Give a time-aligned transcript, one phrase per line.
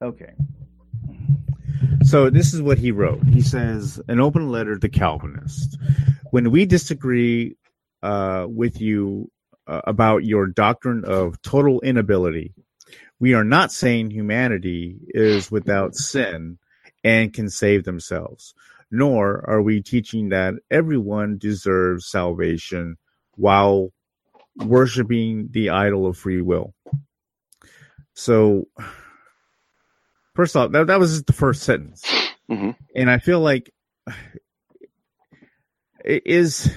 [0.00, 0.32] Okay.
[2.04, 3.24] So this is what he wrote.
[3.24, 5.76] He says, an open letter to Calvinists.
[6.30, 7.56] When we disagree
[8.02, 9.30] uh, with you
[9.66, 12.54] uh, about your doctrine of total inability,
[13.18, 16.58] we are not saying humanity is without sin
[17.02, 18.54] and can save themselves,
[18.90, 22.96] nor are we teaching that everyone deserves salvation
[23.34, 23.92] while
[24.56, 26.74] worshiping the idol of free will.
[28.14, 28.68] So,
[30.38, 32.04] first off, that, that was the first sentence.
[32.48, 32.70] Mm-hmm.
[32.94, 33.74] And I feel like
[36.04, 36.70] is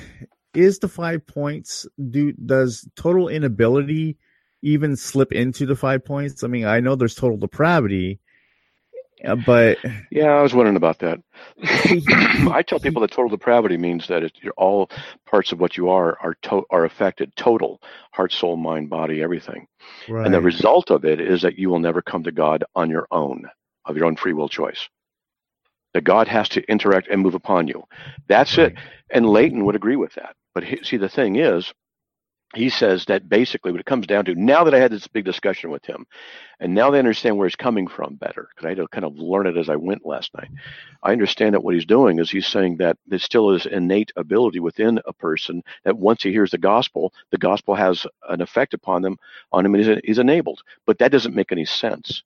[0.56, 4.18] is the five points do does total inability
[4.64, 6.44] even slip into the five points?
[6.44, 8.20] I mean, I know there's total depravity,
[9.26, 9.78] uh, but
[10.12, 11.20] yeah, I was wondering about that.
[12.52, 14.90] I tell people that total depravity means that it, all
[15.26, 19.68] parts of what you are are to, are affected, total heart, soul, mind, body, everything.
[20.08, 20.26] right.
[20.26, 23.08] And the result of it is that you will never come to God on your
[23.12, 23.46] own,
[23.86, 24.90] of your own free will choice.
[25.94, 27.84] That God has to interact and move upon you.
[28.28, 28.76] That's it.
[29.10, 30.36] And Leighton would agree with that.
[30.54, 31.74] But he, see, the thing is,
[32.54, 35.26] he says that basically what it comes down to now that I had this big
[35.26, 36.06] discussion with him,
[36.60, 39.18] and now they understand where he's coming from better, because I had to kind of
[39.18, 40.50] learn it as I went last night.
[41.02, 44.60] I understand that what he's doing is he's saying that there still is innate ability
[44.60, 49.02] within a person that once he hears the gospel, the gospel has an effect upon
[49.02, 49.18] them,
[49.52, 50.62] on him, and he's, he's enabled.
[50.86, 52.24] But that doesn't make any sense.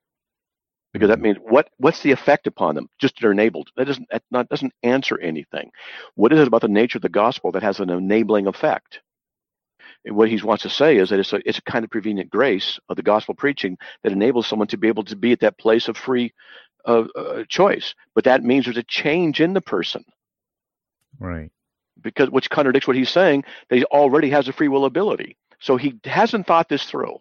[0.91, 1.23] Because that mm-hmm.
[1.23, 2.87] means what what's the effect upon them?
[2.99, 3.69] Just that they're enabled.
[3.75, 5.69] That doesn't that not doesn't answer anything.
[6.13, 9.01] What is it about the nature of the gospel that has an enabling effect
[10.07, 12.79] what he wants to say is that it's a, it's a kind of prevenient grace
[12.89, 15.87] of the gospel preaching that enables someone to be able to be at that place
[15.87, 16.33] of free
[16.85, 20.05] uh, uh, choice but that means there's a change in the person
[21.19, 21.51] right.
[22.01, 25.77] because which contradicts what he's saying that he already has a free will ability so
[25.77, 27.17] he hasn't thought this through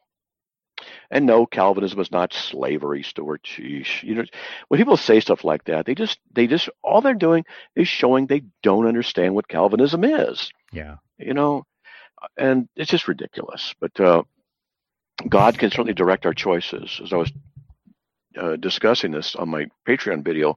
[1.10, 3.42] and no, Calvinism is not slavery, Stuart.
[3.44, 4.02] Sheesh.
[4.02, 4.24] You know,
[4.68, 7.44] when people say stuff like that, they just they just all they're doing
[7.76, 10.50] is showing they don't understand what Calvinism is.
[10.72, 10.96] Yeah.
[11.18, 11.64] You know,
[12.36, 13.74] and it's just ridiculous.
[13.80, 14.22] But uh,
[15.28, 17.00] God can certainly direct our choices.
[17.02, 17.32] As I was
[18.36, 20.56] uh, discussing this on my Patreon video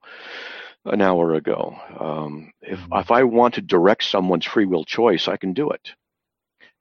[0.86, 5.38] an hour ago, um, if if I want to direct someone's free will choice, I
[5.38, 5.94] can do it.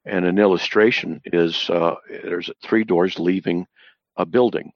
[0.05, 3.67] And an illustration is uh, there's three doors leaving
[4.15, 4.71] a building,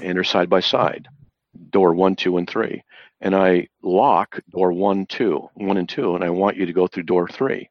[0.00, 1.08] and they're side by side,
[1.70, 2.82] door one, two, and three.
[3.20, 6.86] And I lock door one, two, one and two, and I want you to go
[6.86, 7.68] through door three,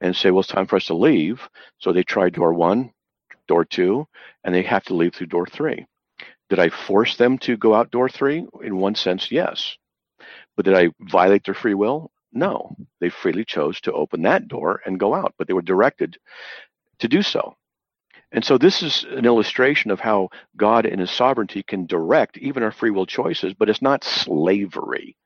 [0.00, 1.40] and say, well, it's time for us to leave.
[1.78, 2.92] So they try door one,
[3.48, 4.06] door two,
[4.44, 5.86] and they have to leave through door three.
[6.48, 8.46] Did I force them to go out door three?
[8.62, 9.76] In one sense, yes.
[10.56, 12.10] But did I violate their free will?
[12.32, 16.18] No, they freely chose to open that door and go out, but they were directed
[16.98, 17.56] to do so.
[18.32, 22.62] And so this is an illustration of how God in his sovereignty can direct even
[22.62, 25.16] our free will choices, but it's not slavery.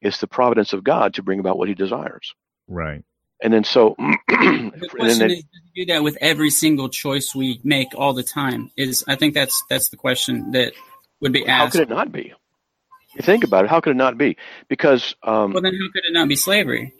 [0.00, 2.34] It's the providence of God to bring about what he desires.
[2.68, 3.02] Right.
[3.42, 3.96] And then so
[4.28, 8.70] The question then, is, do that with every single choice we make all the time?
[8.76, 10.72] Is I think that's that's the question that
[11.20, 11.74] would be asked.
[11.74, 12.32] how could it not be?
[13.14, 14.36] You think about it, how could it not be?
[14.68, 16.94] Because um, well, then how could it not be slavery?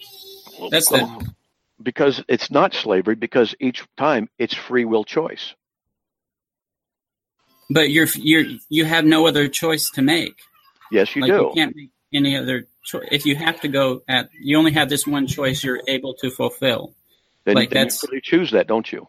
[0.70, 1.34] That's the um,
[1.82, 5.54] because it's not slavery because each time it's free will choice.
[7.70, 10.38] but you're you're you have no other choice to make.
[10.92, 11.36] Yes, you like do.
[11.36, 13.08] you can't make any other choice.
[13.10, 15.62] If you have to go at, you only have this one choice.
[15.64, 16.94] You're able to fulfill.
[17.44, 19.08] then like then you freely choose that, don't you?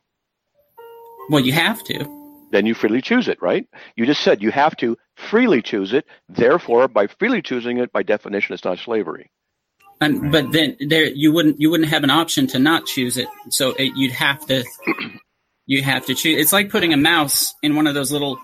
[1.29, 2.47] Well, you have to.
[2.51, 3.67] then you freely choose it, right?
[3.95, 6.05] You just said you have to freely choose it.
[6.29, 9.31] Therefore, by freely choosing it, by definition, it's not slavery.
[10.01, 13.27] And, But then there, you wouldn't you wouldn't have an option to not choose it.
[13.49, 14.63] So it, you'd have to
[15.65, 16.39] you have to choose.
[16.39, 18.37] It's like putting a mouse in one of those little.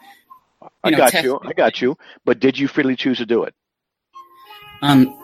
[0.83, 1.39] I know, got test- you.
[1.43, 1.97] I got you.
[2.25, 3.53] But did you freely choose to do it?
[4.81, 5.15] Um,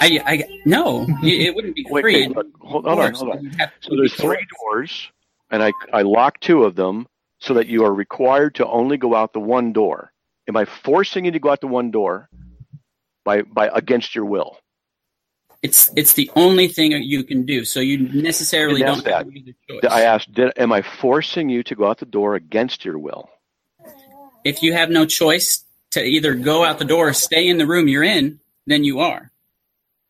[0.00, 2.28] I, I no, it, wouldn't be Wait, free.
[2.28, 3.42] look, hold, on, hold on.
[3.42, 5.10] you'd have to So there's three doors,
[5.50, 7.06] and I I lock two of them
[7.40, 10.12] so that you are required to only go out the one door.
[10.48, 12.28] Am I forcing you to go out the one door
[13.24, 14.58] by by against your will?
[15.62, 17.64] It's it's the only thing you can do.
[17.64, 19.26] So you necessarily don't that.
[19.68, 19.80] choice.
[19.90, 23.30] I asked, did, am I forcing you to go out the door against your will?
[24.46, 27.66] if you have no choice to either go out the door or stay in the
[27.66, 29.30] room you're in, then you are.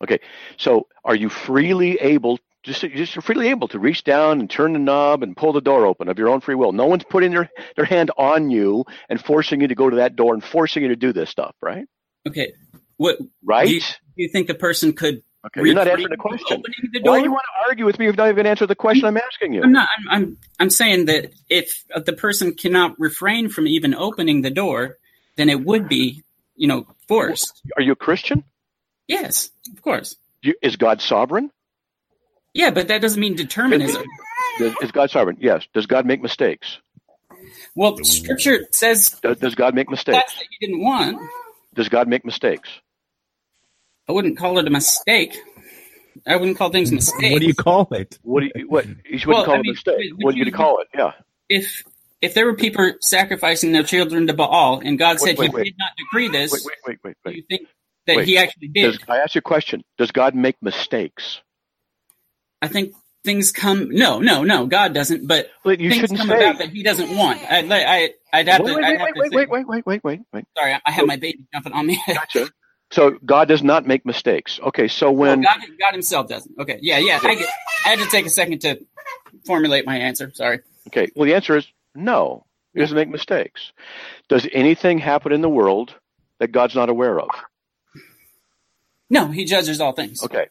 [0.03, 0.19] Okay,
[0.57, 4.79] so are you freely able, just just freely able to reach down and turn the
[4.79, 6.71] knob and pull the door open of your own free will?
[6.71, 10.15] No one's putting their their hand on you and forcing you to go to that
[10.15, 11.87] door and forcing you to do this stuff, right?
[12.27, 12.53] Okay.
[12.97, 13.67] What Right?
[13.67, 13.87] do you, do
[14.17, 15.21] you think the person could?
[15.45, 16.63] okay, you're not answering the question.
[16.93, 18.49] The Why do you want to argue with me if you're not even going to
[18.49, 19.63] answer the question I'm asking you?
[19.63, 19.87] I'm not.
[19.97, 20.37] I'm, I'm.
[20.59, 24.97] I'm saying that if the person cannot refrain from even opening the door,
[25.37, 26.23] then it would be,
[26.57, 27.61] you know, forced.
[27.77, 28.43] Are you a Christian?
[29.07, 30.15] Yes, of course.
[30.41, 31.51] You, is God sovereign?
[32.53, 34.03] Yeah, but that doesn't mean determinism.
[34.59, 35.37] Does, is God sovereign?
[35.39, 35.65] Yes.
[35.73, 36.79] Does God make mistakes?
[37.75, 40.17] Well, Scripture says Does, does God make mistakes?
[40.17, 41.19] that's that you didn't want.
[41.75, 42.69] Does God make mistakes?
[44.09, 45.37] I wouldn't call it a mistake.
[46.25, 47.31] I wouldn't call things mistakes.
[47.31, 48.17] What do you call it?
[48.23, 48.85] What do you what?
[48.87, 49.95] You wouldn't Well, call I it a mean, mistake.
[50.13, 50.87] would What do you you- call it?
[50.95, 51.11] Yeah.
[51.49, 51.83] if
[52.21, 55.63] if there were people sacrificing their children to Baal and God said wait, he wait.
[55.65, 57.67] did not decree this, Wait, wait, wait, wait, do you think
[58.07, 58.25] that Wait.
[58.25, 58.93] he actually did?
[58.93, 59.83] Does, I ask you a question.
[59.97, 61.41] Does God make mistakes?
[62.61, 62.93] I think
[63.23, 63.89] things come.
[63.89, 64.65] No, no, no.
[64.65, 65.27] God doesn't.
[65.27, 66.37] But Well, you things come say.
[66.37, 67.39] about that he doesn't want.
[67.43, 68.75] I, I, I'd have wait, to.
[68.77, 70.45] wait, I'd wait, have wait, to wait, wait, wait, wait, wait, wait, wait.
[70.57, 72.01] Sorry, I- I have my baby jumping on me.
[72.07, 72.49] Gotcha.
[72.91, 74.59] So God does not make mistakes.
[74.63, 76.57] Okay, so Well, when God, God Himself doesn't.
[76.57, 77.19] Okay, yeah, yeah.
[77.21, 77.49] I, get,
[77.85, 78.79] I had to take a second to
[79.45, 80.31] formulate my answer.
[80.33, 80.59] Sorry.
[80.87, 82.45] okay, well the answer is no.
[82.73, 83.71] He doesn't make mistakes.
[84.29, 85.95] Does anything happen in the world
[86.39, 87.29] that God's not aware of?
[89.09, 90.23] No, He judges all things.
[90.23, 90.47] Okay.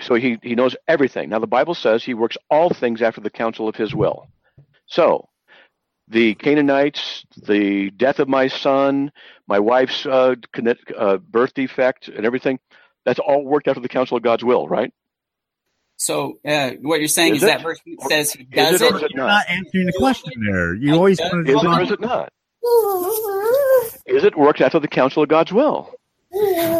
[0.00, 1.30] So he, he knows everything.
[1.30, 4.28] Now, the Bible says he works all things after the counsel of his will.
[4.86, 5.28] So,
[6.08, 9.10] the Canaanites, the death of my son,
[9.48, 10.36] my wife's uh,
[10.96, 12.60] uh, birth defect, and everything,
[13.04, 14.92] that's all worked after the counsel of God's will, right?
[15.96, 17.46] So uh, what you're saying Is is, it?
[17.46, 18.96] that verse says He does it or it.
[18.96, 19.28] is it You're not?
[19.28, 20.74] not answering the question there.
[20.74, 22.32] You always Is want Is to it or is it not?
[24.06, 25.92] Is it worked after the counsel of God's will?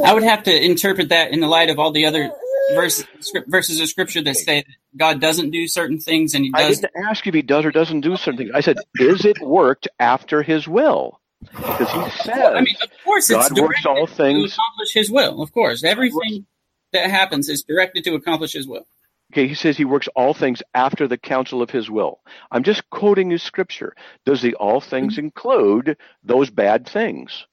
[0.05, 2.31] I would have to interpret that in the light of all the other
[2.75, 3.07] verses,
[3.47, 4.67] verses of Scripture that say that
[4.97, 6.79] God doesn't do certain things and He does.
[6.79, 8.51] I didn't ask if he does or doesn't do something.
[8.55, 11.21] I said, is it worked after his will?
[11.43, 14.53] Because he says, I mean, of course, it's God works directed all to things.
[14.55, 15.43] accomplish His will.
[15.43, 16.47] Of course, everything
[16.93, 18.87] that happens is directed to accomplish His will.
[19.33, 22.21] Okay, he says he works all things after the counsel of his will.
[22.51, 23.95] I'm just quoting his scripture.
[24.25, 27.47] Does the all things include those bad things?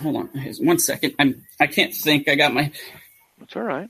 [0.00, 0.30] Hold on,
[0.60, 1.14] one second.
[1.18, 1.42] I'm.
[1.58, 2.28] I can't think.
[2.28, 2.70] I got my
[3.38, 3.88] That's all right.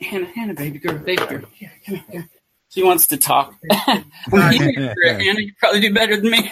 [0.00, 1.42] Hannah, Hannah, baby girl, baby girl.
[1.54, 2.04] Here, come here.
[2.10, 2.28] Here.
[2.70, 3.54] She wants to talk.
[3.70, 5.40] Here Hannah.
[5.40, 6.50] You probably do better than me.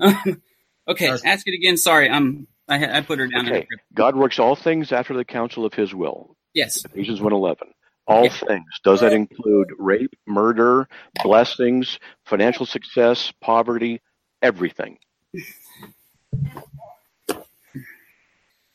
[0.00, 0.42] Um,
[0.88, 1.76] okay, ask it again.
[1.76, 2.46] Sorry, I'm.
[2.68, 3.46] I, I put her down.
[3.46, 3.66] Okay.
[3.94, 6.36] God works all things after the counsel of his will.
[6.54, 6.84] Yes.
[6.84, 7.56] Ephesians 1:11.
[8.06, 8.30] All Yeah.
[8.30, 8.64] things.
[8.84, 10.88] Does that include rape, murder,
[11.24, 14.00] blessings, financial success, poverty,
[14.42, 14.98] everything?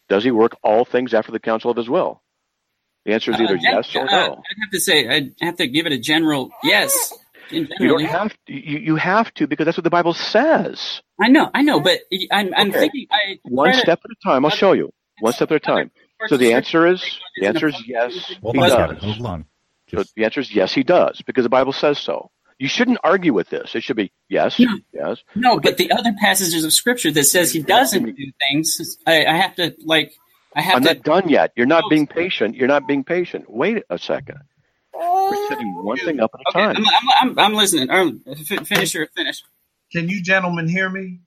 [0.10, 2.22] Does he work all things after the counsel of his will?
[3.06, 4.34] The answer is either Uh, yes or uh, no.
[4.34, 5.08] I'd have to say.
[5.08, 7.14] I'd have to give it a general yes.
[7.50, 11.02] You don't have to, you, you have to because that's what the Bible says.
[11.20, 12.00] I know, I know, but
[12.32, 12.80] I'm, I'm Okay.
[12.82, 13.08] thinking.
[13.12, 14.46] I One try to- step at a time.
[14.46, 14.94] I'll show you.
[15.20, 15.92] One step at a time.
[16.28, 17.04] So the answer is
[17.38, 18.34] the answer is yes.
[18.42, 18.78] Hold He on, does.
[18.78, 18.96] Kevin.
[18.98, 19.46] Hold on.
[19.90, 22.32] So the answer is yes, he does because the Bible says so.
[22.60, 23.74] You shouldn't argue with this.
[23.74, 24.78] It should be yes, No.
[24.94, 25.18] yes.
[25.36, 29.36] No, but the other passages of Scripture that says He doesn't do things, I, I
[29.36, 30.14] have to like.
[30.56, 30.94] I have I'm to.
[30.94, 31.54] not done yet.
[31.56, 32.56] You're not being patient.
[32.56, 33.46] You're not being patient.
[33.50, 34.38] Wait a second.
[34.94, 36.86] We're setting one thing up at a Okay, time.
[36.86, 37.90] I'm, I'm, I'm, I'm listening.
[37.90, 39.44] F- finish your finish.
[39.92, 41.20] Can you gentlemen hear me?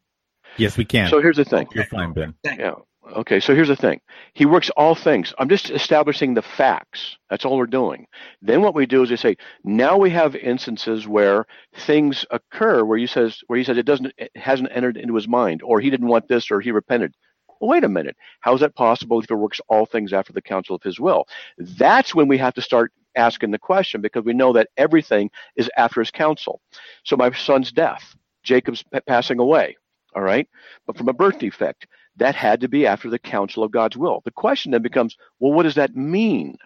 [0.57, 1.09] yes, we can.
[1.11, 1.67] So here's the thing.
[1.75, 2.35] You're fine, Ben.
[2.45, 2.75] Yeah.
[3.15, 4.01] Okay, so here's the thing.
[4.35, 5.35] He works all things.
[5.39, 7.17] I'm just establishing the facts.
[7.31, 8.07] That's all we're doing.
[8.43, 11.47] Then what we do is we say, now we have instances where
[11.77, 15.29] things occur where you says where he says it doesn't it hasn't entered into his
[15.29, 17.15] mind, or he didn't want this, or he repented.
[17.61, 18.17] Well, wait a minute.
[18.41, 21.27] How is that possible if he works all things after the counsel of his will?
[21.59, 25.71] That's when we have to start asking the question because we know that everything is
[25.77, 26.61] after his counsel.
[27.05, 29.77] So my son's death, Jacob's pa- passing away,
[30.15, 30.49] all right,
[30.87, 34.23] but from a birth defect, that had to be after the counsel of God's will.
[34.25, 36.57] The question then becomes, well, what does that mean?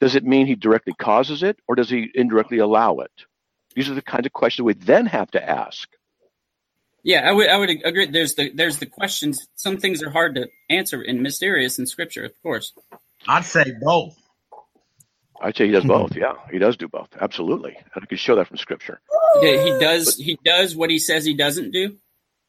[0.00, 3.12] Does it mean he directly causes it, or does he indirectly allow it?
[3.74, 5.88] These are the kinds of questions we then have to ask.
[7.02, 8.06] Yeah, I would I would agree.
[8.06, 9.46] There's the there's the questions.
[9.54, 12.72] Some things are hard to answer and mysterious in Scripture, of course.
[13.26, 14.16] I'd say both.
[15.40, 16.14] I'd say he does both.
[16.16, 17.08] Yeah, he does do both.
[17.18, 17.78] Absolutely.
[17.96, 19.00] I can show that from Scripture.
[19.40, 21.96] Yeah, he does he does what he says he doesn't do.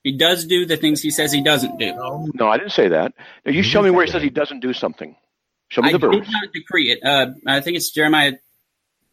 [0.03, 1.93] He does do the things he says he doesn't do.
[1.93, 3.13] No, No, I didn't say that.
[3.45, 5.15] Now, you show me where he says he doesn't do something.
[5.69, 7.03] Show me I the did not decree it.
[7.03, 8.33] Uh, I think it's Jeremiah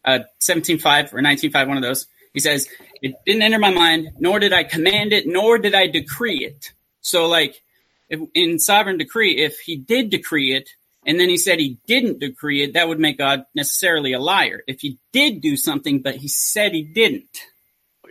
[0.03, 2.07] uh, 17.5 or 19.5, one of those.
[2.33, 2.67] He says,
[3.01, 6.71] it didn't enter my mind, nor did I command it, nor did I decree it.
[7.01, 7.61] So like
[8.09, 10.69] if, in sovereign decree, if he did decree it,
[11.05, 14.61] and then he said he didn't decree it, that would make God necessarily a liar.
[14.67, 17.45] If he did do something, but he said he didn't.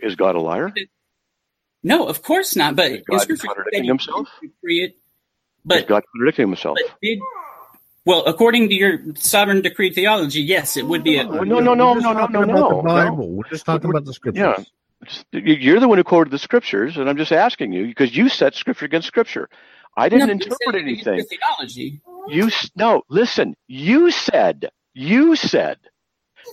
[0.01, 0.73] Is God a liar?
[1.83, 2.75] No, of course not.
[2.75, 4.27] But Is God scripture, he contradicting said himself?
[4.41, 4.91] didn't decree it.
[4.91, 4.97] Is
[5.65, 6.77] But God contradicting himself?
[7.01, 7.19] did
[8.05, 11.93] well, according to your sovereign decree theology, yes, it would be a no, no, no,
[11.93, 12.81] We're just no, no, talking no, about no, the no.
[12.83, 13.29] Bible.
[13.29, 14.41] We're just talking We're- about the scriptures.
[14.41, 14.63] yeah.
[15.31, 18.55] You're the one who quoted the scriptures, and I'm just asking you because you set
[18.55, 19.47] scripture against scripture.
[19.95, 21.25] I didn't No, interpret said anything.
[21.25, 22.01] Theology.
[22.27, 23.55] You no, listen.
[23.67, 25.77] You said you said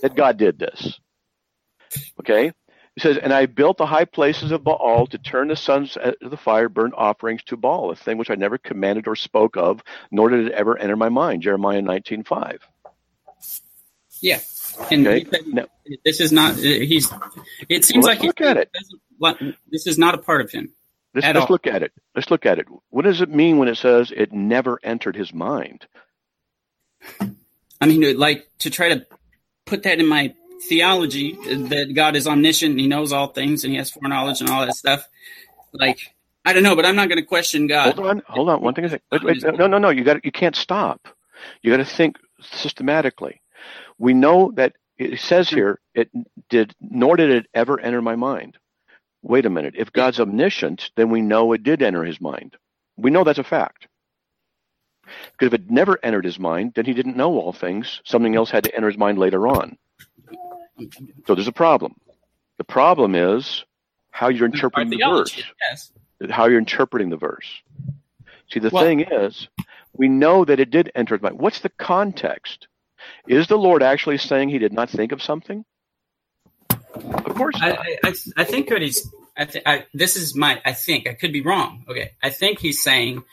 [0.01, 0.99] that God did this.
[2.21, 2.51] Okay.
[2.97, 6.15] He says, and I built the high places of Baal to turn the sons of
[6.19, 9.83] the fire burnt offerings to Baal, a thing which I never commanded or spoke of,
[10.09, 11.43] nor did it ever enter my mind.
[11.43, 12.59] Jeremiah nineteen five.
[14.19, 14.39] Yeah.
[14.89, 15.25] And Okay.
[15.29, 15.67] said Now-
[16.03, 16.55] this is not.
[16.55, 17.07] He's.
[17.69, 18.71] It seems Well, like look at it.
[18.73, 20.73] doesn't This is not a part of him.
[21.13, 21.45] Let's all.
[21.51, 21.91] look at it.
[22.15, 22.65] Let's look at it.
[22.89, 25.85] What does it mean when it says it never entered his mind?
[27.79, 29.05] I mean, like to try to
[29.65, 30.33] put that in my
[30.63, 34.65] theology that God is omniscient He knows all things and He has foreknowledge and all
[34.65, 35.07] that stuff.
[35.73, 35.99] Like
[36.47, 37.95] I don't know, but I'm not going to question God.
[37.95, 38.61] Hold on, hold on.
[38.61, 39.89] One thing is, wait, wait, no, no, no.
[39.89, 41.09] You got, you can't stop.
[41.61, 43.41] You got to think systematically.
[43.97, 46.09] We know that it says here, it
[46.49, 48.57] did, nor did it ever enter my mind.
[49.21, 49.75] Wait a minute.
[49.77, 52.55] If God's omniscient, then we know it did enter His mind.
[52.95, 53.87] We know that's a fact.
[55.33, 58.01] Because if it never entered His mind, then He didn't know all things.
[58.05, 59.77] Something else had to enter His mind later on.
[61.25, 61.95] So there's a problem.
[62.57, 63.65] The problem is
[64.11, 65.91] how you're interpreting the verse yes.
[66.29, 67.47] how you're interpreting the verse.
[68.51, 69.47] See, the Well- thing is,
[69.93, 71.39] we know that it did enter his mind.
[71.39, 72.67] What's the context?
[73.27, 75.65] Is the Lord actually saying he did not think of something?
[76.69, 77.79] Of course I, not.
[77.79, 79.09] I, I, I think what he's.
[79.37, 80.61] I, th- I this is my.
[80.65, 81.85] I think I could be wrong.
[81.87, 83.23] Okay, I think he's saying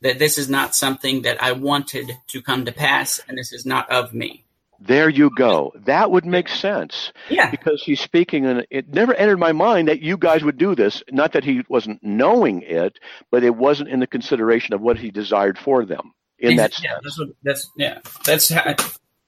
[0.00, 3.64] that this is not something that I wanted to come to pass, and this is
[3.64, 4.44] not of me.
[4.80, 5.72] There you go.
[5.86, 10.00] That would make sense Yeah, because he's speaking, and it never entered my mind that
[10.00, 11.02] you guys would do this.
[11.10, 12.98] Not that he wasn't knowing it,
[13.30, 16.92] but it wasn't in the consideration of what he desired for them in that yeah,
[16.92, 17.00] sense.
[17.02, 18.76] that's what, that's yeah, that's how,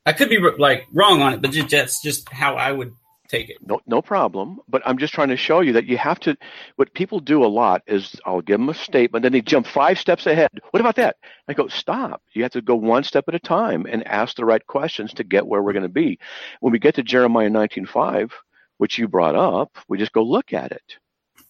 [0.06, 2.92] I could be like wrong on it, but ju- that's just how I would
[3.30, 3.58] take it.
[3.62, 4.60] No, no problem.
[4.68, 6.36] But I'm just trying to show you that you have to.
[6.76, 9.98] What people do a lot is I'll give them a statement, then they jump five
[9.98, 10.50] steps ahead.
[10.70, 11.16] What about that?
[11.48, 12.22] I go, stop.
[12.32, 15.24] You have to go one step at a time and ask the right questions to
[15.24, 16.18] get where we're going to be.
[16.60, 18.32] When we get to Jeremiah 19:5,
[18.78, 20.98] which you brought up, we just go look at it.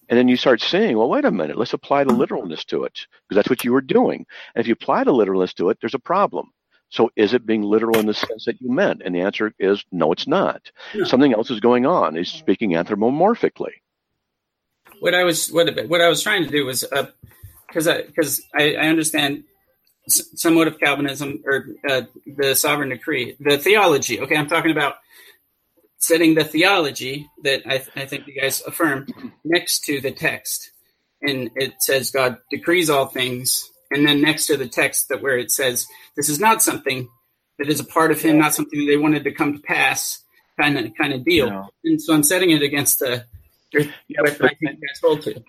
[0.08, 3.06] And then you start saying, well, wait a minute, let's apply the literalness to it,
[3.28, 4.26] because that's what you were doing.
[4.54, 6.50] And if you apply the literalness to it, there's a problem.
[6.90, 9.02] So is it being literal in the sense that you meant?
[9.04, 10.70] And the answer is no, it's not.
[10.94, 11.04] No.
[11.04, 12.16] Something else is going on.
[12.16, 13.74] He's speaking anthropomorphically.
[14.98, 16.84] What I was what what I was trying to do was
[17.68, 19.44] because I because I, I understand
[20.08, 24.20] somewhat of Calvinism or uh, the sovereign decree, the theology.
[24.20, 24.96] Okay, I'm talking about
[25.98, 29.06] setting the theology that I, I think you guys affirm
[29.44, 30.72] next to the text,
[31.22, 35.38] and it says God decrees all things, and then next to the text that where
[35.38, 37.08] it says this is not something
[37.58, 40.22] that is a part of Him, not something they wanted to come to pass,
[40.58, 41.50] kind of kind of deal.
[41.50, 41.68] No.
[41.84, 43.24] And so I'm setting it against the.
[43.72, 43.84] Yeah,
[44.24, 45.42] but- I think you to.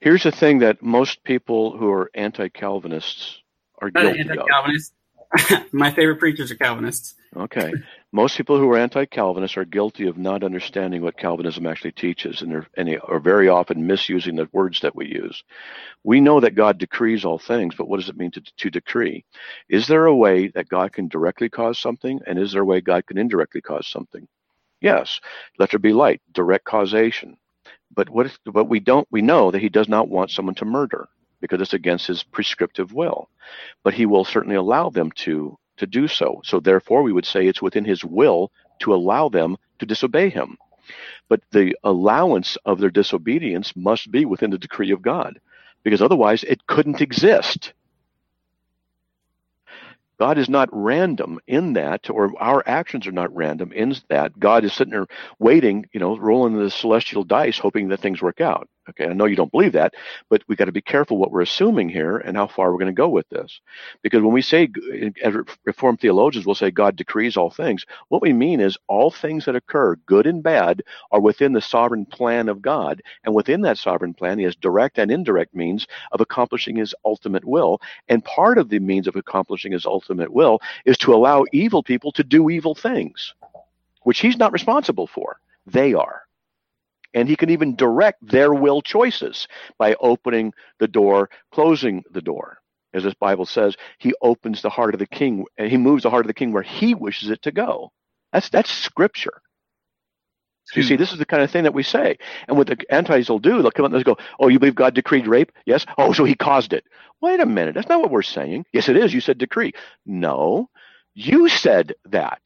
[0.00, 3.38] Here's the thing that most people who are anti-Calvinists
[3.82, 4.30] are guilty of.
[4.30, 4.92] anti-Calvinist.
[5.72, 7.14] My favorite preachers are Calvinists.
[7.36, 7.72] Okay.
[8.10, 12.66] Most people who are anti-Calvinists are guilty of not understanding what Calvinism actually teaches, and,
[12.74, 15.44] and are very often misusing the words that we use.
[16.04, 19.26] We know that God decrees all things, but what does it mean to, to decree?
[19.68, 22.80] Is there a way that God can directly cause something, and is there a way
[22.80, 24.26] God can indirectly cause something?
[24.80, 25.20] Yes.
[25.58, 27.36] Let there be light, direct causation.
[27.94, 28.26] But what?
[28.26, 29.06] If, but we don't.
[29.10, 31.08] We know that He does not want someone to murder
[31.40, 33.28] because it's against His prescriptive will.
[33.82, 36.40] But He will certainly allow them to to do so.
[36.44, 40.56] So therefore, we would say it's within His will to allow them to disobey Him.
[41.28, 45.40] But the allowance of their disobedience must be within the decree of God,
[45.82, 47.72] because otherwise it couldn't exist.
[50.18, 54.38] God is not random in that, or our actions are not random in that.
[54.38, 55.06] God is sitting there
[55.38, 58.68] waiting, you know, rolling the celestial dice, hoping that things work out.
[58.90, 59.94] Okay, I know you don't believe that,
[60.30, 62.86] but we got to be careful what we're assuming here and how far we're going
[62.86, 63.60] to go with this.
[64.02, 64.68] Because when we say,
[65.22, 69.44] as Reformed theologians will say, God decrees all things, what we mean is all things
[69.44, 73.02] that occur, good and bad, are within the sovereign plan of God.
[73.24, 77.44] And within that sovereign plan, He has direct and indirect means of accomplishing His ultimate
[77.44, 77.80] will.
[78.08, 82.12] And part of the means of accomplishing His ultimate will is to allow evil people
[82.12, 83.34] to do evil things,
[84.04, 85.40] which He's not responsible for.
[85.66, 86.22] They are.
[87.14, 89.48] And he can even direct their will choices
[89.78, 92.58] by opening the door, closing the door.
[92.94, 96.10] As this Bible says, he opens the heart of the king, and he moves the
[96.10, 97.92] heart of the king where he wishes it to go.
[98.32, 99.42] That's that's scripture.
[100.68, 100.88] So you hmm.
[100.88, 102.18] see, this is the kind of thing that we say.
[102.46, 104.74] And what the antis will do, they'll come up and they'll go, Oh, you believe
[104.74, 105.50] God decreed rape?
[105.64, 105.86] Yes.
[105.96, 106.84] Oh, so he caused it.
[107.22, 107.74] Wait a minute.
[107.74, 108.66] That's not what we're saying.
[108.72, 109.14] Yes, it is.
[109.14, 109.72] You said decree.
[110.04, 110.68] No,
[111.14, 112.42] you said that.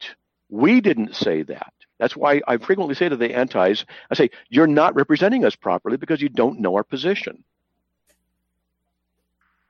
[0.49, 1.73] We didn't say that.
[1.99, 5.97] That's why I frequently say to the antis, I say, you're not representing us properly
[5.97, 7.43] because you don't know our position.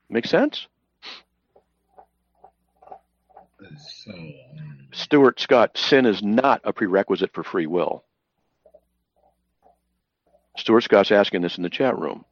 [0.09, 0.67] Make sense?
[3.77, 8.03] So, um, Stuart Scott, sin is not a prerequisite for free will.
[10.57, 12.25] Stuart Scott's asking this in the chat room.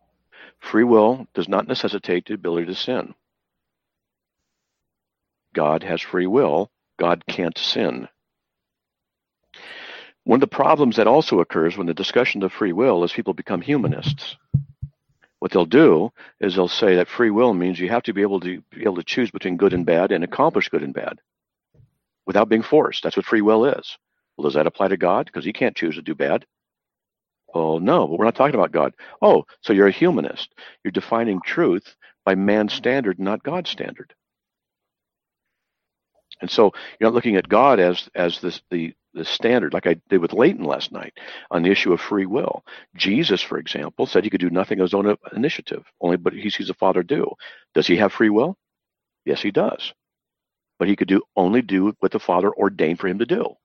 [0.59, 3.15] Free will does not necessitate the ability to sin.
[5.53, 6.69] God has free will.
[6.99, 8.07] God can't sin.
[10.23, 13.33] One of the problems that also occurs when the discussion of free will is people
[13.33, 14.37] become humanists.
[15.39, 18.39] What they'll do is they'll say that free will means you have to be able
[18.41, 21.19] to be able to choose between good and bad and accomplish good and bad
[22.27, 23.01] without being forced.
[23.01, 23.97] That's what free will is.
[24.37, 25.25] Well, does that apply to God?
[25.25, 26.45] Because he can't choose to do bad.
[27.53, 28.93] Well, no, but we're not talking about God.
[29.21, 30.53] Oh, so you're a humanist.
[30.83, 34.13] You're defining truth by man's standard, not God's standard.
[36.41, 39.95] And so you're not looking at God as as this the the standard, like I
[40.09, 41.13] did with Leighton last night
[41.51, 42.63] on the issue of free will.
[42.95, 46.49] Jesus, for example, said he could do nothing of his own initiative, only but he
[46.49, 47.29] sees the Father do.
[47.73, 48.57] Does he have free will?
[49.25, 49.93] Yes, he does.
[50.79, 53.55] But he could do only do what the Father ordained for him to do.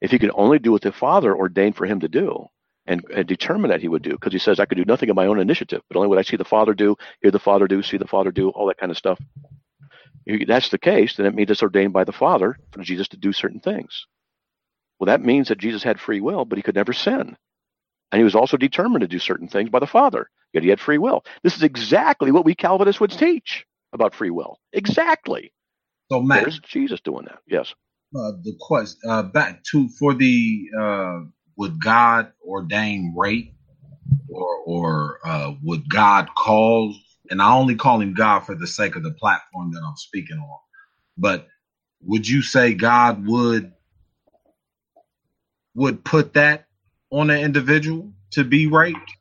[0.00, 2.46] If he could only do what the Father ordained for him to do,
[2.86, 5.16] and, and determine that he would do, because he says, I could do nothing of
[5.16, 7.82] my own initiative, but only what I see the Father do, hear the Father do,
[7.82, 9.18] see the Father do, all that kind of stuff.
[10.26, 13.16] If that's the case, then it means it's ordained by the Father for Jesus to
[13.16, 14.06] do certain things.
[14.98, 17.36] Well, that means that Jesus had free will, but he could never sin.
[18.12, 20.80] And he was also determined to do certain things by the Father, yet he had
[20.80, 21.24] free will.
[21.42, 24.58] This is exactly what we Calvinists would teach about free will.
[24.72, 25.52] Exactly.
[26.10, 27.40] so Matt, There's Jesus doing that.
[27.46, 27.74] Yes.
[28.16, 31.20] uh, the quest uh, back to for the uh,
[31.56, 33.54] would God ordain rape
[34.28, 36.96] or or uh, would God cause?
[37.30, 40.38] And I only call him God for the sake of the platform that I'm speaking
[40.38, 40.58] on.
[41.16, 41.48] But
[42.02, 43.72] would you say God would
[45.74, 46.66] would put that
[47.10, 49.12] on an individual to be raped?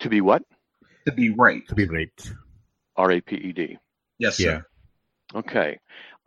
[0.00, 0.42] To be what?
[1.06, 1.70] To be raped?
[1.70, 2.32] To be raped.
[2.96, 3.78] R A P E D.
[4.18, 4.58] Yes, Yeah.
[4.58, 4.66] sir.
[5.34, 5.78] Okay.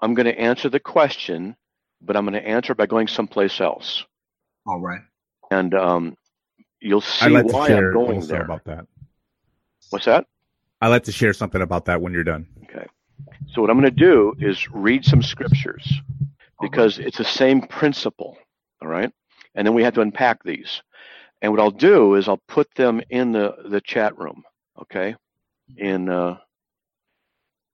[0.02, 1.56] I'm going to answer the question,
[2.02, 4.06] but I'm going to answer by going someplace else.
[4.66, 5.02] All right.
[5.52, 6.16] And um,
[6.80, 8.44] you'll see like why I'm going there.
[8.44, 8.86] about that.
[9.89, 10.25] What's that?
[10.82, 12.47] I'd like to share something about that when you're done.
[12.63, 12.86] Okay.
[13.52, 15.91] So what I'm going to do is read some scriptures
[16.62, 18.38] because it's the same principle.
[18.82, 19.12] All right.
[19.56, 20.82] And then we have to unpack these.
[21.41, 24.43] And what I'll do is I'll put them in the, the chat room.
[24.82, 25.15] Okay.
[25.78, 26.38] In uh,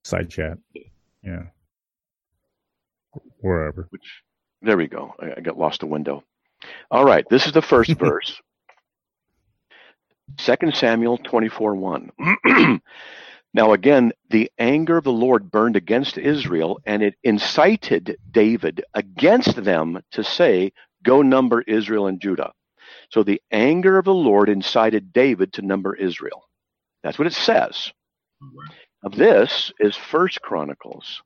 [0.04, 0.58] Side chat.
[1.24, 1.44] Yeah.
[3.42, 3.88] Wherever.
[3.90, 4.22] which
[4.62, 5.14] there we go.
[5.20, 6.24] I, I got lost a window.
[6.90, 8.40] All right, this is the first verse.
[10.38, 12.12] 2 Samuel 24 1.
[13.54, 19.64] now, again, the anger of the Lord burned against Israel, and it incited David against
[19.64, 22.52] them to say, Go number Israel and Judah.
[23.12, 26.50] So the anger of the Lord incited David to number Israel.
[27.04, 27.92] That's what it says.
[29.04, 31.22] Now, this is First Chronicles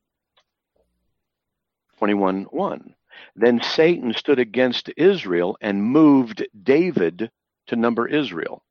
[1.97, 2.95] 21 1.
[3.35, 7.31] Then Satan stood against Israel and moved David
[7.67, 8.61] to number Israel.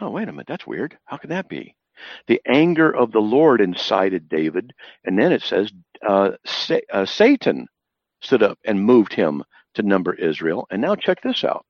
[0.00, 0.46] Oh, wait a minute.
[0.48, 0.98] That's weird.
[1.06, 1.74] How can that be?
[2.28, 4.72] The anger of the Lord incited David.
[5.04, 5.72] And then it says
[6.06, 7.66] uh, Sa- uh, Satan
[8.22, 10.66] stood up and moved him to number Israel.
[10.70, 11.64] And now check this out.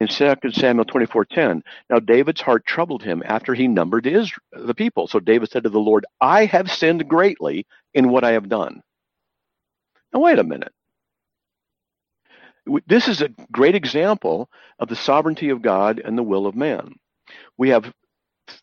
[0.00, 5.06] In 2 Samuel 24:10, now David's heart troubled him after he numbered Israel, the people.
[5.06, 8.82] So David said to the Lord, I have sinned greatly in what I have done.
[10.12, 10.72] Now, wait a minute.
[12.86, 16.94] This is a great example of the sovereignty of God and the will of man.
[17.56, 17.92] We have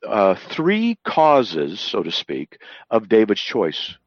[0.06, 3.98] uh, three causes, so to speak, of David's choice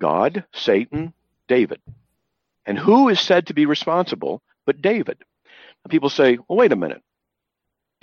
[0.00, 1.12] God, Satan,
[1.46, 1.80] David.
[2.66, 5.18] And who is said to be responsible but David?
[5.84, 7.02] And people say, well, wait a minute.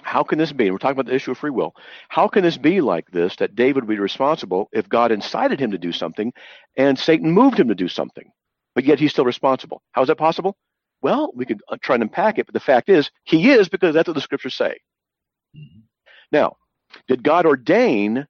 [0.02, 0.66] How can this be?
[0.66, 1.74] And we're talking about the issue of free will.
[2.08, 5.72] How can this be like this that David would be responsible if God incited him
[5.72, 6.32] to do something
[6.78, 8.32] and Satan moved him to do something,
[8.76, 9.82] but yet he's still responsible?
[9.92, 10.56] How is that possible?
[11.02, 13.94] Well, we could uh, try and unpack it, but the fact is, he is because
[13.94, 14.80] that's what the scriptures say.
[15.56, 15.84] Mhm.
[16.32, 16.58] Now,
[17.08, 18.28] did God ordain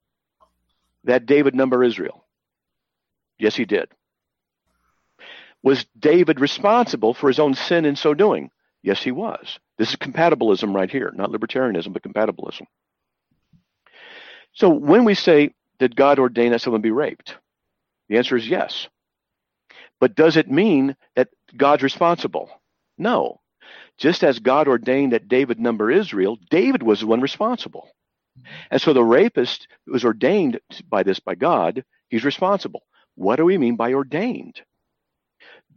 [1.06, 2.26] that David number Israel?
[3.40, 3.90] Yes, he did.
[5.64, 8.52] Was David responsible for his own sin in so doing?
[8.82, 9.60] Yes, he was.
[9.78, 12.66] This is compatibilism right here, not libertarianism, but compatibilism.
[14.54, 17.36] So when we say, did God ordain that someone be raped?
[18.08, 18.88] The answer is yes.
[20.00, 22.50] But does it mean that God's responsible?
[23.00, 23.42] No.
[23.98, 27.90] Just as God ordained that David number Israel, David was the one responsible.
[28.72, 30.60] And so the rapist was ordained
[30.90, 32.84] by this by God, he's responsible.
[33.16, 34.62] What do we mean by ordained?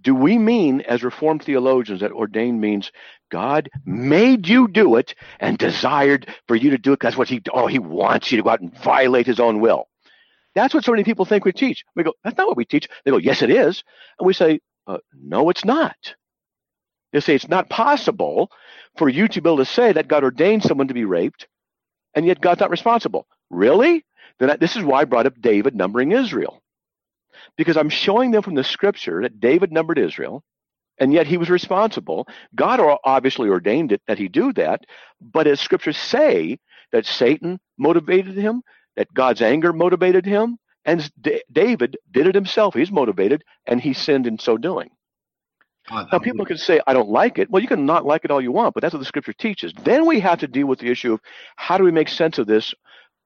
[0.03, 2.93] do we mean, as Reformed theologians, that ordained means
[3.31, 7.01] God made you do it and desired for you to do it?
[7.01, 9.87] That's what He, oh, He wants you to go out and violate His own will.
[10.55, 11.85] That's what so many people think we teach.
[11.97, 12.89] We go, that's not what we teach.
[13.05, 13.85] They go, yes, it is.
[14.19, 15.97] And we say, uh, no, it's not.
[17.13, 18.51] They say it's not possible
[18.97, 21.47] for you to be able to say that God ordained someone to be raped,
[22.15, 23.27] and yet God's not responsible.
[23.51, 24.05] Really?
[24.39, 26.63] Then I, this is why I brought up David numbering Israel,
[27.57, 30.43] because I'm showing them from the Scripture that David numbered Israel,
[30.99, 32.29] and yet he was responsible.
[32.55, 34.85] God obviously ordained it that he do that,
[35.21, 36.59] but as Scriptures say
[36.93, 38.63] that Satan motivated him,
[38.97, 42.75] that God's anger motivated him, and D- David did it himself.
[42.75, 44.91] He's motivated, and he sinned in so doing.
[45.91, 47.51] Now, people can say, I don't like it.
[47.51, 49.73] Well, you can not like it all you want, but that's what the scripture teaches.
[49.85, 51.21] Then we have to deal with the issue of
[51.57, 52.73] how do we make sense of this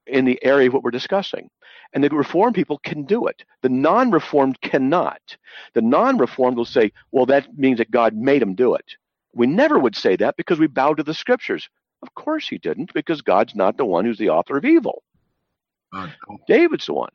[0.06, 1.50] in the area of what we're discussing.
[1.92, 3.44] And the reformed people can do it.
[3.62, 5.36] The non reformed cannot.
[5.74, 8.84] The non reformed will say, well, that means that God made them do it.
[9.34, 11.68] We never would say that because we bow to the scriptures.
[12.02, 15.02] Of course he didn't, because God's not the one who's the author of evil.
[15.92, 16.08] Uh,
[16.48, 17.12] David's the one.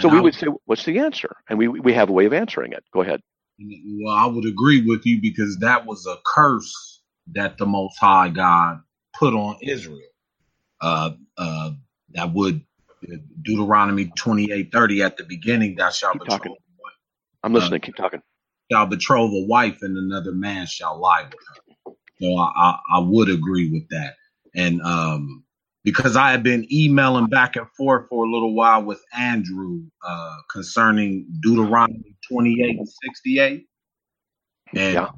[0.00, 1.36] So we would say, what's the answer?
[1.48, 2.84] And we, we have a way of answering it.
[2.92, 3.22] Go ahead.
[3.60, 7.00] Well, I would agree with you because that was a curse
[7.32, 8.80] that the Most High God
[9.18, 10.00] put on Israel.
[10.80, 11.70] Uh, uh,
[12.14, 12.62] that would
[13.42, 15.76] Deuteronomy twenty eight thirty at the beginning.
[15.76, 16.56] Thou shalt keep betroth.
[17.42, 17.80] I'm listening.
[17.82, 18.22] Uh, keep talking.
[18.70, 21.94] Shall betroth a wife, and another man shall lie with her.
[22.20, 24.14] So I, I, I would agree with that.
[24.54, 25.44] And um,
[25.84, 30.36] because I had been emailing back and forth for a little while with Andrew uh,
[30.52, 33.66] concerning Deuteronomy 28 and 68
[34.74, 35.08] and yeah.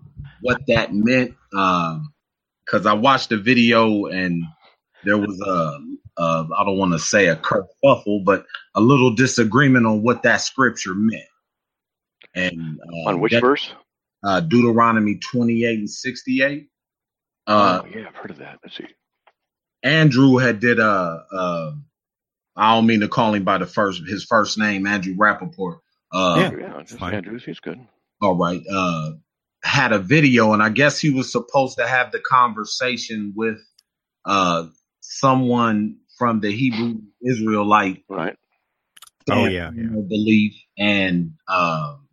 [0.42, 1.34] what that meant.
[1.50, 4.44] Because um, I watched the video and
[5.04, 8.44] there was a, a I don't want to say a kerfuffle, but
[8.74, 11.24] a little disagreement on what that scripture meant.
[12.34, 13.72] And uh, on which that, verse?
[14.22, 16.68] Uh, Deuteronomy 28 and 68.
[17.46, 18.58] Uh, oh, yeah, I've heard of that.
[18.62, 18.86] Let's see.
[19.82, 21.78] Andrew had did a, a
[22.56, 25.78] I don't mean to call him by the first his first name, Andrew Rappaport.
[26.12, 27.80] Uh, yeah, yeah Andrews, he's good.
[28.20, 28.62] All right.
[28.70, 29.12] Uh,
[29.62, 33.58] had a video, and I guess he was supposed to have the conversation with
[34.24, 34.66] uh,
[35.00, 38.36] someone from the Hebrew Israelite, right?
[39.30, 40.00] Oh yeah, yeah.
[40.08, 42.08] belief, and um,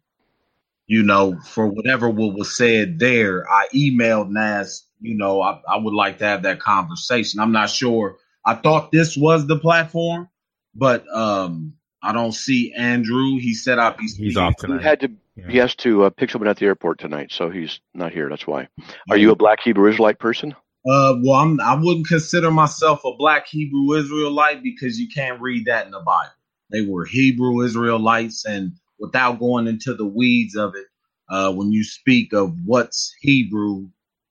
[0.86, 5.78] you know, for whatever what was said there, I emailed Nas you know, I, I
[5.78, 7.40] would like to have that conversation.
[7.40, 8.18] I'm not sure.
[8.46, 10.30] I thought this was the platform,
[10.74, 13.38] but um, I don't see Andrew.
[13.40, 14.00] He said up.
[14.00, 14.80] He's, he's off tonight.
[14.80, 15.12] He had to.
[15.36, 15.50] Yeah.
[15.50, 18.28] He has to uh, pick someone at the airport tonight, so he's not here.
[18.28, 18.68] That's why.
[19.10, 20.56] Are you a Black Hebrew Israelite person?
[20.90, 25.66] Uh, well, I'm, I wouldn't consider myself a Black Hebrew Israelite because you can't read
[25.66, 26.32] that in the Bible.
[26.72, 30.86] They were Hebrew Israelites, and without going into the weeds of it,
[31.30, 33.90] uh, when you speak of what's Hebrew,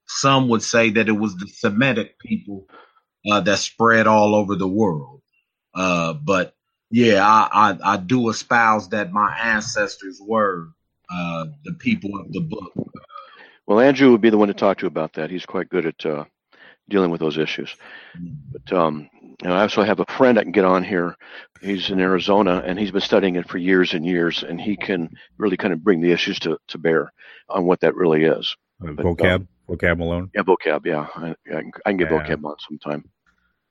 [0.08, 2.66] some would say that it was the Semitic people
[3.30, 5.22] uh, that spread all over the world.
[5.74, 6.55] Uh, but
[6.96, 10.68] yeah, I, I, I, do espouse that my ancestors were
[11.10, 12.72] uh, the people of the book.
[13.66, 15.30] Well, Andrew would be the one to talk to about that.
[15.30, 16.24] He's quite good at uh,
[16.88, 17.76] dealing with those issues.
[18.18, 18.34] Mm-hmm.
[18.50, 21.16] But um, you know, I also have a friend I can get on here.
[21.60, 25.10] He's in Arizona and he's been studying it for years and years, and he can
[25.36, 27.12] really kind of bring the issues to, to bear
[27.50, 28.56] on what that really is.
[28.82, 29.34] Uh, vocab.
[29.34, 30.30] Um, Vocab Malone.
[30.34, 30.86] Yeah, Vocab.
[30.86, 32.24] Yeah, I, I can, I can get yeah.
[32.24, 33.04] Vocab on sometime.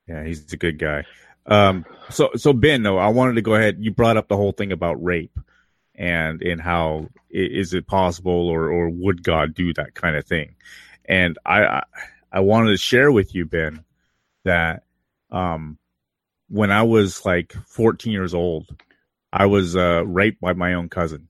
[0.08, 1.06] Yeah, he's a good guy.
[1.46, 3.78] Um, so so Ben, though, I wanted to go ahead.
[3.80, 5.38] You brought up the whole thing about rape,
[5.94, 10.56] and and how is it possible, or or would God do that kind of thing?
[11.06, 11.84] And I I,
[12.32, 13.84] I wanted to share with you, Ben,
[14.44, 14.84] that
[15.32, 15.78] um,
[16.50, 18.76] when I was like 14 years old,
[19.32, 21.28] I was uh, raped by my own cousin.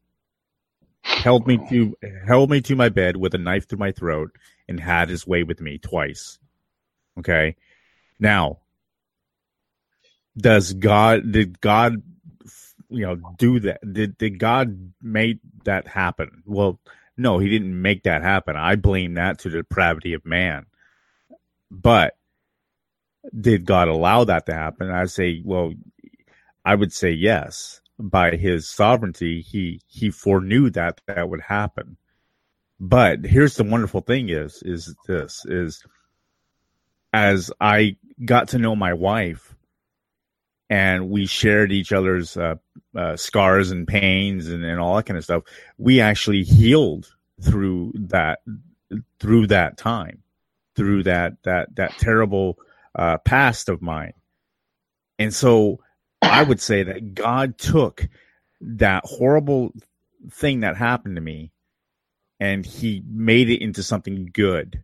[1.04, 4.36] Held me to held me to my bed with a knife through my throat
[4.67, 6.39] and had his way with me twice.
[7.19, 7.56] Okay.
[8.19, 8.60] Now,
[10.38, 12.02] does God, did God,
[12.89, 13.82] you know, do that?
[13.93, 16.43] Did, did God make that happen?
[16.45, 16.80] Well,
[17.17, 18.56] no, he didn't make that happen.
[18.56, 20.65] I blame that to the depravity of man.
[21.71, 22.17] But
[23.38, 24.91] did God allow that to happen?
[24.91, 25.74] I say, well,
[26.63, 27.82] I would say yes.
[27.98, 31.95] By his sovereignty, he he foreknew that that would happen.
[32.78, 35.82] But here's the wonderful thing is is this is
[37.13, 37.95] as I
[38.26, 39.55] got to know my wife
[40.69, 42.56] and we shared each other's uh,
[42.95, 45.43] uh, scars and pains and, and all that kind of stuff,
[45.78, 48.39] we actually healed through that
[49.19, 50.23] through that time,
[50.75, 52.58] through that that that terrible
[52.95, 54.13] uh, past of mine.
[55.19, 55.80] And so
[56.21, 58.08] I would say that God took
[58.62, 59.73] that horrible
[60.32, 61.51] thing that happened to me
[62.39, 64.84] and he made it into something good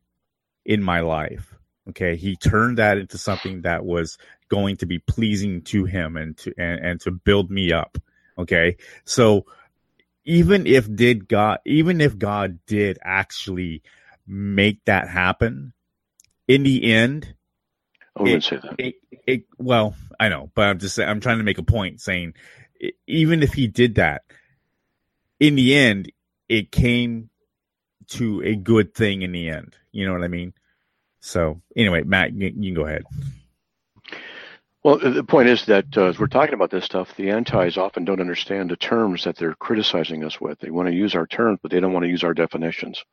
[0.65, 1.50] in my life.
[1.89, 4.17] Okay, he turned that into something that was
[4.49, 7.97] going to be pleasing to him and to and, and to build me up.
[8.37, 9.45] Okay, so
[10.25, 13.81] even if did God, even if God did actually
[14.27, 15.73] make that happen,
[16.47, 17.33] in the end,
[18.15, 18.75] oh, I wouldn't say that.
[18.77, 22.35] it, it, well, I know, but I'm just I'm trying to make a point saying,
[23.07, 24.23] even if he did that,
[25.39, 26.11] in the end,
[26.47, 27.29] it came
[28.09, 29.75] to a good thing in the end.
[29.91, 30.53] You know what I mean?
[31.21, 33.03] So anyway, Matt, you, you can go ahead.
[34.83, 38.03] Well, the point is that uh, as we're talking about this stuff, the antis often
[38.03, 40.59] don't understand the terms that they're criticizing us with.
[40.59, 43.03] They want to use our terms, but they don't want to use our definitions.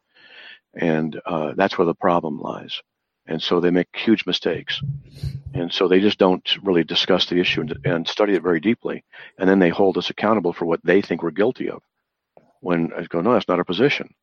[0.74, 2.80] And uh, that's where the problem lies.
[3.26, 4.80] And so they make huge mistakes.
[5.52, 9.04] And so they just don't really discuss the issue and, and study it very deeply.
[9.36, 11.82] And then they hold us accountable for what they think we're guilty of.
[12.60, 14.14] When I go, no, that's not our position.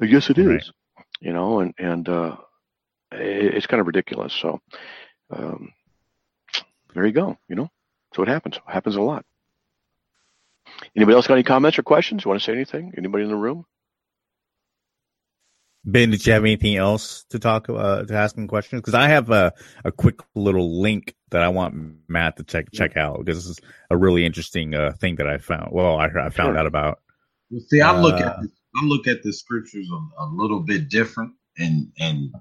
[0.00, 0.46] Guess it is.
[0.46, 0.64] Right.
[1.20, 2.36] You know, and, and uh,
[3.12, 4.32] it's kind of ridiculous.
[4.32, 4.60] So,
[5.30, 5.72] um,
[6.94, 7.36] there you go.
[7.48, 7.70] You know,
[8.14, 8.56] so it happens.
[8.56, 9.24] It happens a lot.
[10.96, 12.24] Anybody else got any comments or questions?
[12.24, 12.92] You want to say anything?
[12.96, 13.64] Anybody in the room?
[15.84, 18.80] Ben, did you have anything else to talk uh, to ask him questions?
[18.80, 19.52] Because I have a,
[19.84, 21.74] a quick little link that I want
[22.08, 25.38] Matt to check check out because this is a really interesting uh, thing that I
[25.38, 25.72] found.
[25.72, 26.58] Well, I, I found Sure.
[26.58, 27.00] out about.
[27.50, 30.60] Well, see, I look Uh, at the, I look at the scriptures a, a little
[30.60, 32.32] bit different, and and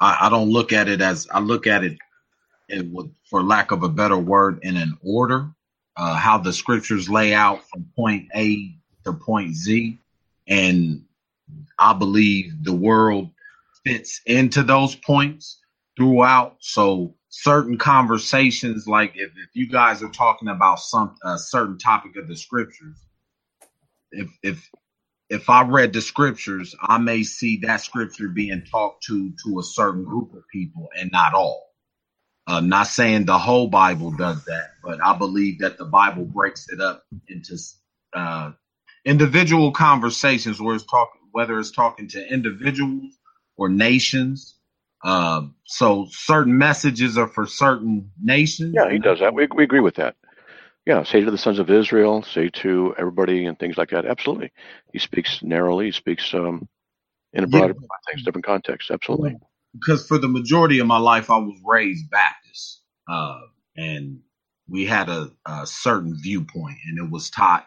[0.00, 1.98] I, I don't look at it as I look at it,
[2.68, 5.48] in, with, for lack of a better word, in an order,
[5.96, 9.98] uh, how the scriptures lay out from point A to point Z,
[10.48, 11.04] and
[11.78, 13.30] I believe the world
[13.84, 15.60] fits into those points
[15.96, 16.56] throughout.
[16.60, 22.16] So certain conversations, like if, if you guys are talking about some a certain topic
[22.16, 22.96] of the scriptures,
[24.10, 24.70] if if
[25.30, 29.62] if I read the scriptures, I may see that scripture being talked to to a
[29.62, 31.64] certain group of people and not all.
[32.46, 36.68] Uh, not saying the whole Bible does that, but I believe that the Bible breaks
[36.70, 37.56] it up into
[38.14, 38.52] uh,
[39.04, 43.14] individual conversations where it's talking, whether it's talking to individuals
[43.56, 44.56] or nations.
[45.04, 48.74] Um, so certain messages are for certain nations.
[48.76, 49.34] Yeah, he does that.
[49.34, 50.16] We, we agree with that.
[50.86, 54.06] Yeah, say to the sons of Israel, say to everybody and things like that.
[54.06, 54.52] Absolutely.
[54.92, 56.68] He speaks narrowly, he speaks um,
[57.34, 57.48] in a Yeah.
[57.48, 58.90] broader context, different context.
[58.90, 59.36] Absolutely.
[59.80, 63.40] because for the majority of my life I was raised Baptist, uh,
[63.76, 64.20] and
[64.68, 67.66] we had a, a certain viewpoint, and it was taught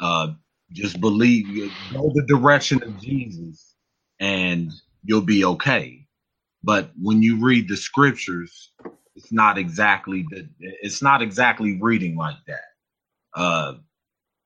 [0.00, 0.28] uh,
[0.72, 3.74] just believe, go the direction of Jesus,
[4.20, 4.72] and
[5.04, 6.06] you'll be okay.
[6.64, 8.72] But when you read the scriptures,
[9.16, 12.62] it's not exactly the, it's not exactly reading like that.
[13.34, 13.74] Uh,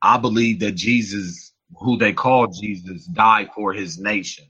[0.03, 4.47] I believe that Jesus, who they call Jesus, died for his nation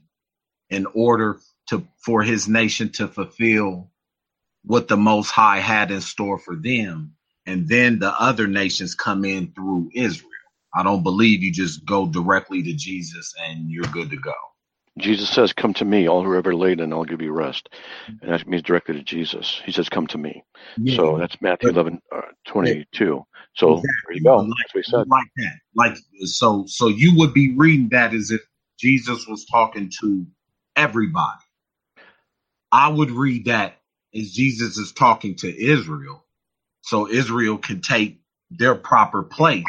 [0.69, 3.91] in order to for his nation to fulfill
[4.65, 7.13] what the most high had in store for them.
[7.47, 10.29] And then the other nations come in through israel.
[10.75, 14.33] I don't believe you just go directly to jesus and you're good to go
[15.01, 17.69] Jesus says, Come to me, all who are ever laden, and I'll give you rest.
[18.21, 19.61] And that means directly to Jesus.
[19.65, 20.43] He says, Come to me.
[20.95, 23.25] So that's Matthew But- 11, uh, 22.
[23.55, 23.89] So Exactly.
[24.07, 24.37] there you go.
[24.37, 25.07] Like- he said.
[25.09, 28.41] like that like so so you would be reading that as if
[28.79, 30.25] jesus was talking to
[30.75, 31.39] everybody
[32.71, 33.79] i would read that
[34.15, 36.23] as jesus is talking to israel
[36.83, 38.19] so israel can take
[38.51, 39.65] their proper place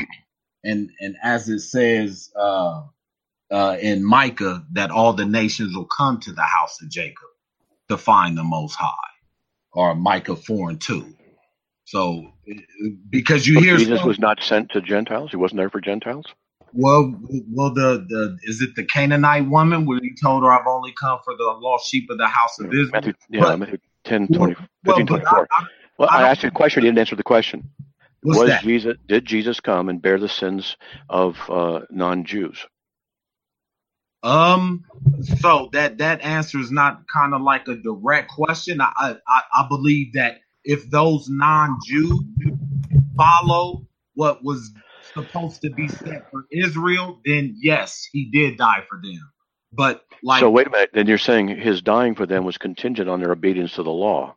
[0.65, 2.83] and and as it says uh
[3.51, 7.29] uh in micah that all the nations will come to the house of jacob
[7.89, 9.11] to find the most high
[9.73, 11.15] or micah 4 and 2
[11.85, 12.33] so
[13.11, 15.31] because you But hear Jesus some- was not sent to Gentiles.
[15.31, 16.27] He wasn't there for Gentiles.
[16.73, 17.15] well,
[17.53, 21.19] well, the the is it the Canaanite woman where he told her, "I've only come
[21.25, 22.91] for the lost sheep of the house of Israel"?
[22.93, 25.49] Matthew, yeah, But- Matthew 10, Well, 20, 15, 24.
[25.51, 25.67] I- I-
[25.99, 26.83] well, I I, asked you a question.
[26.85, 27.71] You didn't answer the question.
[28.23, 28.63] was that?
[28.63, 30.77] Jesus did Jesus come and bear the sins
[31.09, 32.67] of uh, non-Jews?
[34.23, 34.85] Um,
[35.41, 38.81] so that that answer is not kind of like a direct question.
[38.81, 42.21] I, I I believe that if those non-Jews
[43.17, 49.01] follow what was supposed to be set for Israel, then yes, he did die for
[49.03, 49.33] them.
[49.73, 50.91] But like, so wait a minute.
[50.95, 54.37] Then you're saying his dying for them was contingent on their obedience to the law.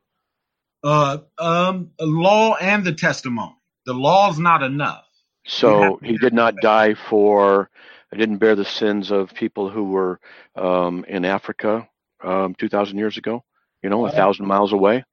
[0.84, 3.56] uh, um, law and the testimony.
[3.88, 5.06] The law's not enough.
[5.46, 7.70] So he did not die for,
[8.14, 10.20] didn't bear the sins of people who were
[10.56, 11.88] um, in Africa
[12.24, 13.44] um, 2,000 years ago,
[13.82, 15.04] you know, a thousand miles away,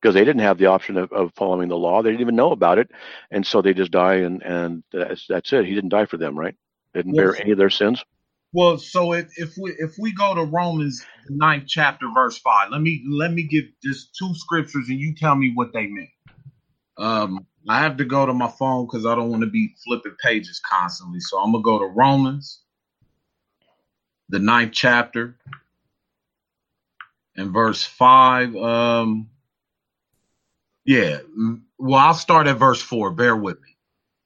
[0.00, 2.02] because they didn't have the option of, of following the law.
[2.02, 2.90] They didn't even know about it.
[3.30, 5.66] And so they just die, and, and that's, that's it.
[5.66, 6.54] He didn't die for them, right?
[6.94, 8.04] Didn't bear any of their sins.
[8.52, 12.82] Well, so if, if we if we go to Romans ninth chapter verse five, let
[12.82, 16.10] me let me give just two scriptures and you tell me what they mean.
[16.98, 20.16] Um, I have to go to my phone because I don't want to be flipping
[20.22, 21.20] pages constantly.
[21.20, 22.60] So I'm gonna go to Romans,
[24.28, 25.36] the ninth chapter,
[27.36, 28.54] and verse five.
[28.56, 29.30] Um,
[30.84, 31.20] yeah.
[31.78, 33.12] Well, I'll start at verse four.
[33.12, 33.76] Bear with me.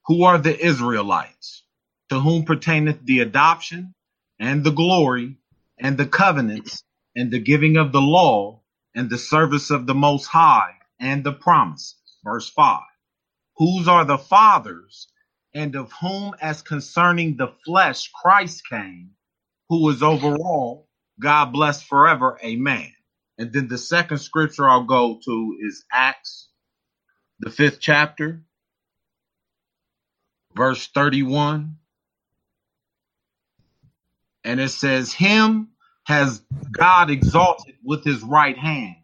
[0.07, 1.63] Who are the Israelites?
[2.09, 3.95] To whom pertaineth the adoption
[4.39, 5.37] and the glory
[5.79, 6.83] and the covenants
[7.15, 8.61] and the giving of the law
[8.95, 11.95] and the service of the Most High and the promises.
[12.25, 12.81] Verse 5.
[13.57, 15.07] Whose are the fathers
[15.53, 19.11] and of whom, as concerning the flesh, Christ came,
[19.69, 20.87] who is over all,
[21.19, 22.39] God bless forever.
[22.43, 22.91] Amen.
[23.37, 26.49] And then the second scripture I'll go to is Acts,
[27.39, 28.43] the fifth chapter,
[30.55, 31.77] verse 31.
[34.45, 35.69] And it says, Him
[36.05, 36.41] has
[36.71, 38.97] God exalted with his right hand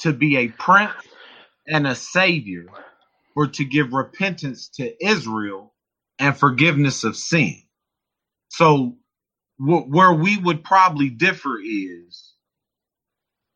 [0.00, 0.92] to be a prince
[1.66, 2.66] and a savior,
[3.34, 5.74] for to give repentance to Israel
[6.18, 7.56] and forgiveness of sin.
[8.50, 8.96] So,
[9.58, 12.34] wh- where we would probably differ is,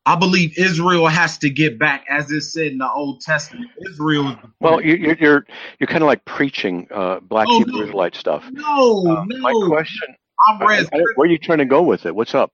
[0.05, 3.71] I believe Israel has to get back, as it said in the Old Testament.
[3.89, 5.45] Israel is Well, you, you're you're
[5.79, 7.83] you're kind of like preaching uh, Black Oh, Hebrew no.
[7.83, 8.51] Israelite stuff.
[8.51, 9.37] no, Uh, no.
[9.43, 10.15] my question:
[10.47, 10.85] I read.
[10.93, 12.15] I- I- where are you trying to go with it?
[12.15, 12.51] What's up?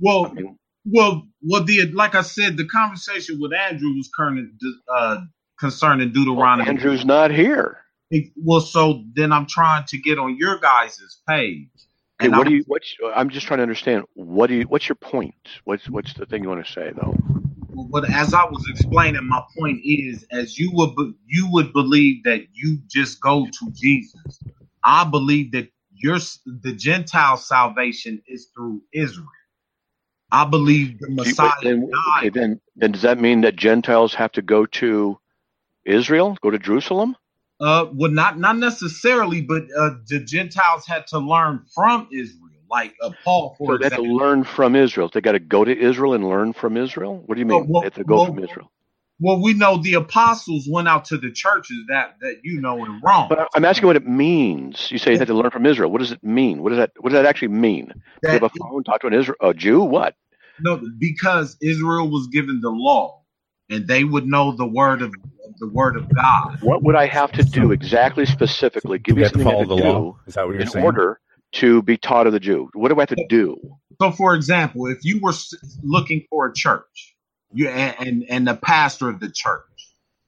[0.00, 4.50] well, I mean, Well, well, the like I said, the conversation with Andrew was current,
[4.92, 5.18] uh,
[5.58, 6.68] concerning Deuteronomy.
[6.68, 7.78] Andrew's not here.
[8.36, 11.68] Well, so then I'm trying to get on your guys' page.
[12.20, 12.64] Okay, what I'm- do you?
[12.66, 12.94] What's?
[13.14, 14.04] I'm just trying to understand.
[14.14, 14.64] What do you?
[14.64, 15.34] What's your point?
[15.64, 17.16] What's What's the thing you want to say though?
[17.90, 22.22] But as I was explaining, my point is, as you would be- you would believe
[22.24, 24.40] that you just go to Jesus.
[24.84, 29.26] I believe that your the Gentile salvation is through Israel.
[30.30, 32.34] I believe the Messiah then, okay, died.
[32.34, 35.18] then then does that mean that Gentiles have to go to
[35.84, 37.16] Israel, go to Jerusalem?
[37.60, 42.94] Uh, well, not not necessarily, but uh, the Gentiles had to learn from Israel, like
[43.00, 45.08] uh, Paul, for So they have to learn from Israel.
[45.12, 47.22] They got to go to Israel and learn from Israel.
[47.26, 47.68] What do you mean?
[47.68, 48.70] well, they have to go well, from Israel.
[49.20, 53.00] Well, we know the apostles went out to the churches that that you know in
[53.00, 53.28] Rome.
[53.28, 54.90] But I'm asking what it means.
[54.90, 55.90] You say you had to learn from Israel.
[55.90, 56.62] What does it mean?
[56.62, 57.92] What does that What does that actually mean?
[58.24, 59.80] You have a phone, talk to an Israel, a Jew.
[59.80, 60.16] What?
[60.58, 63.22] no, because Israel was given the law,
[63.70, 65.12] and they would know the word of
[65.58, 66.56] the word of God.
[66.62, 68.98] What would I have to do exactly, specifically?
[68.98, 69.98] Give we me have to something follow have the to law.
[70.00, 70.84] do Is that what you're in saying?
[70.84, 71.20] order
[71.54, 72.68] to be taught of the Jew.
[72.74, 73.56] What do I have to do?
[74.00, 75.32] So, for example, if you were
[75.82, 77.14] looking for a church,
[77.52, 79.62] you and and, and the pastor of the church,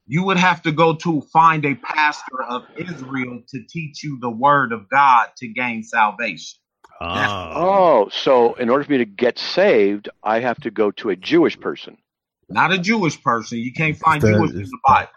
[0.06, 4.30] you would have to go to find a pastor of Israel to teach you the
[4.30, 6.58] word of God to gain salvation.
[7.00, 7.52] Ah.
[7.56, 11.16] Oh, so in order for me to get saved, I have to go to a
[11.16, 11.98] Jewish person.
[12.48, 13.58] Not a Jewish person.
[13.58, 15.10] You can't find The- Jewish in the Bible.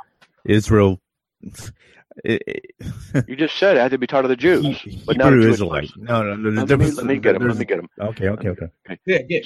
[0.45, 0.99] Israel.
[2.25, 2.65] It, it,
[3.29, 4.65] You just said I had to be taught of the Jews,
[5.07, 5.83] but not a Hebrew Jewish Israelite.
[5.83, 6.03] person.
[6.03, 6.65] No, no, no.
[6.65, 7.47] The Let me, let me get him.
[7.47, 7.87] Let me get him.
[7.97, 8.67] Okay, okay, okay.
[9.05, 9.39] Yeah, yeah.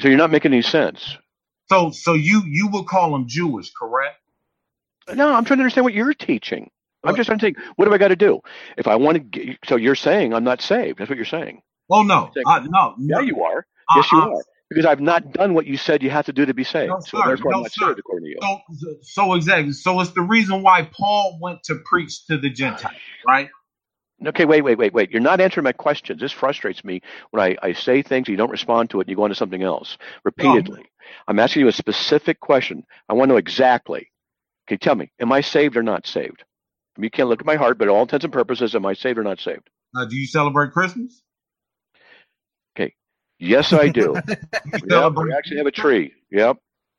[0.00, 1.16] So you're not making any sense.
[1.70, 4.16] So, so you you would call them Jewish, correct?
[5.14, 6.70] No, I'm trying to understand what you're teaching.
[7.04, 8.40] I'm just trying to think, what do I got to do?
[8.76, 10.98] If I want to get, so you're saying I'm not saved.
[10.98, 11.62] That's what you're saying.
[11.88, 12.44] Oh no, Check.
[12.46, 13.20] uh, no, no.
[13.20, 13.66] Yeah, you are.
[13.88, 14.42] Uh, Yes, you uh, are.
[14.70, 16.90] Because I've not done what you said you have to do to be saved.
[16.90, 17.26] No, so sir.
[17.26, 17.88] therefore, I'm not sir.
[17.88, 18.38] saved according to you.
[18.40, 19.72] So, so exactly.
[19.72, 22.94] So it's the reason why Paul went to preach to the Gentiles,
[23.26, 23.48] right?
[24.24, 25.10] Okay, wait, wait, wait, wait.
[25.10, 26.20] You're not answering my questions.
[26.20, 29.16] This frustrates me when I, I say things, you don't respond to it, and you
[29.16, 30.84] go on to something else repeatedly.
[31.26, 32.84] I'm asking you a specific question.
[33.08, 34.10] I want to know exactly.
[34.66, 36.44] Can you tell me, am I saved or not saved?
[36.98, 39.22] You can't look at my heart, but all intents and purposes, am I saved or
[39.22, 39.68] not saved?
[39.96, 41.22] Uh, do you celebrate Christmas?
[43.40, 44.14] Yes, I do.
[44.88, 46.12] Yep, we actually have a tree.
[46.30, 46.58] Yep.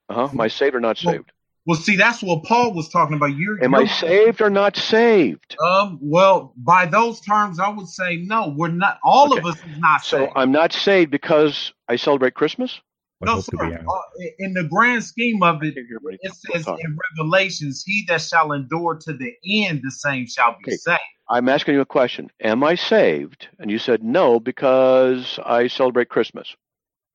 [0.09, 0.29] Uh huh.
[0.33, 1.31] Am I saved or not Well, saved?
[1.65, 3.35] Well, see, that's what Paul was talking about.
[3.37, 5.55] You're, Am I you're- saved or not saved?
[5.63, 5.99] Um.
[6.01, 8.49] Well, by those terms, I would say no.
[8.57, 8.99] We're not.
[9.03, 10.31] All of us is not So saved.
[10.35, 12.81] I'm not saved because I celebrate Christmas?
[13.21, 13.51] I no, sir.
[13.57, 13.73] be.
[13.75, 14.01] Uh,
[14.39, 16.85] in the grand scheme of it, Can't hear everybody it says talking.
[16.85, 20.77] in Revelations, "He that shall endure to the end, the same shall be Okay.
[20.77, 20.99] saved."
[21.29, 22.29] I'm asking you a question.
[22.41, 23.47] Am I saved?
[23.59, 26.55] And you said no because I celebrate Christmas.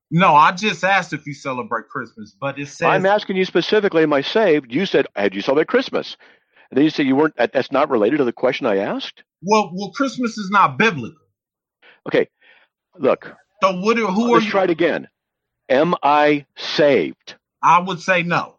[0.09, 4.03] No, I just asked if you celebrate Christmas, but it says I'm asking you specifically,
[4.03, 4.73] am I saved?
[4.73, 6.15] You said, had you celebrate Christmas?
[6.71, 9.23] And then you say you weren't, that's not related to the question I asked?
[9.41, 11.17] well, well, Christmas is not biblical.
[12.07, 12.27] Okay,
[12.97, 13.97] look, So what?
[13.99, 14.51] Are, who are let's you?
[14.51, 15.07] try it again.
[15.69, 17.35] Am I saved?
[17.61, 18.55] I would say no,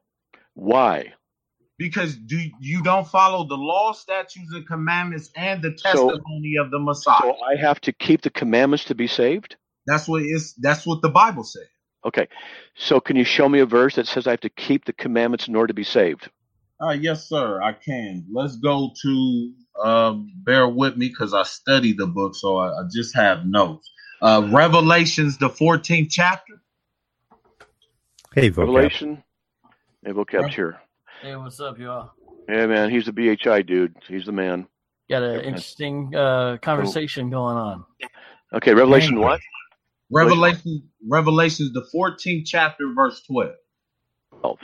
[0.54, 1.14] Why?
[1.78, 6.70] because do you don't follow the law, statutes, and commandments, and the So- testimony of
[6.70, 7.18] the Messiah.
[7.22, 9.56] So I have to keep the commandments to be saved?
[9.86, 10.52] That's what it's.
[10.54, 11.68] That's what the Bible says.
[12.04, 12.28] Okay.
[12.76, 15.48] So can you show me a verse that says I have to keep the commandments
[15.48, 16.28] in order to be saved?
[16.80, 17.62] Uh, yes, sir.
[17.62, 18.26] I can.
[18.32, 19.52] Let's go to.
[19.82, 23.88] Um, bear with me because I study the book, so I, I just have notes.
[24.20, 26.60] Uh, Revelations, the 14th chapter.
[28.40, 28.58] Hey, vocab.
[28.58, 29.22] Revelation.
[30.04, 30.78] Hey, vocab's here.
[31.22, 32.12] Hey, what's up, y'all?
[32.48, 32.88] Yeah, man.
[32.88, 33.96] He's the BHI dude.
[34.06, 34.68] He's the man.
[35.10, 35.48] Got an Okay.
[35.48, 37.84] interesting uh, conversation going on.
[38.54, 38.74] Okay.
[38.74, 39.40] Revelation what?
[40.10, 43.50] Revelation, Revelations, the 14th chapter, verse 12.
[44.42, 44.58] 12.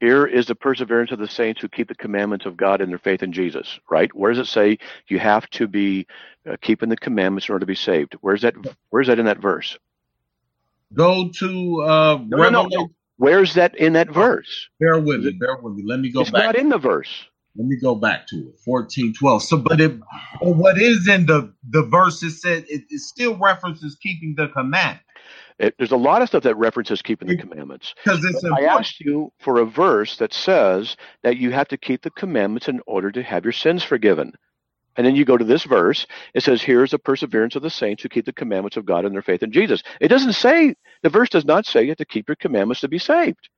[0.00, 2.98] Here is the perseverance of the saints who keep the commandments of God and their
[2.98, 4.14] faith in Jesus, right?
[4.14, 4.78] Where does it say
[5.08, 6.06] you have to be
[6.48, 8.14] uh, keeping the commandments in order to be saved?
[8.20, 8.54] Where's that
[8.90, 9.76] where's that in that verse?
[10.94, 12.88] Go to uh, No, no, no, no.
[13.18, 14.68] Where's that in that verse?
[14.80, 15.32] Bear with me.
[15.32, 15.84] Bear with me.
[15.86, 16.44] Let me go It's back.
[16.44, 17.24] not in the verse.
[17.56, 18.58] Let me go back to it.
[18.64, 19.42] 14, 12.
[19.44, 19.98] So, but it,
[20.42, 22.22] but what is in the the verse?
[22.22, 25.00] It said it, it still references keeping the command
[25.58, 27.94] It, there's a lot of stuff that references keeping the commandments.
[28.04, 32.02] because it's I asked you for a verse that says that you have to keep
[32.02, 34.34] the commandments in order to have your sins forgiven.
[34.98, 38.02] And then you go to this verse, it says, Here's the perseverance of the saints
[38.02, 39.82] who keep the commandments of God and their faith in Jesus.
[40.00, 42.88] It doesn't say, the verse does not say you have to keep your commandments to
[42.88, 43.48] be saved.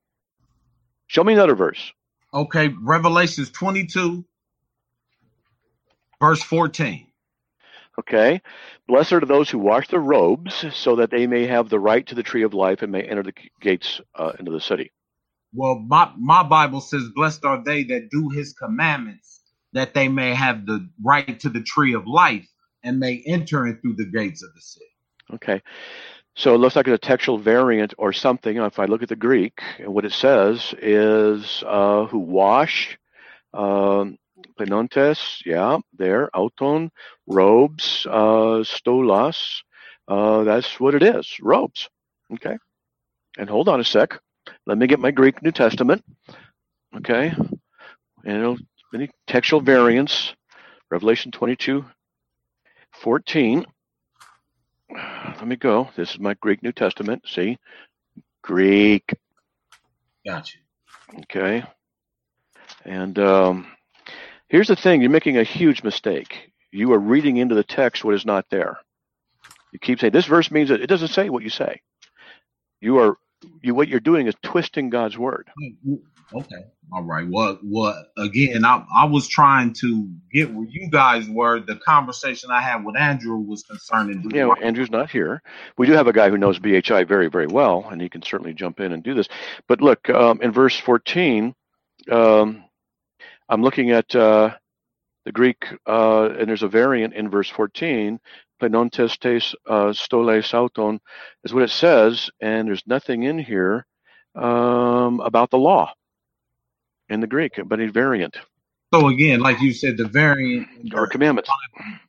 [1.06, 1.92] Show me another verse.
[2.32, 4.24] Okay, Revelations 22,
[6.20, 7.06] verse 14.
[7.98, 8.40] Okay.
[8.86, 12.14] Blessed are those who wash their robes so that they may have the right to
[12.14, 14.92] the tree of life and may enter the gates uh, into the city.
[15.52, 19.39] Well, my, my Bible says, Blessed are they that do his commandments,
[19.72, 22.46] that they may have the right to the tree of life
[22.82, 24.86] and may enter in through the gates of the city.
[25.34, 25.62] Okay.
[26.36, 28.56] So it looks like a textual variant or something.
[28.56, 32.98] If I look at the Greek, and what it says is uh, who wash,
[33.52, 34.16] um,
[34.58, 36.90] plenontes, yeah, there, auton,
[37.26, 39.62] robes, uh, stolas.
[40.08, 41.88] Uh, that's what it is, robes.
[42.34, 42.56] Okay.
[43.38, 44.18] And hold on a sec.
[44.66, 46.04] Let me get my Greek New Testament.
[46.96, 47.32] Okay.
[48.24, 48.58] And it'll,
[48.94, 50.34] any textual variants,
[50.90, 51.84] Revelation 22,
[52.92, 53.66] 14
[54.92, 55.88] let me go.
[55.96, 57.24] This is my Greek New Testament.
[57.26, 57.58] See?
[58.42, 59.14] Greek.
[60.26, 60.58] Gotcha.
[61.20, 61.64] Okay.
[62.84, 63.66] And um,
[64.48, 66.52] here's the thing you're making a huge mistake.
[66.72, 68.78] You are reading into the text what is not there.
[69.72, 71.80] You keep saying this verse means that it doesn't say what you say.
[72.80, 73.16] You are
[73.62, 75.50] you what you're doing is twisting God's word.
[76.32, 76.64] Okay.
[76.92, 77.26] All right.
[77.28, 81.60] Well, well, again, I, I was trying to get where you guys were.
[81.60, 84.28] The conversation I had with Andrew was concerning.
[84.30, 85.42] Yeah, know, Andrew's not here.
[85.78, 88.54] We do have a guy who knows BHI very, very well, and he can certainly
[88.54, 89.28] jump in and do this.
[89.68, 91.54] But look, um, in verse 14,
[92.10, 92.64] um,
[93.48, 94.54] I'm looking at uh,
[95.24, 98.20] the Greek, uh, and there's a variant in verse 14.
[98.60, 101.00] Plenontes tes uh, stolas auton
[101.44, 103.86] is what it says, and there's nothing in here
[104.34, 105.92] um, about the law
[107.08, 108.36] in the Greek, but a variant
[108.92, 111.50] So again, like you said, the variant or commandments.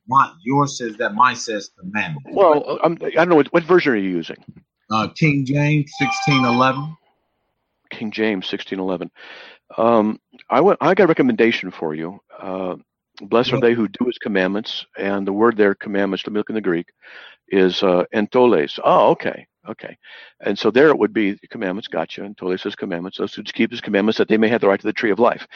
[0.08, 2.36] my, yours says that mine says commandment.
[2.36, 4.38] Well, I'm, I don't know what, what version are you using.
[4.90, 6.98] Uh, King James sixteen eleven.
[7.92, 9.12] King James, sixteen eleven.
[9.78, 12.20] Um, I went, I got a recommendation for you.
[12.38, 12.76] Uh,
[13.22, 16.50] Blessed are they who do his commandments, and the word there, commandments, let me look
[16.50, 16.88] in the Greek,
[17.50, 18.80] is uh, entoles.
[18.84, 19.98] Oh, okay, okay.
[20.40, 21.88] And so there it would be commandments.
[21.88, 22.22] Gotcha.
[22.22, 23.18] Entoles says commandments.
[23.18, 25.20] Those who keep his commandments, that they may have the right to the tree of
[25.20, 25.48] life.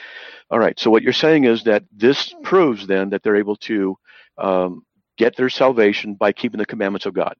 [0.51, 0.80] All right.
[0.80, 3.97] So what you're saying is that this proves then that they're able to
[4.38, 4.84] um,
[5.18, 7.36] get their salvation by keeping the commandments of God.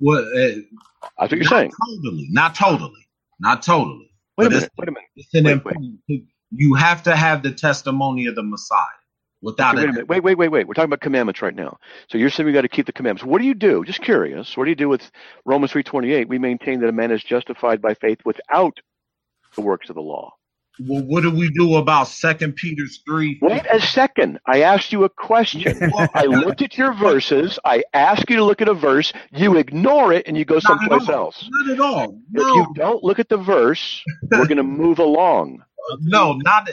[0.00, 0.60] Well, uh,
[1.18, 1.72] That's what you're saying.
[1.86, 3.06] totally, not totally,
[3.38, 4.10] not totally.
[4.38, 4.70] Wait a minute.
[4.78, 5.08] Wait a minute.
[5.16, 6.00] It's an Wait, important.
[6.52, 8.86] You have to have the testimony of the Messiah.
[9.42, 10.68] Without wait, it, wait, wait, wait, wait.
[10.68, 11.78] We're talking about commandments right now.
[12.10, 13.24] So you're saying we got to keep the commandments.
[13.24, 13.84] What do you do?
[13.84, 14.56] Just curious.
[14.56, 15.10] What do you do with
[15.46, 16.28] Romans three twenty eight?
[16.28, 18.78] We maintain that a man is justified by faith without
[19.54, 20.32] the works of the law.
[20.78, 23.38] well, what do we do about Second Peter's three?
[23.42, 24.38] Wait a second.
[24.46, 25.90] I asked you a question.
[26.14, 27.58] I looked at your verses.
[27.64, 29.12] I ask you to look at a verse.
[29.32, 31.14] You ignore it and you go Not someplace all.
[31.14, 31.48] else.
[31.50, 32.20] Not at all.
[32.34, 35.64] If you don't look at the verse, we're going to move along.
[36.00, 36.68] no, not.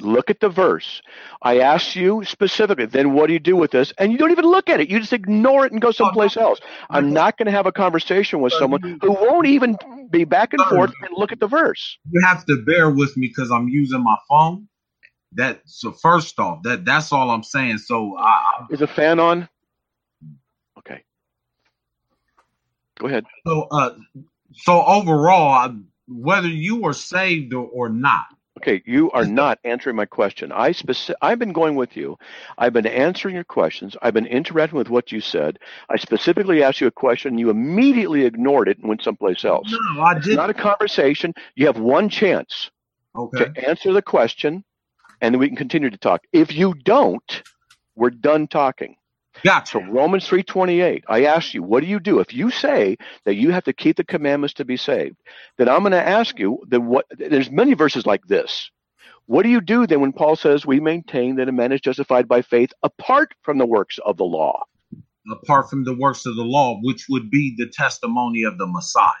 [0.00, 1.02] Look at the verse.
[1.42, 3.92] I ask you specifically, then what do you do with this?
[3.98, 4.88] And you don't even look at it.
[4.88, 6.60] You just ignore it and go someplace else.
[6.90, 9.76] I'm not going to have a conversation with someone who won't even
[10.10, 11.98] be back and forth and look at the verse.
[12.10, 14.68] You have to bear with me because I'm using my phone.
[15.32, 17.78] That so first off, that that's all I'm saying.
[17.78, 19.46] So I, Is a fan on?
[20.78, 21.04] Okay.
[22.98, 23.26] Go ahead.
[23.46, 23.90] so uh,
[24.54, 25.76] so overall,
[26.08, 28.26] whether you are saved or, or not,
[28.58, 30.50] Okay, you are not answering my question.
[30.50, 32.18] I speci- I've been going with you.
[32.58, 33.96] I've been answering your questions.
[34.02, 35.60] I've been interacting with what you said.
[35.88, 37.38] I specifically asked you a question.
[37.38, 39.72] You immediately ignored it and went someplace else.
[39.94, 40.34] No, I did.
[40.34, 41.32] not a conversation.
[41.54, 42.70] You have one chance
[43.14, 43.44] Okay.
[43.44, 44.64] to answer the question,
[45.20, 46.22] and then we can continue to talk.
[46.32, 47.42] If you don't,
[47.94, 48.96] we're done talking.
[49.44, 49.72] Gotcha.
[49.72, 53.50] So Romans 3:28, I ask you, what do you do if you say that you
[53.50, 55.16] have to keep the commandments to be saved?
[55.56, 58.70] Then I'm going to ask you, then what there's many verses like this.
[59.26, 62.26] What do you do then when Paul says we maintain that a man is justified
[62.28, 64.64] by faith apart from the works of the law?
[65.30, 69.12] apart from the works of the law, which would be the testimony of the Messiah.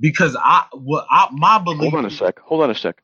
[0.00, 1.92] Because I, what I, my belief.
[1.92, 2.38] Hold on a sec.
[2.40, 3.00] Hold on a sec.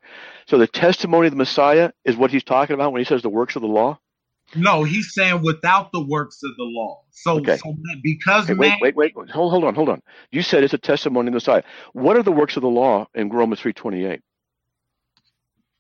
[0.46, 3.28] So the testimony of the Messiah is what he's talking about when he says the
[3.28, 3.98] works of the law?
[4.54, 7.02] No, he's saying without the works of the law.
[7.12, 7.56] So, Okay.
[7.56, 9.30] so because Okay, man, wait, wait, wait.
[9.30, 10.02] Hold, hold on, hold on.
[10.32, 11.62] You said it's a testimony of the Messiah.
[11.94, 14.20] What are the works of the law in Romans 3:28?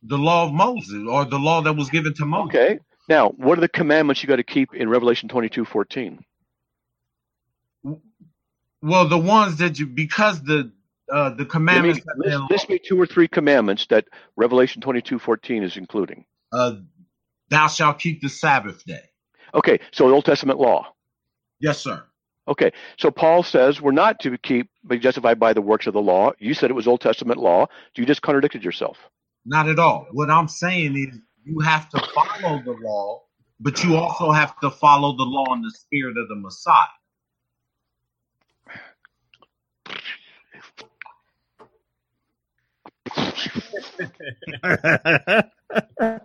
[0.04, 2.50] the law of Moses or the law that was given to Moses.
[2.54, 2.80] Okay.
[3.08, 6.20] Now, what are the commandments you got to keep in Revelation 22:14?
[8.82, 10.72] Well, the ones that you because the
[11.12, 14.06] uh, the commandments list, list me two or three commandments that
[14.36, 16.24] Revelation 22:14 is including.
[16.52, 16.74] uh,
[17.50, 19.02] thou shalt keep the Sabbath day.
[19.54, 20.94] Okay, so Old Testament law.
[21.60, 22.04] Yes, sir.
[22.48, 26.00] Okay, so Paul says we're not to keep be justified by the works of the
[26.00, 26.32] law.
[26.38, 27.66] You said it was Old Testament law.
[27.96, 28.96] You just contradicted yourself.
[29.44, 30.06] Not at all.
[30.12, 33.22] What I'm saying is you have to follow the law,
[33.60, 36.86] but you also have to follow the law in the spirit of the Messiah.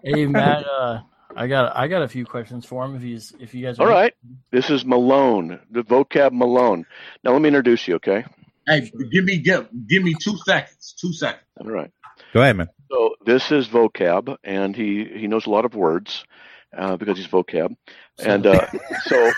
[0.03, 1.01] Hey Matt, uh,
[1.36, 3.79] I got I got a few questions for him if he's if you guys.
[3.79, 4.13] All right,
[4.51, 6.86] this is Malone, the vocab Malone.
[7.23, 7.95] Now let me introduce you.
[7.95, 8.25] Okay.
[8.67, 10.95] Hey, give me give, give me two seconds.
[10.99, 11.43] Two seconds.
[11.59, 11.91] All right.
[12.33, 12.69] Go ahead, man.
[12.89, 16.23] So this is vocab, and he he knows a lot of words
[16.75, 17.75] uh, because he's vocab,
[18.19, 18.67] and uh,
[19.03, 19.31] so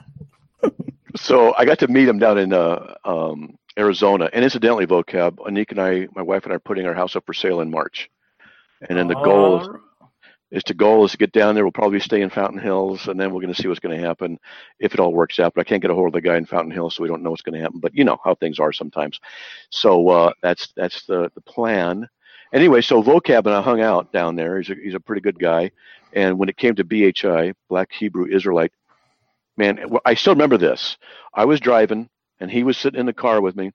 [1.16, 5.36] so I got to meet him down in uh, um, Arizona, and incidentally, vocab.
[5.38, 7.70] Anik and I, my wife and I, are putting our house up for sale in
[7.70, 8.10] March,
[8.88, 9.68] and then the goal is,
[10.50, 11.64] is to goal is to get down there.
[11.64, 14.06] We'll probably stay in Fountain Hills, and then we're going to see what's going to
[14.06, 14.38] happen
[14.78, 15.54] if it all works out.
[15.54, 17.22] But I can't get a hold of the guy in Fountain Hills, so we don't
[17.22, 17.80] know what's going to happen.
[17.80, 19.20] But you know how things are sometimes.
[19.70, 22.08] So uh, that's that's the the plan.
[22.52, 24.58] Anyway, so vocab and I hung out down there.
[24.60, 25.70] He's a he's a pretty good guy.
[26.12, 28.72] And when it came to BHI, Black Hebrew Israelite,
[29.56, 30.96] man, I still remember this.
[31.34, 32.08] I was driving,
[32.40, 33.72] and he was sitting in the car with me,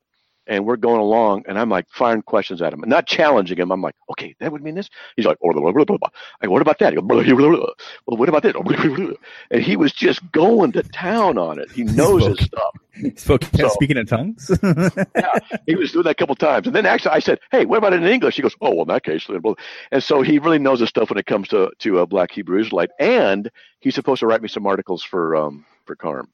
[0.48, 3.72] and we're going along, and I'm like firing questions at him, and not challenging him.
[3.72, 4.90] I'm like, okay, that would mean this.
[5.16, 6.10] He's like, oh, blah, blah, blah, blah.
[6.42, 6.94] I go, what about that?
[6.94, 7.66] He goes, blah, blah, blah, blah.
[8.06, 8.54] well, what about that?
[8.54, 9.14] Blah, blah, blah.
[9.52, 11.72] And he was just going to town on it.
[11.72, 12.76] He knows his stuff.
[13.18, 14.50] Spoke, So- speaking in tongues.
[14.64, 17.78] yeah, He was doing that a couple times, and then actually I said, "Hey, what
[17.78, 19.54] about it in English?" He goes, "Oh, well, in that case." blah, blah."
[19.92, 22.58] And so he really knows his stuff when it comes to to uh, Black Hebrew
[22.60, 26.30] Israelite, and he's supposed to write me some articles for um for Carm.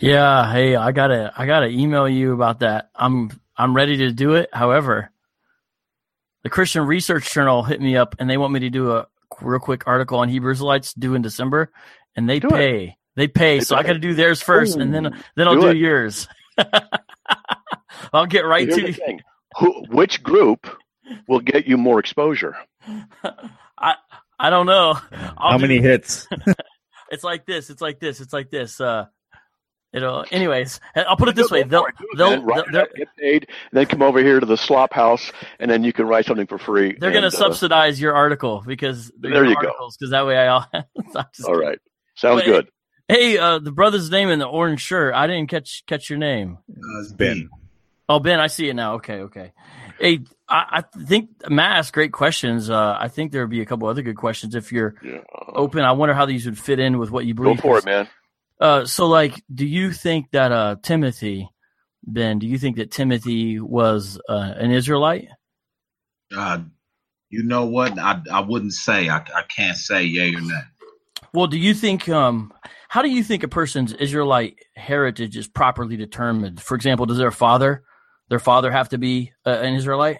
[0.00, 2.90] Yeah, hey, I gotta I gotta email you about that.
[2.94, 4.48] I'm I'm ready to do it.
[4.52, 5.10] However,
[6.42, 9.06] the Christian Research Journal hit me up and they want me to do a
[9.40, 11.70] real quick article on Hebrew Israelites due in December,
[12.16, 12.52] and they Do it.
[12.52, 12.96] pay.
[13.16, 15.72] They pay, They so I got to do theirs first, and then then I'll do
[15.72, 16.26] do, yours.
[18.12, 19.20] I'll get right Here's to the thing:
[19.58, 20.66] Who, which group
[21.28, 22.56] will get you more exposure?
[23.78, 23.94] I
[24.38, 24.98] I don't know.
[25.38, 26.26] I'll How do- many hits?
[27.10, 27.70] It's like this.
[27.70, 28.20] It's like this.
[28.20, 28.80] It's like this.
[28.80, 29.04] Uh,
[29.94, 30.24] it'll.
[30.30, 31.62] Anyways, I'll put it this way.
[31.62, 31.94] They'll for it.
[31.98, 34.56] Do it, they'll they'll- they're, up, get paid, and then come over here to the
[34.56, 36.96] slop house, and then you can write something for free.
[37.00, 39.88] they're gonna uh, subsidize your article because they're There your you go.
[39.98, 40.68] because that way I'll.
[40.74, 40.84] All
[41.32, 41.58] kidding.
[41.58, 41.78] right,
[42.16, 42.68] sounds But- good.
[43.06, 45.14] Hey, uh, the brother's name in the orange shirt.
[45.14, 46.56] I didn't catch catch your name.
[46.70, 47.50] Uh, it's Ben.
[48.08, 48.94] Oh, Ben, I see it now.
[48.94, 49.52] Okay, okay.
[50.00, 52.68] Hey, I, I think Matt asked great questions.
[52.70, 55.18] Uh, I think there would be a couple other good questions if you're Yeah.
[55.54, 55.82] open.
[55.82, 57.56] I wonder how these would fit in with what you believe.
[57.56, 58.08] Go for it, man.
[58.60, 61.48] Uh, so, like, do you think that uh, Timothy,
[62.04, 65.28] Ben, do you think that Timothy was uh, an Israelite?
[66.34, 66.60] Uh,
[67.30, 67.98] you know what?
[67.98, 69.08] I I wouldn't say.
[69.08, 70.60] I I can't say yay or nay.
[71.32, 72.08] Well, do you think?
[72.08, 72.52] Um,
[72.88, 76.62] how do you think a person's Israelite heritage is properly determined?
[76.62, 77.82] For example, does their father,
[78.28, 80.18] their father, have to be uh, an Israelite?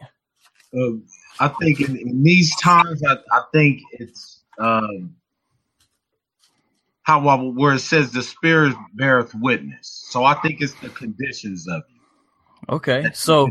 [0.76, 0.96] Uh,
[1.38, 5.14] I think in, in these times, I, I think it's um,
[7.04, 7.20] how
[7.52, 10.04] where it says the spirit beareth witness.
[10.08, 12.72] So I think it's the conditions of it.
[12.72, 13.48] Okay, so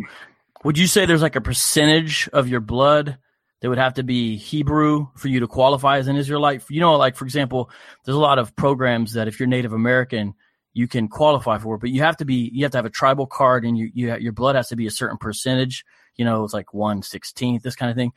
[0.63, 3.17] would you say there's like a percentage of your blood
[3.61, 6.63] that would have to be Hebrew for you to qualify as an Israelite?
[6.69, 7.69] You know, like for example,
[8.03, 10.33] there's a lot of programs that if you're Native American,
[10.73, 13.27] you can qualify for, but you have to be you have to have a tribal
[13.27, 15.85] card and you, you your blood has to be a certain percentage.
[16.15, 18.13] You know, it's like one sixteenth, this kind of thing.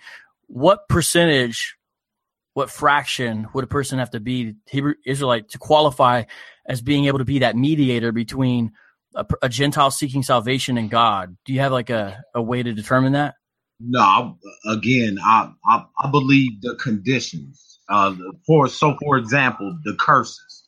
[0.47, 1.76] what percentage,
[2.57, 6.23] what fraction would a person have to be Hebrew Israelite to qualify
[6.65, 8.73] as being able to be that mediator between
[9.15, 11.37] a, a Gentile seeking salvation and God?
[11.45, 13.35] Do you have like a, a way to determine that?
[13.79, 17.79] No, I, again, I, I I believe the conditions.
[17.91, 18.15] Uh,
[18.47, 20.67] for so, for example, the curses.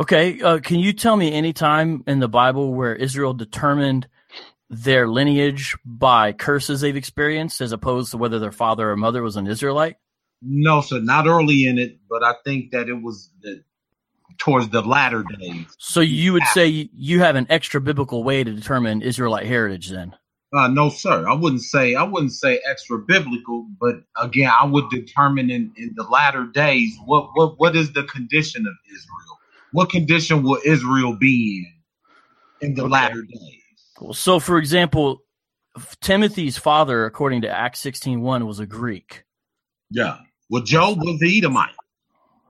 [0.00, 4.08] Okay, uh, can you tell me any time in the Bible where Israel determined
[4.70, 9.36] their lineage by curses they've experienced, as opposed to whether their father or mother was
[9.36, 9.98] an Israelite?
[10.42, 13.62] No, sir, not early in it, but I think that it was the,
[14.38, 15.66] towards the latter days.
[15.78, 20.16] So you would say you have an extra biblical way to determine Israelite heritage, then?
[20.54, 21.28] Uh, no, sir.
[21.28, 25.92] I wouldn't say I wouldn't say extra biblical, but again, I would determine in, in
[25.96, 29.38] the latter days what what what is the condition of Israel?
[29.72, 31.66] What condition will Israel be
[32.60, 32.90] in in the Okay.
[32.92, 33.62] latter days?
[33.96, 34.14] Cool.
[34.14, 35.22] So, for example,
[36.02, 39.24] Timothy's father, according to Acts sixteen one, was a Greek.
[39.90, 40.18] Yeah.
[40.52, 41.74] Well, Job was the Edomite.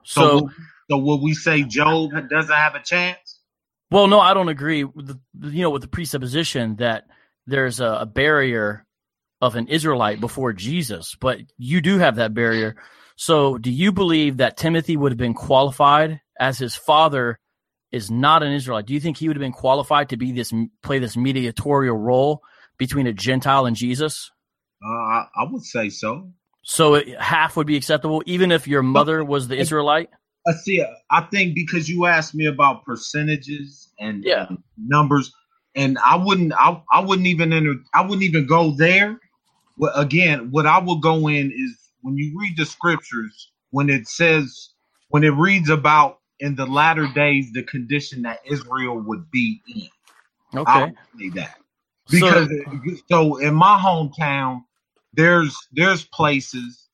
[0.03, 0.51] So, So, will-
[0.91, 3.39] so will we say Job doesn't have a chance?
[3.91, 4.83] well, no, I don't agree.
[4.83, 7.05] With the, you know, with the presupposition that
[7.47, 8.85] there's a, a barrier
[9.41, 12.75] of an Israelite before Jesus, but you do have that barrier.
[13.15, 17.39] So, do you believe that Timothy would have been qualified as his father
[17.93, 18.85] is not an Israelite?
[18.87, 20.51] Do you think he would have been qualified to be this
[20.81, 22.41] play this mediatorial role
[22.77, 24.29] between a Gentile and Jesus?
[24.85, 26.33] Uh, I, I would say so.
[26.63, 30.09] So it, half would be acceptable, even if your mother was the Israelite.
[30.47, 30.85] I see.
[31.11, 34.47] I think because you asked me about percentages and, Yeah.
[34.77, 35.33] numbers,
[35.75, 36.53] and I wouldn't.
[36.53, 37.75] I, I wouldn't even enter.
[37.93, 39.19] I wouldn't even go there.
[39.77, 44.07] Well, again, what I will go in is when you read the scriptures, when it
[44.07, 44.69] says,
[45.09, 49.87] when it reads about in the latter days the condition that Israel would be in.
[50.65, 50.85] I Okay.
[50.85, 51.55] would say that
[52.07, 52.49] So, because
[53.09, 54.63] so in my hometown
[55.13, 56.87] there's there's places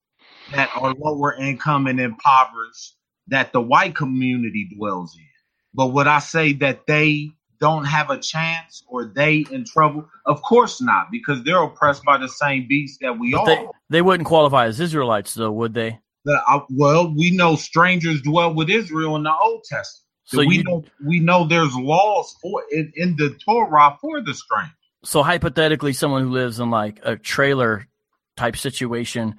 [0.52, 2.96] that are lower income and impoverished
[3.28, 5.26] that the white community dwells in.
[5.74, 10.08] But would i say that they don't have a chance or they in trouble?
[10.26, 13.46] Of course not because they're oppressed by the same beast that we but are.
[13.46, 16.00] they, they wouldn't qualify as Israelites, though, would they?
[16.26, 20.06] The- I- well we know strangers dwell with israel in the old testament.
[20.26, 24.34] So we you, know we know there's laws for in, in the torah for the
[24.34, 24.74] stranger.
[25.04, 27.88] So hypothetically, someone who lives in like a trailer
[28.40, 29.36] type situation,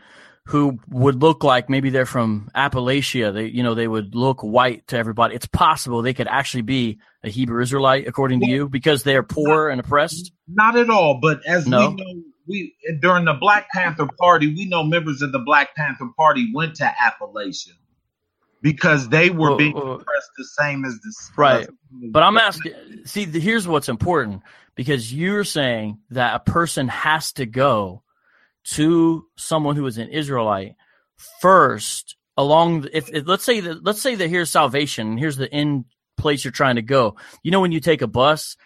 [0.46, 4.86] who would look like maybe they're from Appalachia, they you know they would look white
[4.88, 5.34] to everybody.
[5.34, 9.22] It's possible they could actually be a Hebrew Israelite, according to you, because they are
[9.22, 10.32] poor and oppressed.
[10.48, 11.90] Not at all, but as No?
[11.90, 16.08] we know, we during the Black Panther Party, we know members of the Black Panther
[16.16, 17.74] Party went to Appalachia
[18.62, 21.68] because they were Well, being well, oppressed the same as the Right.
[22.10, 22.72] But I'm asking,
[23.04, 24.42] see, the, here's what's important
[24.74, 28.02] because you're saying that a person has to go
[28.64, 30.74] to someone who is an Israelite
[31.40, 32.82] first along.
[32.82, 35.84] the- If, if let's say that, let's say that here's salvation, and here's the end
[36.16, 37.16] place you're trying to go.
[37.42, 38.56] You know, when you take a bus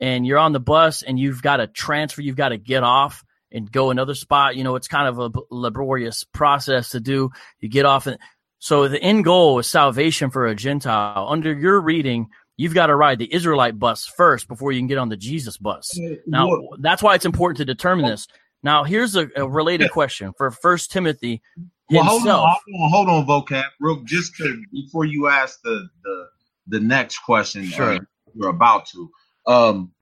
[0.00, 3.24] and you're on the bus and you've got to transfer, you've got to get off
[3.52, 4.56] and go another spot.
[4.56, 7.30] You know, it's kind of a laborious process to do.
[7.60, 8.18] You get off and
[8.58, 11.26] so the end goal is salvation for a Gentile.
[11.28, 14.96] Under your reading, you've got to ride the Israelite bus first before you can get
[14.96, 15.96] on the Jesus bus.
[16.26, 16.48] Now,
[16.80, 18.26] that's why it's important to determine this.
[18.64, 21.42] Now, here's a, a related question for First Timothy
[21.90, 22.44] well, hold himself.
[22.44, 22.56] on,
[22.90, 26.28] hold on, hold on, vocab, real just to before you ask the the
[26.66, 27.64] the next question.
[27.64, 27.92] Sure.
[27.92, 27.98] uh,
[28.34, 29.10] you're about to,
[29.46, 29.92] um,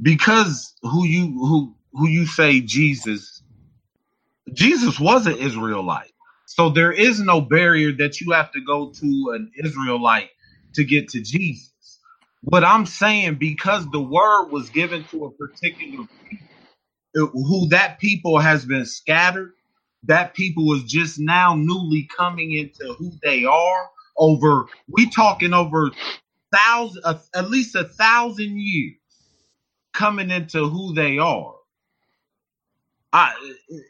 [0.00, 3.42] because who you who who you say Jesus,
[4.52, 6.12] Jesus was an Israelite.
[6.46, 10.30] So there is no barrier that you have to go to an Israelite
[10.74, 12.00] to get to Jesus.
[12.42, 16.47] What I'm saying, because the word was given to a particular people, uh,
[17.14, 19.52] who that people has been scattered,
[20.04, 25.90] that people is just now newly coming into who they are over, we talking over
[26.54, 28.96] thousand, uh, at least a thousand years
[29.94, 31.54] coming into who they are.
[33.12, 33.34] I,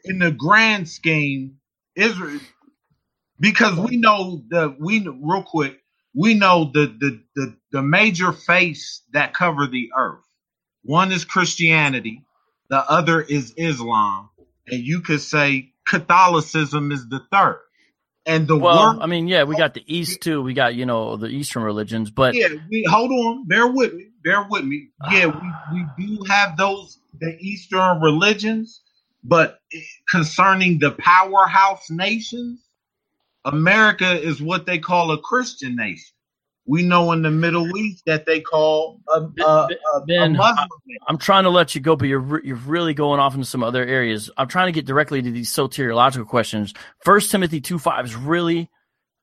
[0.05, 1.57] in the grand scheme,
[1.95, 2.41] Israel,
[3.39, 5.81] because we know the we real quick,
[6.15, 10.23] we know the the the, the major face that cover the earth.
[10.83, 12.23] One is Christianity,
[12.69, 14.29] the other is Islam,
[14.67, 17.59] and you could say Catholicism is the third.
[18.25, 20.43] And the Well, I mean, yeah, we got the East too.
[20.43, 24.09] We got you know the Eastern religions, but yeah, we, hold on, bear with me,
[24.23, 24.89] bear with me.
[25.09, 25.69] Yeah, ah.
[25.73, 28.81] we, we do have those the Eastern religions,
[29.23, 29.59] but
[30.11, 32.61] concerning the powerhouse nations,
[33.45, 36.13] America is what they call a Christian nation.
[36.69, 40.67] We know in the Middle East that they call a, a, a, a Ben, Muslim.
[41.07, 43.63] I'm trying to let you go, but you're re- you're really going off into some
[43.63, 44.29] other areas.
[44.37, 46.75] I'm trying to get directly to these soteriological questions.
[47.03, 48.69] First Timothy two five is really,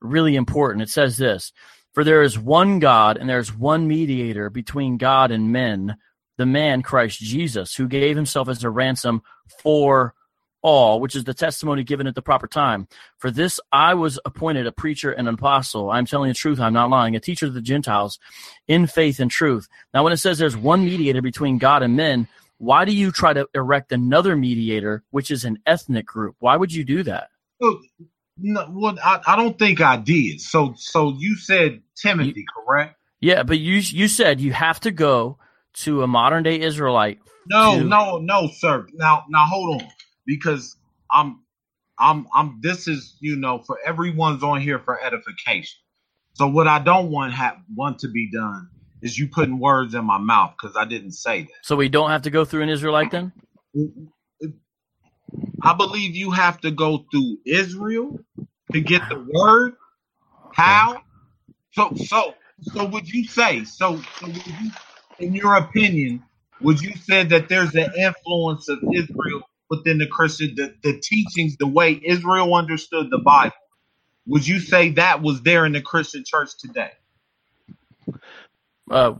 [0.01, 0.83] really important.
[0.83, 1.53] It says this:
[1.95, 5.99] For there is one God, and there is one mediator between God and men,
[6.39, 9.23] the man Christ Jesus, who gave himself as a ransom
[9.63, 10.16] for
[10.67, 12.89] all, which is the testimony given at the proper time.
[13.19, 15.93] For this I was appointed a preacher and an apostle.
[15.93, 18.19] I'm telling the truth, I'm not lying, a teacher of the Gentiles
[18.67, 19.69] in faith and truth.
[19.95, 22.27] Now, when it says there's one mediator between God and men,
[22.59, 26.35] why do you try to erect another mediator, which is an ethnic group?
[26.41, 27.29] Why would you do that?
[27.63, 27.79] So,
[28.39, 30.41] no, well, I, I don't think I did.
[30.41, 32.97] So, so you said Timothy, correct?
[33.21, 35.39] Yeah, but you you said you have to go
[35.85, 37.21] to a modern day Israelite.
[37.49, 38.87] No, to- no, no, sir.
[38.95, 39.89] Now, now hold on,
[40.27, 40.77] because
[41.11, 41.43] I'm,
[41.99, 42.59] I'm, I'm.
[42.61, 45.79] This is, you know, for everyone's on here for edification.
[46.35, 48.69] So, what I don't want have want to be done
[49.03, 51.51] is you putting words in my mouth because I didn't say that.
[51.63, 53.33] So we don't have to go through an Israelite then?
[55.63, 58.19] I believe you have to go through Israel
[58.73, 59.75] to get the word.
[60.53, 61.03] How?
[61.73, 63.65] So, so, so would you say?
[63.65, 64.71] So, so would you,
[65.19, 66.23] in your opinion,
[66.61, 71.57] would you say that there's an influence of Israel within the Christian, the, the teachings,
[71.57, 73.57] the way Israel understood the Bible?
[74.27, 76.91] Would you say that was there in the Christian church today?
[78.91, 79.15] uh,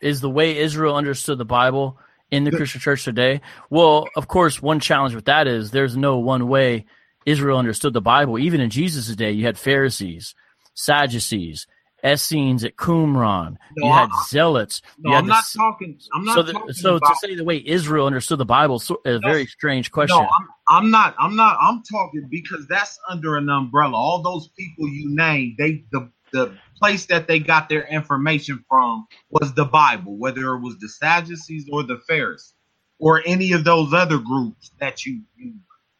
[0.00, 1.98] is the way Israel understood the Bible
[2.30, 3.40] in the Christian church today?
[3.70, 6.86] Well, of course, one challenge with that is there's no one way
[7.24, 8.38] Israel understood the Bible.
[8.38, 10.34] Even in Jesus' day, you had Pharisees,
[10.74, 11.66] Sadducees,
[12.04, 14.82] Essenes at Qumran, No, you had zealots.
[14.98, 15.98] No, you had I'm not talking.
[16.14, 18.90] I'm not so, the, talking so to say the way Israel understood the Bible is
[19.04, 20.16] a very strange question.
[20.16, 21.14] No, I'm, I'm not.
[21.18, 21.58] I'm not.
[21.60, 23.96] I'm talking because that's under an umbrella.
[23.96, 29.06] All those people you named, they the the place that they got their information from
[29.30, 32.54] was the Bible, whether it was the Sadducees or the Pharisees
[32.98, 35.54] or any of those other groups that you, you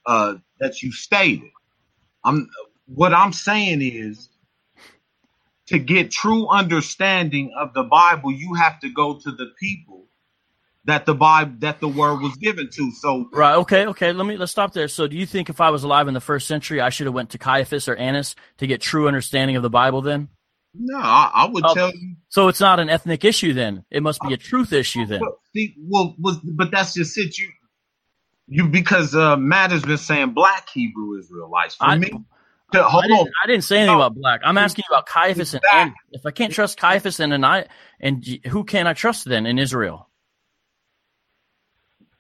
[0.07, 1.51] uh that you stated.
[2.25, 2.49] I'm
[2.87, 4.29] what I'm saying is
[5.73, 10.07] to get true understanding of the Bible, you have to go to the people
[10.87, 12.93] that the Bible that the word was given to.
[12.93, 13.57] So Right.
[13.57, 13.87] Okay.
[13.89, 14.13] Okay.
[14.13, 14.89] Let me let's stop there.
[14.89, 17.15] So, do you think if I was alive in the first century, I should have
[17.15, 20.03] went to Caiaphas or Annas to get true understanding of the Bible?
[20.03, 20.29] Then,
[20.75, 21.75] No, I, I would Oh.
[21.75, 22.17] tell you.
[22.31, 23.53] so it's not an ethnic issue.
[23.55, 25.07] Then it must be a truth issue.
[25.07, 25.23] Then.
[25.55, 27.39] See, well, was but that's just it.
[27.39, 27.49] You,
[28.49, 31.77] you because uh, Matt has been saying black Hebrew Israelites.
[31.77, 32.11] For I- me,
[32.73, 33.33] to, hold I didn't, on.
[33.45, 34.03] I didn't say anything No.
[34.03, 34.41] about black.
[34.45, 35.63] I'm asking you about Caiaphas and.
[35.73, 35.95] Annas.
[36.13, 37.67] If I can't trust Caiaphas and and I
[38.01, 40.09] and who can I trust then in Israel?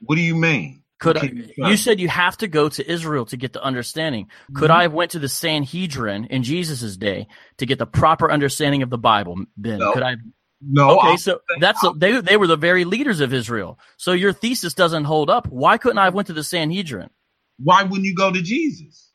[0.00, 0.82] What do you mean?
[1.00, 4.28] Could I, you you said you have to go to Israel to get the understanding?
[4.55, 4.74] Could Mhm.
[4.74, 7.28] I have went to the Sanhedrin in Jesus' day
[7.59, 9.44] to get the proper understanding of the Bible?
[9.57, 9.92] Then No.
[9.92, 10.16] could I?
[10.62, 10.98] No.
[10.98, 13.78] Okay, I'm so that's they they were the very leaders of Israel.
[13.96, 15.48] So your thesis doesn't hold up.
[15.48, 17.11] Why couldn't I have went to the Sanhedrin?
[17.59, 19.11] why wouldn't you go to Jesus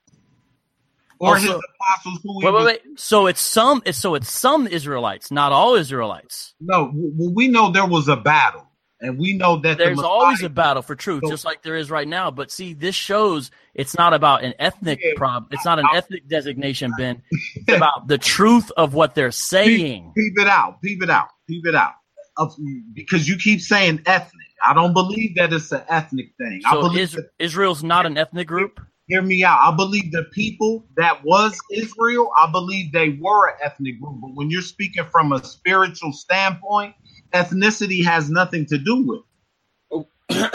[1.20, 2.20] or his apostles?
[2.24, 2.82] Who Wait, wait, wait.
[3.00, 3.82] So it's some.
[3.92, 6.54] So it's some Israelites, not all Israelites.
[6.60, 8.68] No, well, we know there was a battle,
[9.02, 11.62] and we know that the There's Messiah- always a battle for truth, So- just like
[11.64, 12.32] there is right now.
[12.32, 15.12] But see, this shows it's not about an ethnic Yeah.
[15.16, 15.50] problem.
[15.52, 17.22] It's not an ethnic designation, Ben.
[17.32, 20.14] It's about the truth of what they're saying.
[20.16, 20.82] Peep it out.
[20.82, 21.28] Peep it out.
[21.48, 21.94] Peep it out.
[22.38, 22.56] Of-
[22.94, 24.34] because you keep saying ethnic.
[24.66, 26.62] I don't believe that it's an ethnic thing.
[26.72, 28.80] So is, Israel's not an ethnic group.
[29.08, 29.60] Hear me out.
[29.62, 34.22] I believe the people that was Israel, I believe they were an ethnic group.
[34.22, 36.96] But when you're speaking from a spiritual standpoint,
[37.34, 39.20] ethnicity has nothing to do with.
[39.20, 39.24] it.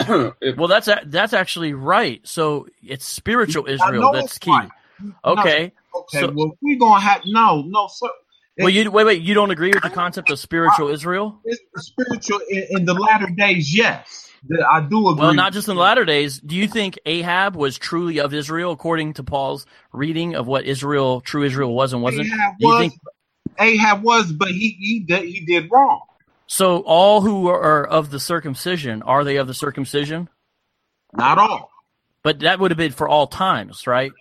[0.07, 2.21] Oh, well, that's a, that's actually right.
[2.27, 4.51] So it's spiritual Israel that's key.
[4.51, 4.69] right.
[5.25, 5.71] Okay.
[5.95, 8.07] Okay, So- well, we're gonna have no, no, sir.
[8.59, 9.21] Well, you wait, wait.
[9.23, 11.39] You don't agree with the concept of spiritual Israel?
[11.43, 13.75] It's spiritual in, in the latter days.
[13.75, 14.32] Yes, The-
[14.69, 15.21] I do agree.
[15.21, 16.39] Well, not just in the latter days.
[16.39, 21.21] Do you think Ahab was truly of Israel, according to Paul's reading of what Israel,
[21.21, 22.27] true Israel, was and wasn't?
[22.27, 22.93] Ahab was, think
[23.59, 26.01] Ahab was, but he he did he did wrong.
[26.47, 26.79] so?
[26.79, 30.27] All who are of the circumcision are they of the circumcision?
[31.13, 31.69] Not all.
[32.23, 34.11] But that would have been for all times, right?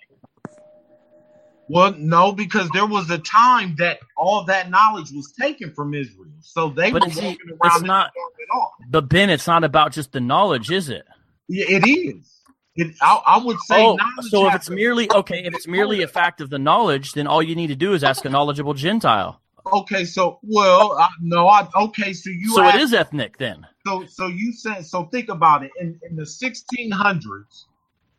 [1.73, 6.27] Well, no, because there was a time that all that knowledge was taken from Israel,
[6.41, 8.75] so they But were walking it's around in not- at all.
[8.91, 11.07] But Ben, it's not about just the knowledge, is it?
[11.49, 12.41] Yeah, it is.
[12.77, 13.85] It, I, I would say.
[13.85, 17.27] Oh, so if it's merely okay, if it's merely a fact of the knowledge, then
[17.27, 19.41] all you need to do is ask a knowledgeable Gentile.
[19.73, 23.67] okay, so well, I, no, I okay, so you So it asked- is ethnic then.
[23.87, 27.65] So so you said so think about it in in the 1600s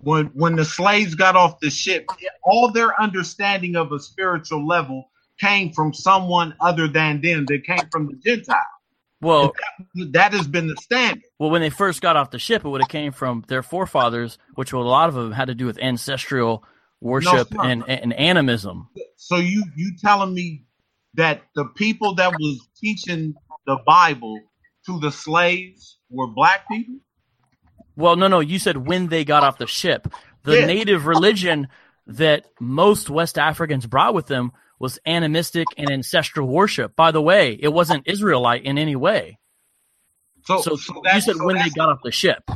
[0.04, 2.06] when when the slaves got off the ship
[2.44, 7.46] all their understanding of a spiritual level came from someone other than them.
[7.48, 8.58] They came from the Gentile.
[9.22, 9.54] Well,
[10.12, 11.24] That has been the standard.
[11.40, 14.38] well, when they first got off the ship, it would have came from their forefathers,
[14.56, 16.64] which a lot of them had to do with ancestral
[17.00, 17.64] worship sir.
[17.64, 18.90] and, and animism.
[19.16, 20.66] So you you telling me
[21.14, 23.34] that the people that was teaching
[23.66, 24.40] the Bible
[24.86, 26.96] to the slaves were black people?
[27.96, 30.08] Well, no, no, you said when they got off the ship.
[30.44, 30.66] The Yeah.
[30.66, 31.68] native religion
[32.08, 36.96] that most West Africans brought with them was animistic and ancestral worship.
[36.96, 39.40] By the way, it wasn't Israelite in any way.
[40.46, 42.50] So, So, so you said so when they got off the ship.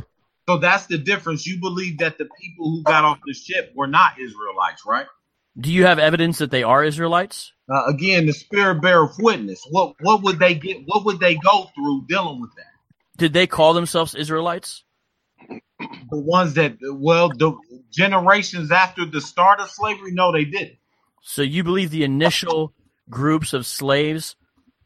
[0.46, 1.46] so that's the difference.
[1.46, 5.06] You believe that the people who got off the ship were not Israelites, right?
[5.58, 7.52] Do you have evidence that they are Israelites?
[7.70, 9.66] Uh, again, the spirit beareth witness.
[9.70, 10.82] What what would they get?
[10.84, 12.66] What would they go through dealing with that?
[13.16, 14.84] Did they call themselves Israelites?
[15.48, 17.56] The ones that well, the
[17.90, 20.78] generations after the start of slavery, no, they didn't.
[21.22, 22.72] So you believe the initial
[23.10, 24.36] groups of slaves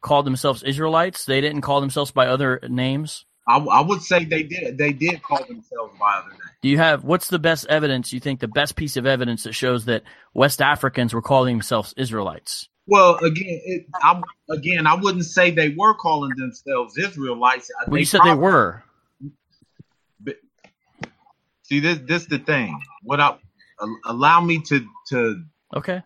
[0.01, 1.25] called themselves Israelites?
[1.25, 3.25] They didn't call themselves by other names?
[3.49, 4.79] I, I would say they did.
[4.79, 6.43] They did call themselves by other names.
[6.63, 9.55] Do you have what's the best evidence you think the best piece of evidence that
[9.55, 10.03] shows that
[10.35, 12.69] West Africans were calling themselves Israelites?
[12.87, 17.71] Well, again, it, I, again, I wouldn't say they were calling themselves Israelites.
[17.87, 18.83] Well, you said they were.
[21.73, 22.79] See, this this the thing.
[23.03, 23.39] What I
[24.05, 25.43] allow me to to
[25.77, 26.03] Okay.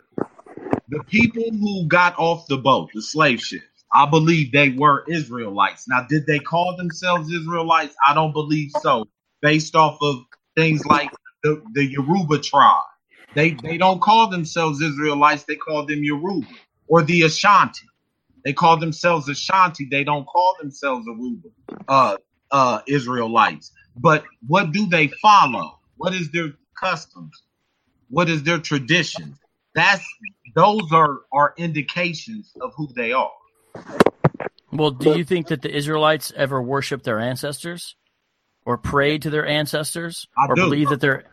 [0.89, 3.65] the people who got off the boat, the slave ships.
[3.93, 5.87] I believe they were Israelites.
[5.89, 7.97] Now, did they call themselves Israelites?
[8.07, 9.07] I don't believe so.
[9.43, 10.19] Based off of
[10.57, 11.13] things like
[11.43, 12.85] the the Yoruba tribe,
[13.35, 15.45] they they don't call themselves Israelites.
[15.45, 16.55] They call them Yoruba
[16.89, 17.87] or the Ashanti.
[18.45, 19.89] They call themselves Ashanti.
[19.91, 21.51] They don't call themselves Aruba,
[21.89, 22.17] uh,
[22.53, 23.73] uh, Israelites.
[23.99, 25.79] But what do they follow?
[25.97, 27.43] What is their customs?
[28.11, 29.37] What is their traditions?
[29.75, 30.05] That's
[30.55, 33.31] those are are indications of who they are.
[34.73, 37.97] Well, do you think that the Israelites ever worshiped their ancestors
[38.67, 40.63] or prayed to their ancestors I or do.
[40.63, 41.25] believe that their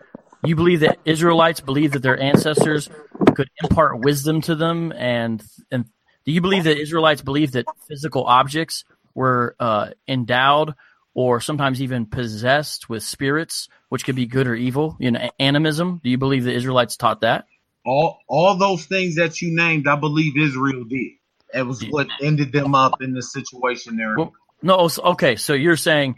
[0.46, 2.90] you believe that Israelites believe that their ancestors
[3.36, 5.86] could impart wisdom to them and and
[6.26, 10.76] do you believe that Israelites believe that physical objects were uh, endowed
[11.14, 16.02] or sometimes even possessed with spirits which could be good or evil, you know, animism?
[16.04, 17.46] Do you believe the Israelites taught that?
[17.86, 21.12] All all those things that you named, I believe Israel did.
[21.54, 24.18] It was what ended them up in the situation they're.
[24.18, 26.16] Well, No, okay, so you're saying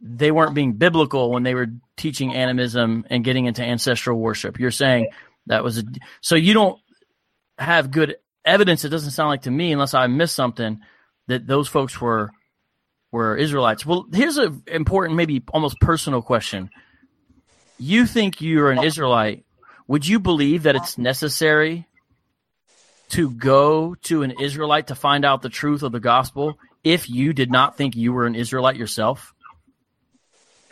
[0.00, 4.58] they weren't being biblical when they were teaching animism and getting into ancestral worship.
[4.58, 5.10] You're saying
[5.46, 5.84] that was a
[6.20, 6.80] so you don't
[7.58, 8.84] have good evidence.
[8.84, 10.80] It doesn't sound like to me, unless I missed something,
[11.28, 12.30] that those folks were
[13.12, 13.86] were Israelites.
[13.86, 16.70] Well, here's an important, maybe almost personal question.
[17.78, 19.44] You think you're an Israelite?
[19.86, 21.86] Would you believe that it's necessary
[23.10, 27.32] to go to an Israelite to find out the truth of the gospel if you
[27.34, 29.34] did not think you were an Israelite yourself?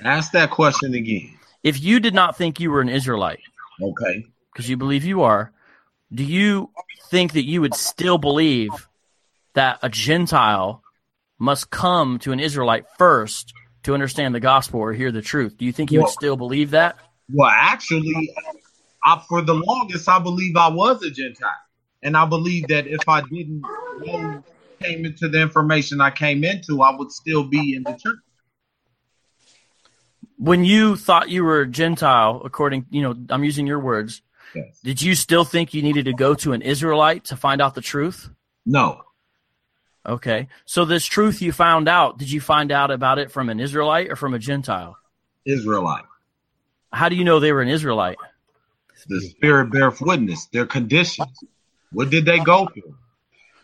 [0.03, 1.38] Ask that question again.
[1.62, 3.41] If you did not think you were an Israelite,
[3.82, 4.24] Okay.
[4.53, 5.53] because you believe you are,
[6.12, 6.70] do you
[7.11, 8.70] think that you would still believe
[9.55, 10.82] that a Gentile
[11.41, 15.57] must come to an Israelite first to understand the gospel or hear the truth?
[15.57, 16.97] Do you think you would still believe that?
[17.32, 18.32] Well, actually,
[19.05, 21.51] I, for the longest, I believe I was a Gentile,
[22.03, 23.62] and I believe that if I didn't
[24.05, 24.45] know,
[24.80, 28.18] came into the information I came into, I would still be in the church.
[30.36, 34.22] When you thought you were a Gentile, according, you know, I'm using your words,
[34.55, 34.80] Yes.
[34.82, 37.80] did you still think you needed to go to an Israelite to find out the
[37.80, 38.28] truth?
[38.66, 39.03] No.
[40.07, 40.48] Okay.
[40.64, 44.11] So this truth you found out, did you find out about it from an Israelite
[44.11, 44.96] or from a Gentile?
[45.44, 46.05] Israelite.
[46.92, 48.18] How do you know they were an Israelite?
[49.09, 50.46] The spirit beareth witness.
[50.46, 51.28] Their conditions.
[51.92, 52.94] What did they go through?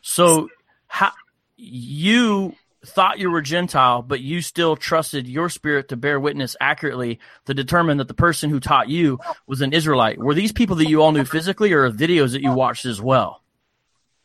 [0.02, 0.48] So
[0.86, 1.12] how
[1.56, 7.18] you thought you were Gentile, but you still trusted your spirit to bear witness accurately
[7.46, 10.18] to determine that the person who taught you was an Israelite.
[10.18, 13.42] Were these people that you all knew physically or videos that you watched as well?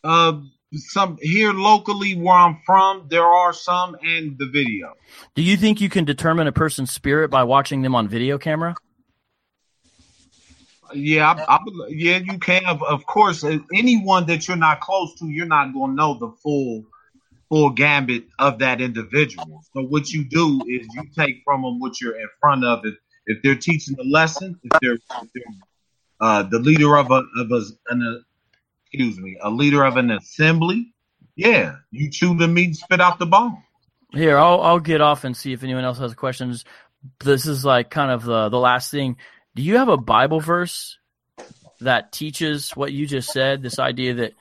[0.03, 0.41] Uh,
[0.73, 4.93] some here locally where I'm from, there are some and the video.
[5.35, 8.75] Do you think you can determine a person's spirit by watching them on video camera?
[10.93, 11.59] Yeah, I, I,
[11.89, 12.65] yeah, you can.
[12.65, 16.31] Of, of course, anyone that you're not close to, you're not going to know the
[16.43, 16.85] full,
[17.49, 19.63] full gambit of that individual.
[19.73, 22.85] So what you do is you take from them what you're in front of.
[22.85, 22.95] If
[23.25, 25.43] if they're teaching a lesson, if they're, if they're
[26.19, 28.25] uh, the leader of a of a, an,
[28.91, 30.93] excuse me, a leader of an assembly,
[31.35, 33.57] yeah, you chew the meat spit out the bone.
[34.11, 36.65] Here, I'll I'll get off and see if anyone else has questions.
[37.23, 39.17] This is like kind of the the last thing.
[39.55, 40.97] Do you have a Bible verse
[41.79, 43.61] that teaches what you just said?
[43.61, 44.33] This idea that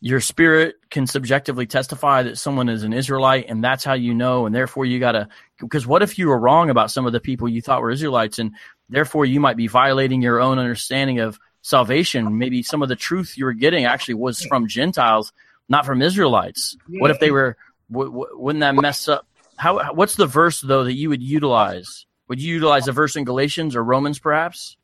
[0.00, 4.44] your spirit can subjectively testify that someone is an Israelite, and that's how you know,
[4.44, 5.28] and therefore you gotta.
[5.58, 8.38] Because what if you were wrong about some of the people you thought were Israelites,
[8.38, 8.52] and
[8.90, 12.38] therefore you might be violating your own understanding of salvation?
[12.38, 15.32] Maybe some of the truth you were getting actually was from Gentiles,
[15.68, 16.76] not from Israelites.
[16.88, 17.56] What if they were?
[17.90, 19.26] W- w- wouldn't that mess up?
[19.56, 19.92] How?
[19.92, 22.06] What's the verse though that you would utilize?
[22.28, 24.76] Would you utilize a verse in Galatians or Romans, perhaps?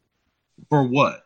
[0.68, 1.24] For what?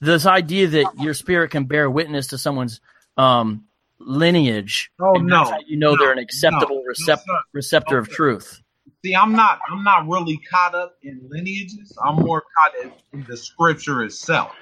[0.00, 2.80] This idea that your spirit can bear witness to someone's
[3.16, 3.64] um,
[3.98, 4.90] lineage.
[5.00, 5.58] Oh no!
[5.66, 8.60] you know no, they're an acceptable no, recept- no, receptor of truth.
[9.04, 9.60] See, I'm not.
[9.70, 11.96] I'm not really caught up in lineages.
[12.04, 14.52] I'm more caught in, in the scripture itself.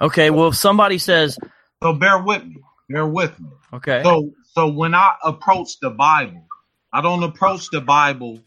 [0.00, 1.38] Okay, well, if somebody says,
[1.82, 2.56] So bear with me.
[2.88, 3.48] Bear with me.
[3.74, 6.44] okay, So, so when I approach the Bible,
[6.92, 8.40] I don't approach the Bible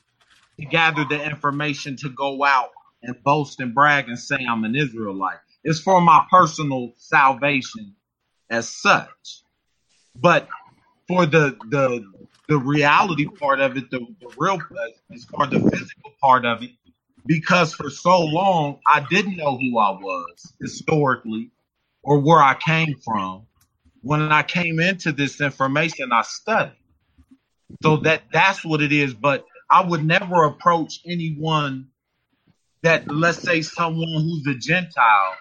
[0.59, 2.69] to gather the information to go out
[3.01, 5.37] and boast and brag and say I'm an Israelite.
[5.63, 7.95] It's for my personal salvation
[8.49, 9.43] as such.
[10.15, 10.47] But
[11.07, 12.05] for the the
[12.49, 14.59] the reality part of it, the, the real
[15.13, 16.71] as far the physical part of it,
[17.25, 21.51] because for so long I didn't know who I was historically
[22.03, 23.47] or where I came from
[24.03, 26.77] when I came into this information, I studied.
[27.81, 29.13] So that that's what it is.
[29.13, 31.87] But I would never approach anyone
[32.83, 35.35] that, let's say, someone who's a Gentile,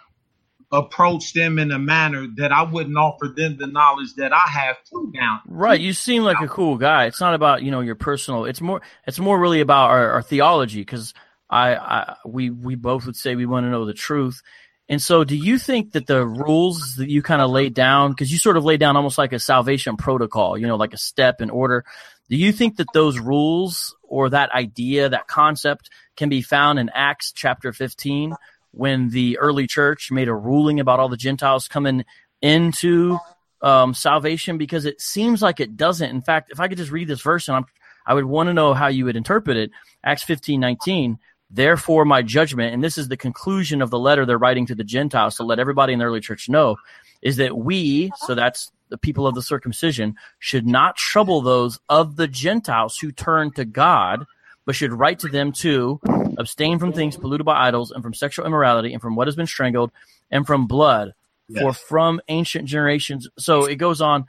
[0.70, 4.76] approach them in a manner that I wouldn't offer them the knowledge that I have
[4.88, 5.12] too.
[5.12, 7.06] Now, right, you seem like a cool guy.
[7.06, 8.44] It's not about you know your personal.
[8.44, 8.80] It's more.
[9.06, 11.12] It's more really about our, our theology because
[11.53, 14.42] I, I we we both would say we want to know the truth.
[14.88, 18.32] And so, do you think that the rules that you kind of laid down, because
[18.32, 21.40] you sort of laid down almost like a salvation protocol, you know, like a step
[21.40, 21.84] in order,
[22.28, 26.90] do you think that those rules or that idea, that concept can be found in
[26.94, 28.34] Acts chapter 15
[28.72, 32.05] when the early church made a ruling about all the Gentiles coming
[32.40, 33.18] into
[33.61, 34.59] um, salvation?
[34.59, 36.11] Because it seems like it doesn't.
[36.11, 37.66] In fact, if I could just read this verse and I'm,
[38.05, 39.70] I would want to know how you would interpret it.
[40.03, 41.18] Acts 15 19.
[41.55, 44.84] Therefore, my judgment, and this is the conclusion of the letter they're writing to the
[44.84, 46.76] Gentiles to let everybody in the early church know,
[47.20, 52.16] is that we, so that's the people of the circumcision, should not trouble those of
[52.16, 54.26] the Gentiles who turn to God,
[54.64, 56.00] but should write to them to
[56.38, 59.46] abstain from things polluted by idols, and from sexual immorality, and from what has been
[59.46, 59.92] strangled,
[60.30, 61.12] and from blood.
[61.61, 63.28] For from ancient generations.
[63.38, 64.24] So it goes on.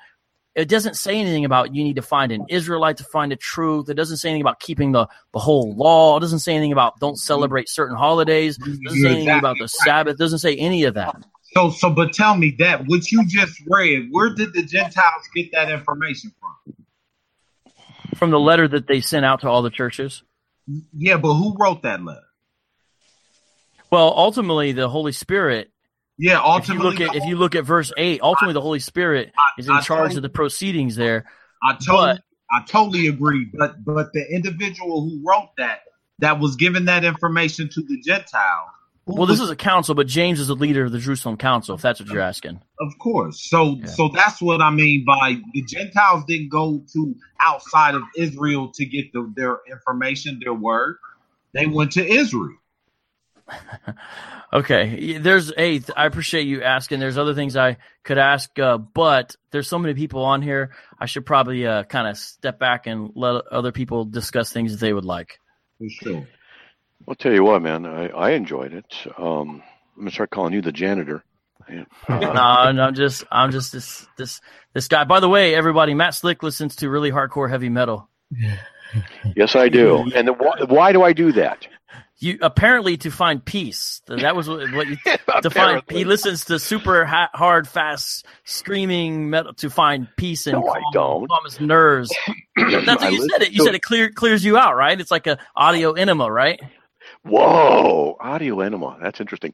[0.55, 3.89] It doesn't say anything about you need to find an Israelite to find the truth.
[3.89, 6.17] It doesn't say anything about keeping the, the whole law.
[6.17, 8.57] It doesn't say anything about don't celebrate certain holidays.
[8.57, 10.13] It doesn't say anything about the Sabbath.
[10.13, 11.15] It doesn't say any of that.
[11.55, 15.51] so so, but tell me that what you just read, where did the Gentiles get
[15.53, 16.75] that information from?
[18.15, 20.21] From the letter that they sent out to all the churches.
[20.95, 22.21] Yeah, but who wrote that letter?
[23.91, 25.71] Well, ultimately, the Holy Spirit.
[26.23, 28.79] Yeah, If you ultimately, look at if you look at verse eight, ultimately the Holy
[28.79, 31.25] Spirit is in I charge told- of the proceedings there.
[31.61, 33.45] I totally, But- I totally agree.
[33.53, 35.79] But but the individual who wrote that,
[36.19, 38.67] that was given that information to the Gentile.
[39.05, 41.75] Well, this is a council, but James is the leader of the Jerusalem Council.
[41.75, 42.61] If that's what you're asking.
[42.79, 43.41] of course.
[43.49, 43.87] So Yeah.
[43.87, 48.85] so that's what I mean by the Gentiles didn't go to outside of Israel to
[48.85, 50.95] get the, their information, their word.
[51.53, 52.55] They went to Israel.
[54.53, 56.99] Okay, there's Hey, I appreciate you asking.
[56.99, 60.75] There's other things I could ask, uh, but there's so many people on here.
[60.99, 64.79] I should probably uh, kind of step back and let other people discuss things that
[64.79, 65.39] they would like.
[65.79, 66.27] For sure.
[67.07, 67.87] I'll tell you what, man.
[67.87, 68.93] I, I enjoyed it.
[69.17, 69.63] Um,
[69.95, 71.23] I'm gonna start calling you the janitor.
[71.67, 71.85] Yeah.
[72.09, 74.39] no, no, I'm just, I'm just this, this,
[74.73, 75.03] this guy.
[75.03, 78.07] By the way, everybody, Matt Slick listens to really hardcore heavy metal.
[79.35, 80.11] Yes, I do.
[80.13, 81.67] And the, why, why do I do that?
[82.23, 84.01] You apparently to find peace.
[84.07, 84.95] That was what you
[85.41, 85.83] to find.
[85.89, 90.79] He listens to super ha- hard, fast, screaming metal to find peace and No, I
[90.79, 91.27] calm, don't.
[91.27, 92.15] calm his nerves.
[92.55, 93.41] That's I what you said.
[93.41, 93.51] It.
[93.51, 94.99] You to- said it clear, clears you out, right?
[94.99, 96.61] It's like a audio enema, right?
[97.23, 98.97] Whoa, audio enema.
[99.01, 99.53] That's interesting.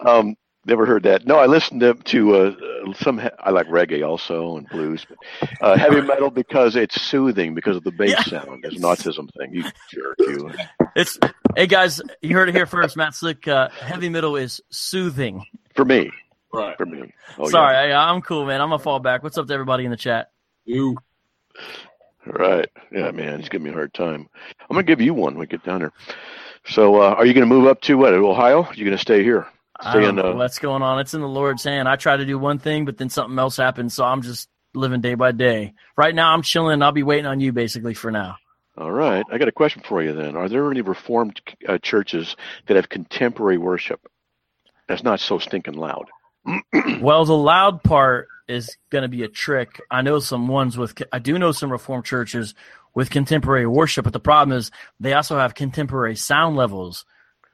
[0.00, 0.36] Um,
[0.66, 1.26] never heard that.
[1.26, 3.20] No, I listened to, to uh, some.
[3.40, 5.18] I like reggae also and blues, but
[5.60, 8.40] uh, heavy metal because it's soothing because of the bass Yeah.
[8.40, 8.64] sound.
[8.64, 9.52] It's an autism thing.
[9.52, 10.50] You jerk, you.
[10.96, 11.18] It's
[11.56, 12.96] hey guys, you heard it here first.
[12.96, 15.44] Matt Slick, uh, heavy metal is soothing.
[15.74, 16.08] For me,
[16.52, 16.76] Right.
[16.76, 17.12] for me.
[17.36, 18.60] Oh, Sorry, I, I'm cool, man.
[18.60, 19.24] I'm gonna fall back.
[19.24, 20.30] What's up to everybody in the chat?
[20.64, 20.96] You.
[22.26, 22.32] Yeah.
[22.32, 22.68] Right.
[22.92, 23.40] Yeah, man.
[23.40, 24.28] He's giving me a hard time.
[24.60, 25.92] I'm gonna give you one when we get down there.
[26.66, 28.14] So, uh, are you gonna move up to what?
[28.14, 28.62] Ohio?
[28.62, 29.46] Are you gonna stay here?
[29.80, 31.00] I don't know Uh, what's going on.
[31.00, 31.88] It's in the Lord's hand.
[31.88, 35.00] I try to do one thing, but then something else happens, so I'm just living
[35.00, 35.72] day by day.
[35.96, 36.82] Right now, I'm chilling.
[36.82, 38.36] I'll be waiting on you, basically, for now.
[38.78, 39.24] all right.
[39.30, 40.36] I got a question for you then.
[40.36, 44.00] Are there any Reformed uh, churches that have contemporary worship
[44.88, 46.06] that's not so stinking loud?
[47.00, 49.80] Well, the loud part is going to be a trick.
[49.90, 52.54] I know some ones with, I do know some Reformed churches
[52.94, 54.70] with contemporary worship, but the problem is
[55.00, 57.04] they also have contemporary sound levels,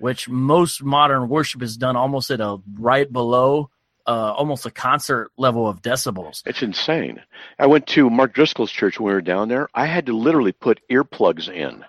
[0.00, 3.70] which most modern worship is done almost at a right below
[4.06, 6.42] uh, almost a concert level of decibels.
[6.46, 7.22] It's insane.
[7.58, 9.68] I went to Mark Driscoll's church when we were down there.
[9.74, 11.84] I had to literally put earplugs in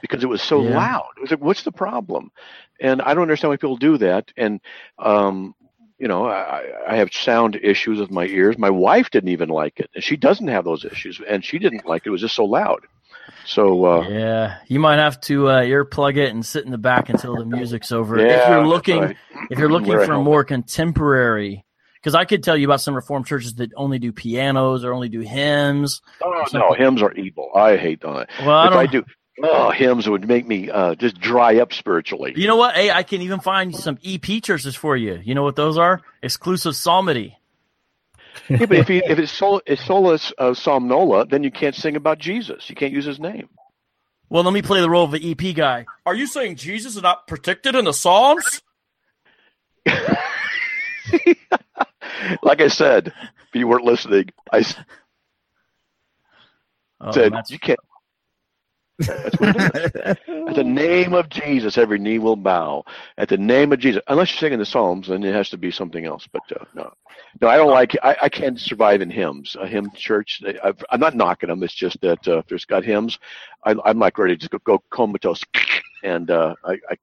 [0.00, 0.76] because it was so Yeah.
[0.76, 1.08] loud.
[1.16, 2.30] It was like, what's the problem?
[2.80, 4.32] And I don't understand why people do that.
[4.36, 4.60] And,
[4.98, 5.54] um,
[5.98, 8.58] you know, I, I have sound issues with my ears.
[8.58, 11.86] My wife didn't even like it, and she doesn't have those issues, and she didn't
[11.86, 12.08] like it.
[12.08, 12.80] It was just so loud.
[13.44, 17.08] So, uh, Yeah, you might have to uh, earplug it and sit in the back
[17.08, 18.18] until the music's over.
[18.18, 19.16] if you're looking, right.
[19.50, 21.64] if you're looking for more contemporary,
[21.94, 25.08] because I could tell you about some Reformed churches that only do pianos or only
[25.08, 26.02] do hymns.
[26.22, 27.50] Oh no, hymns are evil.
[27.54, 28.28] I hate that.
[28.40, 28.72] Well, I if.
[28.74, 29.04] I do,
[29.42, 32.32] oh, hymns would make me uh, just dry up spiritually.
[32.36, 32.74] You know what?
[32.74, 35.20] Hey, I can even find some EP churches for you.
[35.24, 36.00] You know what those are?
[36.22, 37.36] Exclusive psalmody.
[38.48, 41.96] Yeah, but if, you, if it's sol, it's solus uh, somnola, then you can't sing
[41.96, 42.68] about Jesus.
[42.68, 43.48] You can't use his name.
[44.28, 45.86] Well, let me play the role of the EP guy.
[46.04, 48.62] Are you saying Jesus is not protected in the Psalms?
[52.42, 54.64] like I said, if you weren't listening, I
[57.00, 57.78] Oh, said you can't.
[57.78, 57.84] That's what it is.
[59.00, 62.84] At the name of Jesus, every knee will bow.
[63.18, 65.70] At the name of Jesus, unless you're singing the Psalms, then it has to be
[65.70, 66.26] something else.
[66.32, 66.92] But uh, no,
[67.40, 67.96] no, I don't like.
[68.02, 69.56] I, I can't survive in hymns.
[69.60, 70.42] A hymn church.
[70.62, 71.62] I've, I'm not knocking them.
[71.62, 73.18] It's just that uh, if there's got hymns,
[73.64, 75.42] I, I'm like ready to go, go comatose,
[76.02, 76.96] and uh, I, I,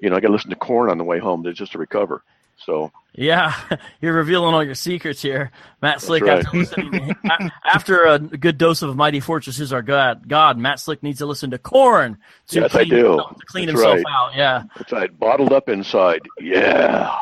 [0.00, 1.78] you know, I got to listen to Korn on the way home to, just to
[1.78, 2.22] recover.
[2.64, 3.54] So Yeah,
[4.00, 5.50] you're revealing all your secrets here,
[5.82, 6.22] Matt Slick.
[6.24, 6.44] right.
[6.44, 10.80] After, listening to after a good dose of Mighty Fortress is our God, God, Matt
[10.80, 12.96] Slick needs to listen to Korn to Yes, I clean, do.
[12.96, 14.14] himself, to clean That's himself right.
[14.14, 14.34] out.
[14.36, 15.18] Yeah, that's right.
[15.18, 16.20] Bottled up inside.
[16.40, 17.14] Yeah.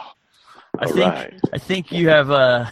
[0.78, 1.40] I All think right.
[1.52, 2.66] I think you have uh,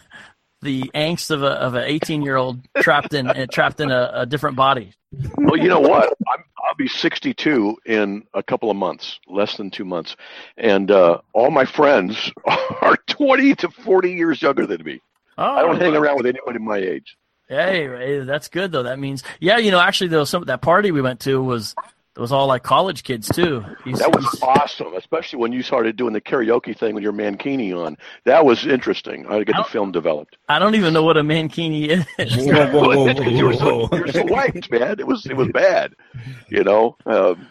[0.61, 4.11] the angst of a of an 18 year old trapped in uh, trapped in a,
[4.15, 4.93] a different body.
[5.37, 6.13] Well, you know what?
[6.29, 10.17] I'm, I'll be 62 in a couple of months, less than two months,
[10.57, 15.01] and uh, all my friends are 20 to 40 years younger than me.
[15.39, 17.17] Oh, I don't hang around with anybody my age.
[17.49, 18.85] Hey, hey, that's good though.
[18.85, 21.75] That means, yeah, you know, actually, though, some that party we went to was
[22.15, 23.65] it was all like college kids too.
[23.87, 27.75] You That was awesome, especially when you started doing the karaoke thing with your Mankini
[27.75, 27.97] on.
[28.25, 29.27] That was interesting.
[29.27, 30.37] I had to get the film developed.
[30.49, 32.05] I don't even know what a mankini is.
[32.47, 35.01] Whoa, whoa, whoa, you were so, you were so white, man.
[35.01, 35.95] It was it was bad,
[36.49, 36.97] you know.
[37.07, 37.49] Um,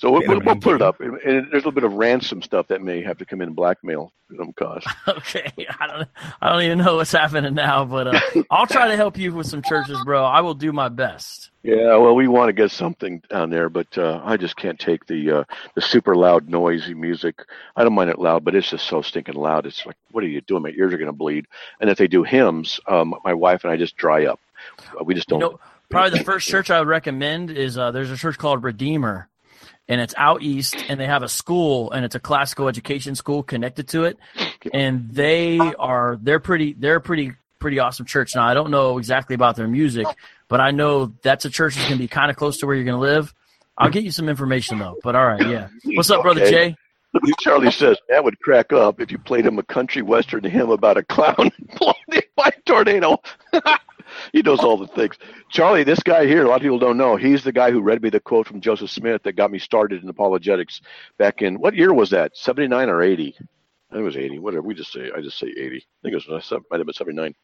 [0.00, 2.40] so we'll, we'll, we'll put it up, and, and there's a little bit of ransom
[2.40, 4.86] stuff that may have to come in and blackmail some cost.
[5.08, 6.08] okay, I don't,
[6.40, 8.20] I don't even know what's happening now, but uh,
[8.50, 10.24] I'll try to help you with some churches, bro.
[10.24, 11.50] I will do my best.
[11.62, 15.04] Yeah, well, we want to get something down there, but uh, I just can't take
[15.04, 15.44] the uh,
[15.74, 17.44] the super loud, noisy music.
[17.76, 19.66] I don't mind it loud, but it's just so stinking loud.
[19.66, 20.62] It's like, what are you doing?
[20.62, 21.44] My ears are going to bleed.
[21.78, 24.40] And if they do hymns, um, my wife and I just dry up.
[25.04, 25.40] We just don't.
[25.40, 29.28] know, probably the first church I would recommend is uh, there's a church called Redeemer,
[29.90, 33.42] and it's out east, and they have a school, and it's a classical education school
[33.42, 34.18] connected to it,
[34.72, 38.34] and they are they're pretty they're a pretty pretty awesome church.
[38.34, 40.06] Now I don't know exactly about their music,
[40.48, 42.74] but I know that's a church that's going to be kind of close to where
[42.76, 43.34] you're going to live.
[43.76, 44.96] I'll get you some information though.
[45.02, 45.68] But all right, yeah.
[45.84, 46.50] What's up, brother Okay.
[46.50, 46.76] Jay?
[47.40, 47.96] Charlie says.
[48.08, 51.50] That would crack up if you played him a country western hymn about a clown
[51.78, 51.94] blown
[52.36, 53.20] by a tornado.
[54.32, 55.16] he knows all the things.
[55.48, 57.16] Charlie, this guy here, a lot of people don't know.
[57.16, 60.02] He's the guy who read me the quote from Joseph Smith that got me started
[60.02, 60.80] in apologetics
[61.18, 62.36] back in what year was that?
[62.36, 63.34] Seventy nine or eighty?
[63.38, 64.38] I think it was eighty.
[64.38, 64.62] Whatever.
[64.62, 65.78] We just say I just say eighty.
[65.78, 67.34] I think it was might have been seventy nine.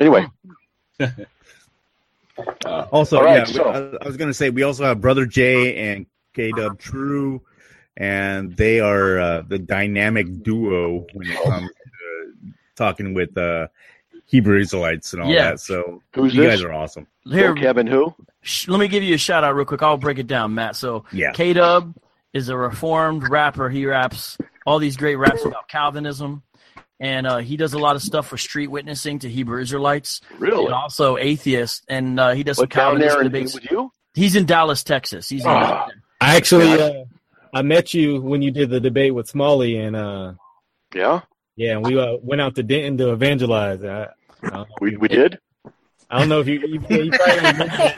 [0.00, 0.26] Anyway,
[2.90, 3.64] Also, All right, yeah, so-
[4.00, 7.42] I, I was going to say we also have Brother Jay and K Dub True,
[7.96, 13.68] and they are uh, the dynamic duo when it comes to talking with uh,
[14.32, 15.50] Hebrew Israelites and all Yeah.
[15.50, 15.60] that.
[15.60, 16.56] So who's you this?
[16.56, 17.06] guys are awesome.
[17.24, 18.14] Here, Phil Kevin who?
[18.40, 19.82] sh- let me give you a shout out real quick.
[19.82, 20.74] I'll break it down, Matt.
[20.74, 21.32] So Yeah.
[21.32, 21.94] K Dub
[22.32, 23.68] is a reformed rapper.
[23.68, 26.42] He raps all these great raps about Calvinism.
[26.98, 30.64] And uh, he does a lot of stuff for street witnessing to Hebrew Israelites Really?
[30.64, 31.82] and also atheists.
[31.88, 33.54] And uh, he does some What down Calvinist there debates.
[33.54, 33.92] with you?
[34.14, 35.28] He's in Dallas, Texas.
[35.28, 35.88] He's in Ah.
[36.20, 37.04] I actually, uh,
[37.52, 40.34] I met you when you did the debate with Smalley, and uh,
[40.94, 41.20] Yeah,
[41.56, 43.82] yeah, and we uh, went out to Denton to evangelize.
[43.82, 44.12] I, I, don't know,
[44.80, 45.38] we we did.
[46.10, 47.10] I don't know if you, you, you probably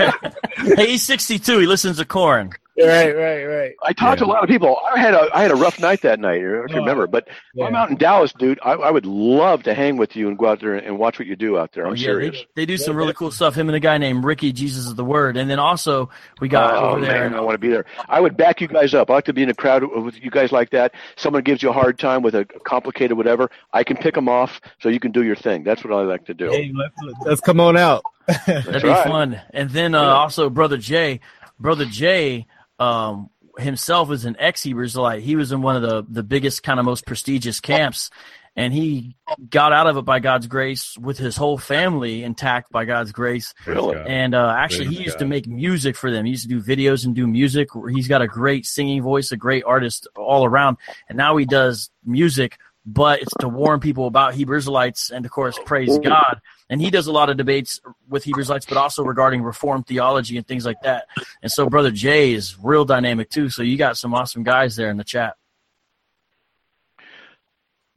[0.62, 1.58] don't hey, he's 62.
[1.58, 2.52] He listens to Korn.
[2.78, 3.72] Right, right, right.
[3.82, 4.78] I talked to a lot of people.
[4.92, 6.38] I had a I had a rough night that night.
[6.40, 7.66] I don't Oh, remember, but Yeah.
[7.66, 8.58] I'm out in Dallas, dude.
[8.62, 11.28] I, I would love to hang with you and go out there and watch what
[11.28, 11.84] you do out there.
[11.86, 12.36] I'm Oh, yeah, serious.
[12.56, 13.54] They, they do some really cool stuff.
[13.54, 16.10] Him and a guy named Ricky, Jesus is the Word, and then also
[16.40, 17.30] we got oh over there.
[17.30, 17.84] man, I want to be there.
[18.08, 19.10] I would back you guys up.
[19.10, 20.94] I like to be in a crowd with you guys like that.
[21.16, 23.50] Someone gives you a hard time with a complicated whatever.
[23.72, 25.62] I can pick them off so you can do your thing.
[25.62, 26.50] That's what I like to do.
[26.50, 28.02] Hey, let's, let's come on out.
[28.46, 29.06] That'd be right.
[29.06, 29.40] fun.
[29.52, 30.08] And then uh, Yeah.
[30.14, 31.20] also brother Jay,
[31.60, 32.46] brother Jay
[32.78, 35.22] um, himself is an ex Hebrew Israelite.
[35.22, 38.10] He was in one of the the biggest kind of most prestigious camps,
[38.56, 39.16] and he
[39.48, 43.54] got out of it by God's grace with his whole family intact by God's grace.
[43.66, 43.96] Really?
[43.96, 45.24] And uh, actually, Praise he used God.
[45.24, 46.24] to make music for them.
[46.24, 47.68] He used to do videos and do music.
[47.92, 50.76] He's got a great singing voice, a great artist all around.
[51.08, 55.32] And now he does music, but it's to warn people about Hebrew Israelites and, of
[55.32, 56.40] course, praise God.
[56.70, 60.38] And he does a lot of debates with Hebrew Israelites, but also regarding Reformed theology
[60.38, 61.06] and things like that.
[61.42, 63.50] And so, Brother Jay is real dynamic too.
[63.50, 65.36] So you got some awesome guys there in the chat.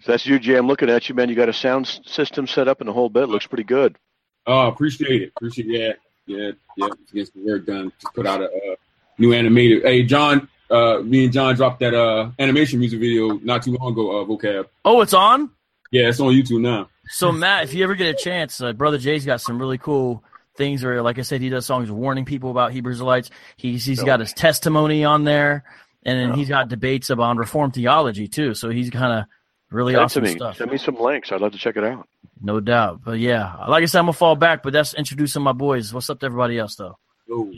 [0.01, 0.55] So that's you, Jay.
[0.55, 1.29] I'm looking at you, man.
[1.29, 3.97] You got a sound system set up and the whole bit looks pretty good.
[4.45, 5.33] Oh, appreciate it.
[5.35, 5.93] Appreciate yeah,
[6.25, 6.87] yeah, yeah.
[7.13, 7.91] Gets the work done.
[7.99, 8.75] Just put out a uh,
[9.17, 9.83] new animated.
[9.83, 10.47] Hey, John.
[10.69, 14.21] Uh, me and John dropped that uh animation music video not too long ago.
[14.21, 14.67] Uh, vocab.
[14.83, 15.49] Oh, it's on.
[15.91, 16.89] Yeah, it's on YouTube now.
[17.09, 20.23] So Matt, if you ever get a chance, uh, brother Jay's got some really cool
[20.55, 23.29] things where, like I said, he does songs warning people about Hebrew Israelites.
[23.55, 25.63] He's he's got his testimony on there,
[26.03, 28.53] and then he's got debates about Reformed theology too.
[28.53, 29.25] So he's kind of
[29.69, 30.29] really Send awesome me.
[30.31, 31.31] stuff, Send me some links.
[31.31, 32.07] I'd love to check it out.
[32.41, 33.01] no doubt.
[33.03, 35.93] But yeah, like I said, I'm gonna fall back, but that's introducing my boys.
[35.93, 36.97] What's up to everybody else though?
[37.27, 37.51] Yo,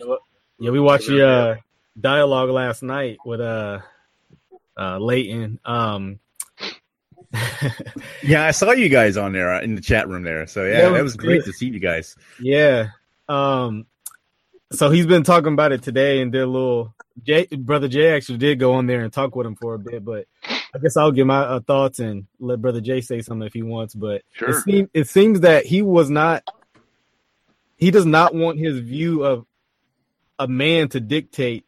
[0.59, 1.55] Yeah, we watched the uh,
[1.99, 3.79] dialogue last night with uh,
[4.77, 5.59] uh, Leighton.
[5.65, 6.19] Um,
[8.23, 10.47] Yeah, I saw you guys on there uh, in the chat room there.
[10.47, 12.15] So yeah, Yeah, that was great to see you guys.
[12.39, 12.89] yeah.
[13.27, 13.85] Um,
[14.71, 16.93] so he's been talking about it today and did a little.
[17.23, 20.05] Jay, brother Jay actually did go on there and talk with him for a bit,
[20.05, 20.25] but
[20.73, 23.61] I guess I'll give my uh, thoughts and let brother Jay say something if he
[23.63, 23.93] wants.
[23.93, 24.49] But Sure.
[24.49, 26.43] it seems it seems that he was not.
[27.77, 29.45] He does not want his view of
[30.37, 31.65] a man to dictate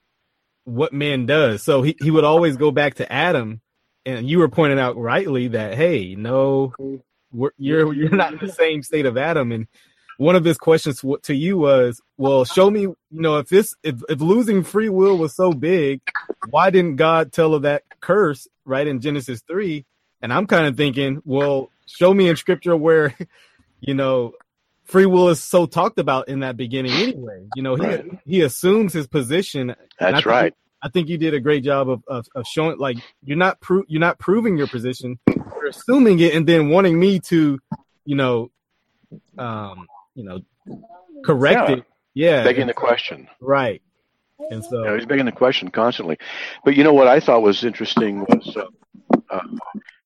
[0.63, 1.63] what man does.
[1.63, 3.61] So he, he would always go back to Adam,
[4.05, 6.73] and you were pointing out rightly that hey, no,
[7.31, 9.51] we're, you're you're not in the same state of Adam.
[9.51, 9.67] And
[10.17, 14.01] one of his questions to you was, well, show me, you know, if this if,
[14.09, 16.01] if losing free will was so big,
[16.49, 19.85] why didn't God tell of that curse right in Genesis three?
[20.21, 23.15] And I'm kind of thinking, well, show me in Scripture where,
[23.81, 24.33] you know,
[24.83, 27.45] free will is so talked about in that beginning anyway.
[27.55, 28.05] You know, he Right.
[28.25, 29.75] he assumes his position.
[29.99, 30.53] That's right.
[30.83, 33.83] I think you did a great job of, of, of showing like you're not pro-
[33.87, 37.59] you're not proving your position, you're assuming it, and then wanting me to,
[38.05, 38.49] you know,
[39.37, 40.39] um, you know,
[41.23, 41.75] correct Yeah.
[41.77, 41.83] it.
[42.13, 43.27] Yeah, Begging the question.
[43.39, 43.81] right.
[44.49, 46.17] And so, know, he's begging the question constantly.
[46.65, 48.65] But you know what I thought was interesting was uh,
[49.29, 49.39] uh,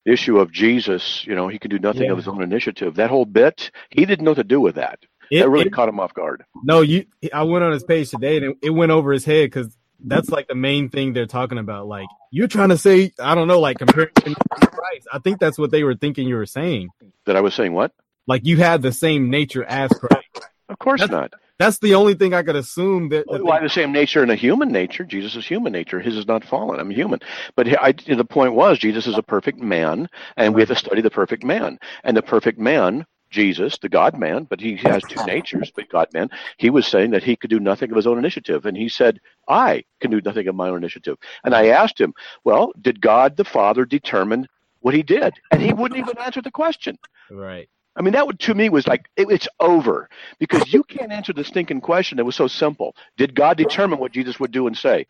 [0.06, 1.26] the issue of Jesus.
[1.26, 2.12] You know, he can do nothing Yeah.
[2.12, 2.96] of his own initiative.
[2.96, 5.00] That whole bit, he didn't know what to do with that.
[5.32, 6.44] it, that really it- caught him off guard.
[6.64, 7.06] no, you.
[7.34, 10.30] I went on his page today, and it, it went over his head because that's
[10.30, 11.88] like the main thing they're talking about.
[11.88, 15.08] Like you're trying to say, I don't know, like comparing to Christ.
[15.12, 16.90] I think that's what they were thinking you were saying.
[17.26, 17.92] That I was saying what?
[18.28, 20.50] Like you had the same nature as Christ.
[20.70, 21.34] Of course That's- not.
[21.58, 23.28] That's the only thing I could assume that.
[23.32, 25.06] that Well, I they- the same nature in a human nature.
[25.06, 26.02] Jesus is human nature.
[26.02, 26.82] His is not fallen.
[26.82, 27.22] I'm human.
[27.56, 31.02] But I, the point was, Jesus is a perfect man, and we have to study
[31.02, 31.80] the perfect man.
[32.04, 36.08] And the perfect man, Jesus, the God man, but he has two natures, but God
[36.14, 38.66] man, he was saying that he could do nothing of his own initiative.
[38.66, 41.18] And he said, I can do nothing of my own initiative.
[41.44, 44.48] And I asked him, well, did God the Father determine
[44.80, 45.34] what he did?
[45.52, 46.98] And he wouldn't even answer the question.
[47.30, 47.68] right.
[47.98, 51.32] I mean, that would to me was like it, it's over because you can't answer
[51.32, 52.96] the stinking question that was so simple.
[53.18, 55.08] Did God determine what Jesus would do and say?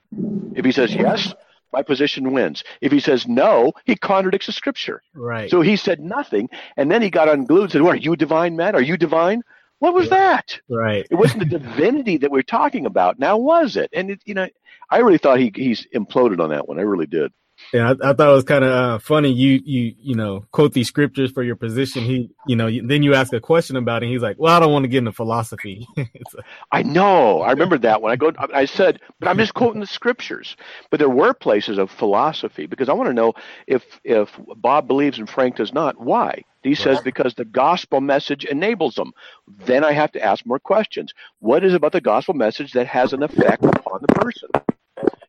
[0.56, 1.34] If he says yes,
[1.76, 2.64] my position wins.
[2.82, 5.04] If he says no, he contradicts the scripture.
[5.14, 5.50] Right.
[5.52, 8.56] So he said nothing, and then he got unglued and said, "What are you divine,
[8.56, 8.76] man?
[8.76, 9.44] Are you divine?"
[9.80, 10.58] What was that?
[10.70, 11.06] right.
[11.12, 13.20] It wasn't the divinity that we're talking about.
[13.20, 13.90] Now was it?
[13.94, 14.48] And it, you know,
[14.90, 16.80] I really thought he he's imploded on that one.
[16.80, 17.32] I really did.
[17.74, 19.32] Yeah, I, I thought it was kind of uh, funny.
[19.32, 22.04] You you you know quote these scriptures for your position.
[22.04, 24.06] He you know then you ask a question about it.
[24.06, 25.88] And he's like, well, I don't want to get into philosophy.
[26.72, 27.42] I know.
[27.42, 28.32] I remember that when I go.
[28.54, 30.56] I said, but I'm just quoting the scriptures.
[30.90, 33.34] But there were places of philosophy because I want to know
[33.68, 36.00] if if Bob believes and Frank does not.
[36.00, 36.44] Why?
[36.64, 39.14] He says because the gospel message enables them.
[39.48, 41.14] Then I have to ask more questions.
[41.40, 44.50] What is about the gospel message that has an effect upon the person?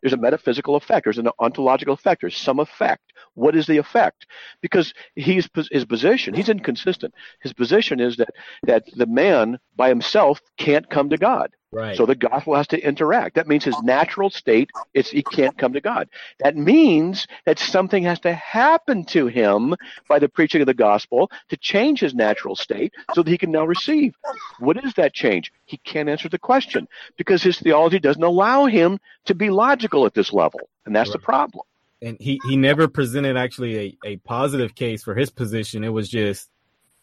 [0.00, 1.04] There's a metaphysical effect.
[1.04, 2.20] There's an ontological effect.
[2.20, 3.12] There's some effect.
[3.34, 4.26] What is the effect?
[4.60, 6.34] Because he's his position.
[6.34, 7.14] He's inconsistent.
[7.40, 8.30] His position is that
[8.64, 11.50] that the man by himself can't come to God.
[11.76, 11.96] Right.
[11.96, 13.34] So the gospel has to interact.
[13.34, 16.08] That means his natural state is he can't come to God.
[16.38, 19.74] That means that something has to happen to him
[20.08, 23.50] by the preaching of the gospel to change his natural state so that he can
[23.50, 24.14] now receive.
[24.58, 25.52] What is that change?
[25.66, 26.88] He can't answer the question
[27.18, 30.60] because his theology doesn't allow him to be logical at this level.
[30.86, 31.64] And that's the problem.
[32.02, 35.84] and he he never presented actually a, a positive case for his position.
[35.84, 36.50] It was just,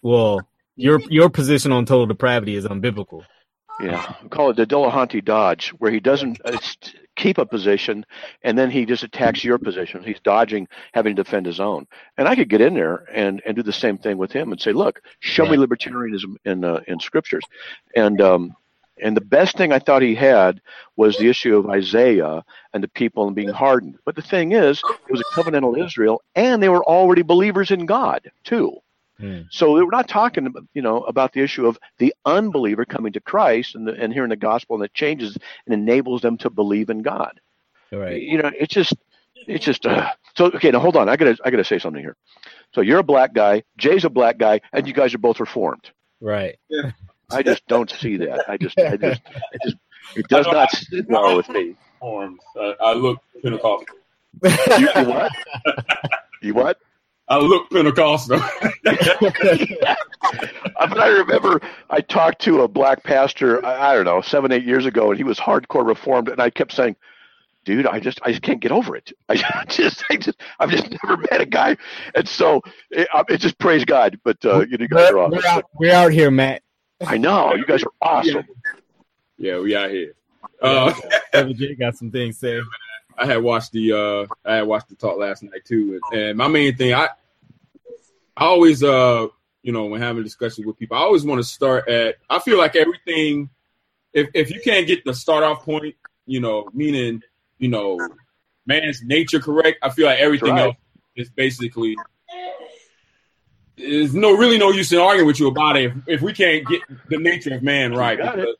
[0.02, 3.26] well, your your position on total depravity is unbiblical.
[3.80, 6.58] Yeah, we call it the Dilettante dodge, where he doesn't uh,
[7.16, 8.06] keep a position
[8.44, 10.04] and then he just attacks your position.
[10.04, 11.88] He's dodging having to defend his own.
[12.18, 14.62] And I could get in there and, and do the same thing with him and
[14.62, 17.44] say, look, show me libertarianism in uh, in scriptures,
[17.96, 18.56] and um,
[19.02, 20.62] and the best thing I thought he had
[20.96, 22.44] was the issue of Isaiah
[22.74, 23.98] and the people being hardened.
[24.06, 27.86] But the thing is, it was a covenantal Israel, and they were already believers in
[27.86, 28.78] God too.
[29.24, 29.44] Hmm.
[29.52, 33.22] So we're not talking, about, you know, about the issue of the unbeliever coming to
[33.22, 36.90] Christ and, the, and hearing the gospel, and it changes and enables them to believe
[36.90, 37.40] in God.
[37.94, 38.22] All right.
[38.22, 38.94] You know, it's just,
[39.48, 39.86] it's just.
[39.86, 41.08] Uh, so okay, now hold on.
[41.08, 42.18] I gotta, I gotta say something here.
[42.76, 45.90] So you're a black guy, Jay's a black guy, and you guys are both reformed.
[46.20, 46.60] Right.
[47.32, 48.50] I just don't see that.
[48.50, 49.22] I just, I just,
[49.54, 49.78] it just,
[50.18, 51.78] it does not sit well with me.
[52.02, 52.42] Forms.
[52.60, 53.96] I, I look Pentecostal.
[54.44, 55.32] You, you what?
[56.42, 56.78] You what?
[57.34, 58.40] I look Pentecostal.
[58.84, 59.00] but
[60.78, 64.86] I remember I talked to a black pastor, I, I don't know, seven, eight years
[64.86, 66.96] ago, and he was hardcore reformed, and I kept saying,
[67.66, 69.12] dude, I just, I just can't get over it.
[69.30, 71.76] I just, I just, I've just never met a guy.
[72.14, 72.62] And so
[72.92, 75.40] it, it just praise God, but uh, you, know, you guys are We're, awesome.
[75.40, 76.62] we're out, we're out here, Matt.
[77.02, 78.46] I know, you guys are awesome.
[79.40, 80.14] yeah, we out here.
[80.62, 80.94] Uh,
[81.32, 82.62] Brother Jay got some things to say.
[83.18, 86.38] I had watched the uh I had watched the talk last night too, and, and
[86.38, 87.10] my main thing I
[88.36, 89.28] I always uh
[89.62, 92.58] you know when having discussions with people I always want to start at I feel
[92.58, 93.50] like everything
[94.14, 95.96] if if you can't get the start off point
[96.26, 97.22] you know meaning
[97.60, 98.10] you know
[98.66, 100.62] man's nature correct I feel like everything Right.
[100.62, 100.76] else
[101.16, 101.98] is basically
[103.78, 106.68] there's no really no use in arguing with you about it if, if we can't
[106.68, 108.56] get the nature of man right because,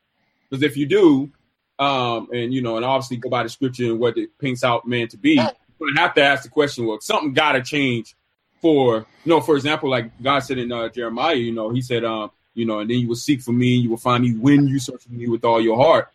[0.50, 1.32] because if you do
[1.80, 4.88] um, and you know, and obviously go by the scripture and what it paints out
[4.88, 5.36] man to be.
[5.36, 8.16] You're gonna have to ask the question: Well, something got to change
[8.64, 12.06] for you know, for example, like God said in uh, Jeremiah, you know, He said,
[12.06, 14.34] um, you know, and then you will seek for me, and you will find me
[14.36, 16.08] when you search for me with all your heart.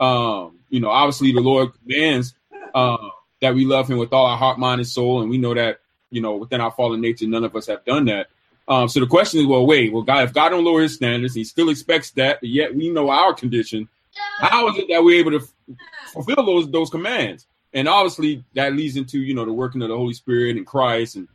[0.00, 2.34] Um, you know, obviously the Lord commands
[2.74, 2.96] uh,
[3.42, 5.80] that we love Him with all our heart, mind, and soul, and we know that
[6.10, 8.28] you know within our fallen nature, none of us have done that.
[8.66, 11.34] Um, so the question is, well, wait, well, God, if God don't lower His standards,
[11.34, 13.88] He still expects that, but yet we know our condition.
[14.38, 15.46] How is it that we're able to
[16.14, 17.46] fulfill those those commands?
[17.74, 21.16] And obviously, that leads into you know the working of the Holy Spirit and Christ
[21.16, 21.28] and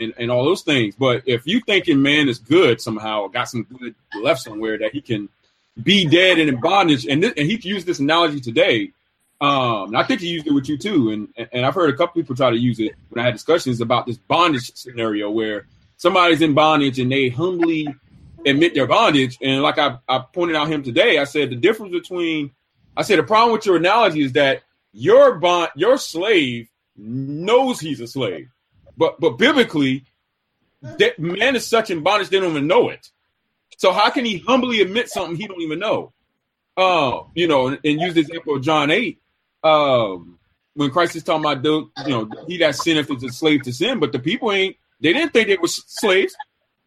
[0.00, 0.94] and, and all those things.
[0.96, 5.00] But if you thinking man is good somehow, got some good left somewhere that he
[5.00, 5.28] can
[5.82, 8.92] be dead and in bondage, and this, and he used this analogy today.
[9.40, 11.92] Um, and I think he used it with you too, and and- and I've heard
[11.92, 15.30] a couple people try to use it when I had discussions about this bondage scenario
[15.30, 15.66] where
[15.96, 17.88] somebody's in bondage and they humbly
[18.46, 19.38] admit their bondage.
[19.42, 22.50] And like I, I pointed out him today, I said the difference between
[22.96, 24.62] I said the problem with your analogy is that
[24.92, 28.48] your bond your slave knows he's a slave.
[28.96, 30.04] But but biblically,
[30.82, 33.10] that man is such in bondage they don't even know it.
[33.78, 36.12] So how can he humbly admit something he don't even know?
[36.76, 39.20] Uh, you know, and, and use the example of John 8.
[39.64, 40.38] Um,
[40.74, 43.72] when Christ is talking about the, you know, he that sinneth is a slave to
[43.72, 46.34] sin, but the people ain't they didn't think they were slaves.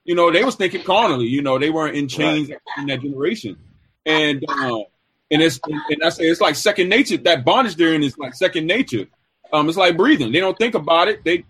[0.06, 3.57] You know, they was thinking carnally, you know, they weren't in chains in that generation.
[4.06, 4.80] And uh,
[5.32, 7.18] and it's and I say it's like second nature.
[7.18, 9.07] That bondage they're in is like second nature.
[9.52, 10.32] Um, it's like breathing.
[10.32, 11.23] They don't think about it.
[11.23, 11.44] They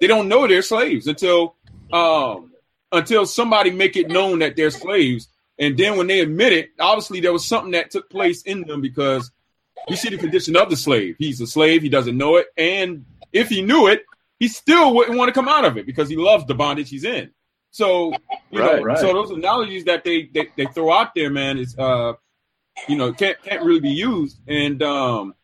[0.00, 1.56] they don't know they're slaves until
[1.92, 2.52] um
[2.92, 5.28] until somebody make it known that they're slaves.
[5.58, 8.80] And then when they admit it, obviously there was something that took place in them
[8.80, 9.30] because
[9.88, 11.16] you see the condition of the slave.
[11.18, 14.04] He's a slave, he doesn't know it, and if he knew it,
[14.38, 17.04] he still wouldn't want to come out of it because he loves the bondage he's
[17.04, 17.30] in.
[17.70, 18.14] So
[18.50, 18.98] you Right, know, right.
[18.98, 22.14] so those analogies that they, they they throw out there, man, is uh
[22.88, 24.38] you know can't can't really be used.
[24.48, 25.34] And um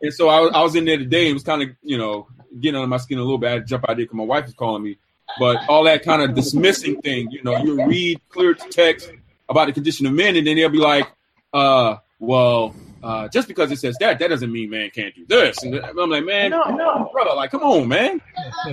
[0.00, 2.28] and so I, was- I was in there today and was kind of you know
[2.60, 3.52] getting under my skin a little bit.
[3.52, 4.98] I jump out of there because my wife was calling me,
[5.38, 9.10] but all that kind of dismissing thing, you know, you read clear text
[9.48, 11.08] about the condition of men, and then they'll be like,
[11.52, 12.74] uh, well.
[13.04, 15.60] Uh, just because it says that, that doesn't mean man can't do this.
[15.64, 18.20] And I'm like, man, no, no, brother, like, come on, man.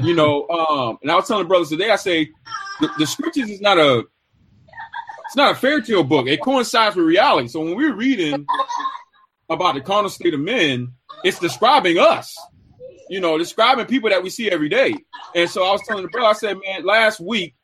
[0.03, 2.29] You know, um, and I was telling brothers today, I say
[2.79, 4.03] the, the scriptures is not a
[5.29, 6.25] it's not a fairy tale book.
[6.25, 7.49] It coincides with reality.
[7.49, 8.47] So when we're reading
[9.47, 10.93] about the carnal state of men,
[11.23, 12.35] it's describing us.
[13.09, 14.95] You know, describing people that we see every day.
[15.35, 17.55] And so I was telling the brother, I said, man, last week,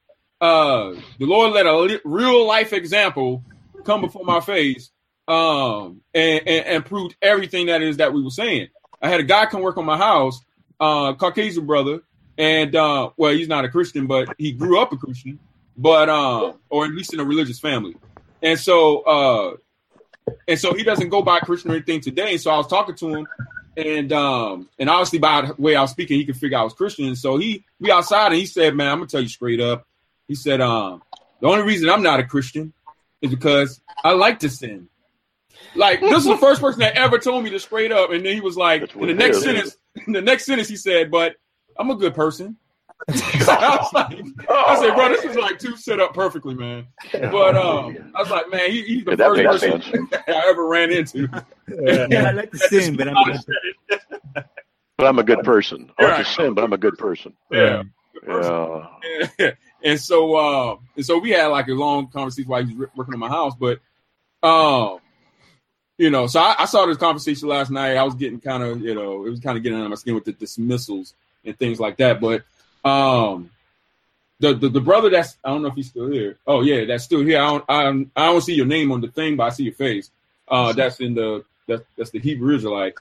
[0.42, 3.44] uh, the Lord let a li- real life example
[3.86, 4.92] come before my face
[5.28, 8.68] um, and, and, and proved everything that is that we were saying.
[9.02, 10.42] I had a guy come work on my house,
[10.80, 12.02] uh, Caucasian brother,
[12.38, 15.40] and uh, well, he's not a Christian, but he grew up a Christian,
[15.78, 17.96] but um, or at least in a religious family,
[18.42, 19.56] and so uh,
[20.48, 22.32] and so he doesn't go by Christian or anything today.
[22.32, 23.28] And so I was talking to him,
[23.78, 26.74] and um, and obviously by the way I was speaking, he could figure I was
[26.74, 27.16] Christian.
[27.16, 29.86] So he we outside, and he said, "Man, I'm gonna tell you straight up."
[30.28, 31.02] He said, "Um,
[31.42, 32.74] the only reason I'm not a Christian
[33.22, 34.90] is because I like to sin."
[35.76, 38.34] Like this is the first person that ever told me to straight up, and then
[38.34, 39.44] he was like, That's in the next is.
[39.44, 39.78] sentence,
[40.08, 41.36] in the next sentence, he said, "But
[41.78, 42.58] I'm a good person."
[43.10, 46.88] I was like, I said, bro, this is like two set up perfectly, man.
[47.14, 50.92] But um, I was like, man, he, he's the Yeah, first person I ever ran
[50.92, 51.28] into.
[51.68, 53.16] Yeah, I like to sin, but I'm
[54.98, 55.92] But I'm a good person.
[55.98, 56.26] I like Right.
[56.26, 57.34] to sin, but I'm a good person.
[57.52, 57.84] Yeah.
[58.28, 58.88] Yeah.
[59.84, 63.14] and so uh, and so we had like a long conversation while he was working
[63.14, 63.80] on my house, but
[64.42, 65.00] um,
[65.98, 67.98] you know, so I, I saw this conversation last night.
[67.98, 70.16] I was getting kind of, you know, it was kind of getting under my skin
[70.16, 71.14] with the dismissals
[71.44, 72.20] and things like that.
[72.20, 72.44] But
[72.86, 73.50] um,
[74.40, 76.38] the, the the brother that's I don't know if he's still here.
[76.46, 77.40] Oh yeah, that's still here.
[77.42, 79.64] I don't I, don't- I don't see your name on the thing, but I see
[79.64, 80.12] your face.
[80.48, 82.94] Uh, that's in the that's that's the Hebrew Israelite.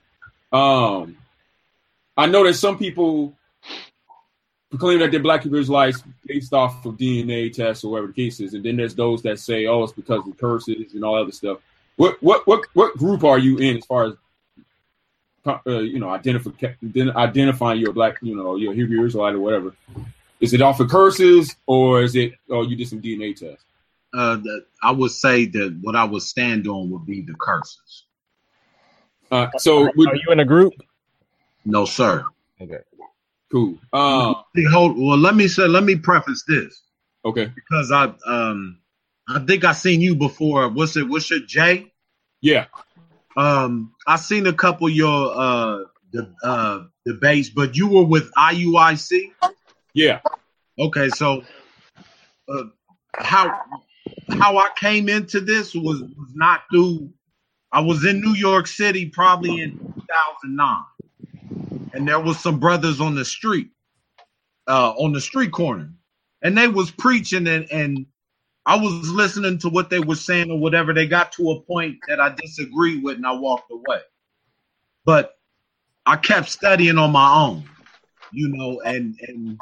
[0.52, 1.18] Um,
[2.16, 3.34] I know that some people
[4.70, 8.40] proclaim that they're black Hebrew Israelites based off of DNA tests or whatever the case
[8.40, 11.32] is, and then there's those that say, "Oh, it's because of curses and all other
[11.32, 11.58] stuff."
[11.96, 14.14] What what what what group are you in as far as
[15.46, 16.50] uh, you know identify,
[17.16, 19.74] identifying you're black, you know, you're Hebrew Israelite or whatever?
[20.40, 22.32] Is it off of curses or is it?
[22.50, 23.64] Oh, you did some DNA tests.
[24.12, 28.04] Uh, the, I would say that what I would stand on would be the curses.
[29.30, 30.74] Uh, so would, Are you in a group?
[31.64, 32.24] No, sir.
[32.60, 32.78] Okay.
[33.50, 33.78] Cool.
[33.92, 34.34] Uh,
[34.70, 36.82] hold, well, let me say, let me preface this
[37.24, 37.50] okay.
[37.54, 38.78] because I um
[39.28, 40.68] I think I seen you before.
[40.68, 41.08] What's it?
[41.08, 41.92] What's your J?
[42.40, 42.66] Yeah.
[43.36, 48.32] Um, I seen a couple of your uh the uh debates, but you were with
[48.34, 49.32] IUIC.
[49.92, 50.20] Yeah.
[50.78, 51.42] Okay, so
[52.48, 52.64] uh,
[53.14, 53.60] how
[54.30, 57.10] how I came into this was was not through.
[57.72, 60.84] I was in New York City probably in 2009,
[61.92, 63.70] and there was some brothers on the street,
[64.68, 65.92] uh, on the street corner,
[66.42, 68.06] and they was preaching, and and
[68.66, 70.94] I was listening to what they were saying or whatever.
[70.94, 74.00] They got to a point that I disagreed with, and I walked away.
[75.04, 75.36] But
[76.06, 77.64] I kept studying on my own,
[78.32, 79.60] you know, and and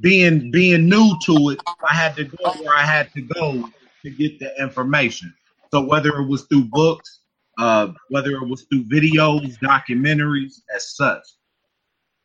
[0.00, 3.68] being being new to it, I had to go where I had to go
[4.02, 5.34] to get the information.
[5.70, 7.20] So whether it was through books,
[7.58, 11.22] uh, whether it was through videos, documentaries, as such,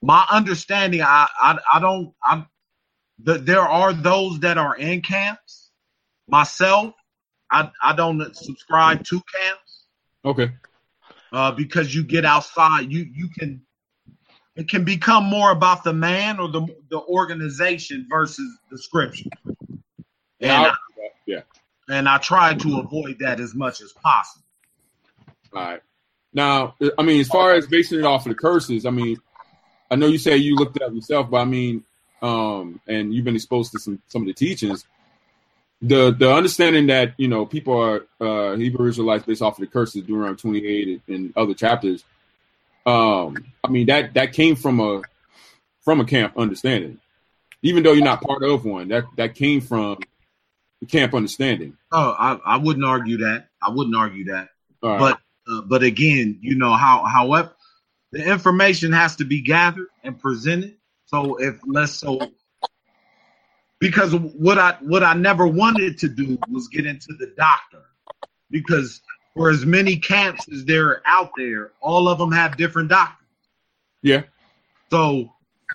[0.01, 2.47] my understanding, I I, I don't, I'm,
[3.23, 5.60] the, there are those that are in camps.
[6.27, 6.93] Myself,
[7.49, 9.85] I I don't subscribe to camps
[10.23, 10.51] Okay.
[11.33, 13.61] uh, because you get outside, you you can
[14.55, 19.29] it can become more about the man or the the organization versus the scripture.
[20.39, 20.55] Yeah.
[20.57, 20.77] And I'll-
[21.25, 21.41] yeah.
[21.89, 24.45] and I try to avoid that as much as possible.
[25.53, 25.81] All right.
[26.33, 29.17] Now, I mean, as far as basing it off of the curses, I mean,
[29.89, 31.83] I know you say you looked it up yourself, but I mean,
[32.21, 34.85] um, and you've been exposed to some some of the teachings.
[35.81, 39.67] The the understanding that you know people are uh, Hebrew Israelites based off of the
[39.67, 42.03] curses, Deuteronomy twenty eight and other chapters.
[42.85, 45.01] Um, I mean that that came from a
[45.81, 46.99] from a camp understanding,
[47.63, 48.89] even though you're not part of one.
[48.89, 49.97] That that came from
[50.81, 51.77] the camp understanding.
[51.91, 53.47] Oh, I, I wouldn't argue that.
[53.61, 54.49] I wouldn't argue that.
[54.83, 54.99] Right.
[54.99, 55.19] But
[55.51, 57.55] uh, but again, you know how however
[58.11, 60.75] the information has to be gathered and presented.
[61.05, 62.19] So if let's so
[63.81, 67.81] because what I what I never wanted to do was get into the doctor
[68.51, 69.01] because
[69.33, 73.27] for as many camps as there are out there, all of them have different doctors.
[74.01, 74.23] yeah.
[74.89, 75.33] So,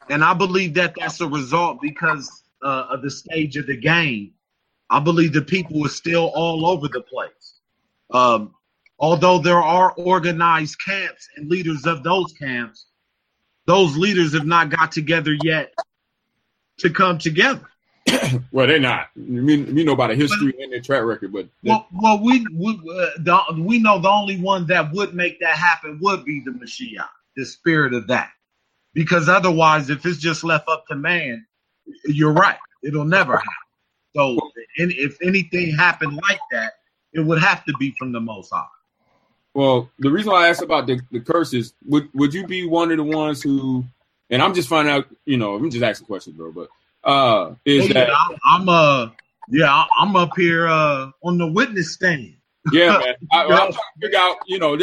[0.08, 4.32] and I believe that that's a result because uh, of the stage of the game.
[4.88, 7.60] I believe the people are still all over the place.
[8.12, 8.54] Um,
[9.00, 12.86] although there are organized camps and leaders of those camps,
[13.66, 15.74] those leaders have not got together yet
[16.78, 17.66] to come together.
[18.52, 19.08] Well, they're not.
[19.16, 22.72] We, we know about the history and their track record, but Well, well, we we
[22.72, 26.52] uh, the, we know the only one that would make that happen would be the
[26.52, 28.30] Mashiach, the spirit of that,
[28.94, 31.46] because otherwise, if it's just left up to man,
[32.06, 33.52] you're right, it'll never happen.
[34.14, 34.38] So,
[34.76, 36.74] if anything happened like that,
[37.12, 38.64] it would have to be from the Most High.
[39.52, 42.90] Well, the reason why I asked about the, the curses, would would you be one
[42.90, 43.84] of the ones who,
[44.30, 46.68] and I'm just finding out, you know, I'm just asking questions, bro, but
[47.06, 49.08] uh, is Yeah, that I- I'm uh,
[49.48, 52.34] yeah, I- I'm up here uh on the witness stand.
[52.72, 53.14] Yeah, man.
[53.32, 54.76] I, I'm trying to figure out, you know,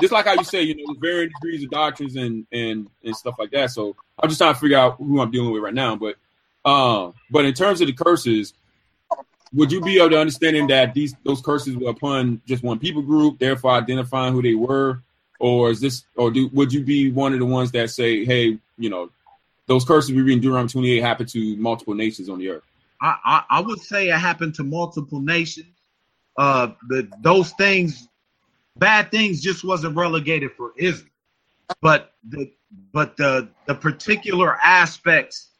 [0.00, 3.34] just like how you say, you know, varying degrees of doctrines and and and stuff
[3.38, 3.70] like that.
[3.70, 5.96] So I'm just trying to figure out who I'm dealing with right now.
[5.96, 6.16] But
[6.64, 8.54] um, but in terms of the curses,
[9.52, 13.02] would you be able to understanding that these those curses were upon just one people
[13.02, 15.02] group, therefore identifying who they were,
[15.38, 18.58] or is this, or do would you be one of the ones that say, hey,
[18.78, 19.10] you know,
[19.66, 22.62] those curses we read in Deuteronomy 28 happen to multiple nations on the earth?
[23.00, 25.74] I, I, I would say it happened to multiple nations.
[26.38, 28.08] Uh, the those things,
[28.76, 31.10] bad things, just wasn't relegated for Israel,
[31.80, 32.50] but the
[32.92, 35.50] but the the particular aspects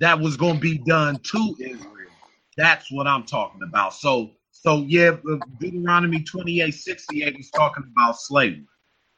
[0.00, 2.10] that was going to be done to Israel,
[2.56, 3.94] that's what I'm talking about.
[3.94, 5.12] So so yeah,
[5.60, 8.66] Deuteronomy 28, 68 is talking about slavery.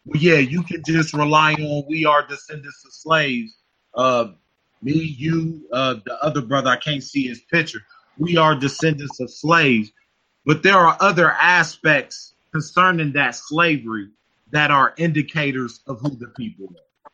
[0.04, 3.56] Well, yeah, you can just rely on we are descendants of slaves.
[3.94, 4.28] Uh,
[4.82, 7.80] me, you, uh, the other brother, I can't see his picture.
[8.16, 9.90] We are descendants of slaves,
[10.46, 14.08] but there are other aspects concerning that slavery
[14.50, 17.10] that are indicators of who the people are.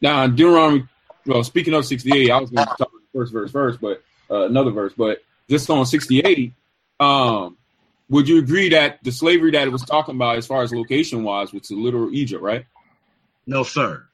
[0.00, 0.88] Now, Deuteronomy,
[1.26, 4.02] well, speaking of 68, I was going to talk about the first verse first, but
[4.30, 6.52] uh, another verse, but just on 68,
[7.00, 7.56] um,
[8.10, 11.22] would you agree that the slavery that it was talking about, as far as location
[11.22, 12.66] wise, was the literal Egypt, right?
[13.46, 14.04] No, sir.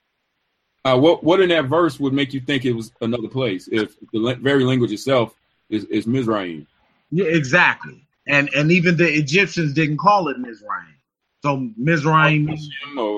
[0.85, 3.97] Uh, what what in that verse would make you think it was another place if
[4.13, 5.35] the very language itself
[5.69, 6.67] is, is Mizraim?
[7.11, 8.07] Yeah, exactly.
[8.29, 10.95] And and even the Egyptians didn't call it Mizraim.
[11.43, 12.55] So Mizraim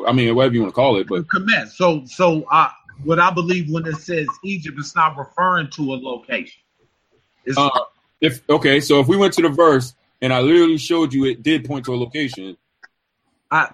[0.06, 1.26] I mean, whatever you want to call it, but.
[1.68, 2.70] So so I
[3.04, 6.62] what I believe when it says Egypt, it's not referring to a location.
[7.56, 7.70] Uh,
[8.20, 11.42] if okay, so if we went to the verse and I literally showed you it
[11.42, 12.56] did point to a location,
[13.50, 13.70] I,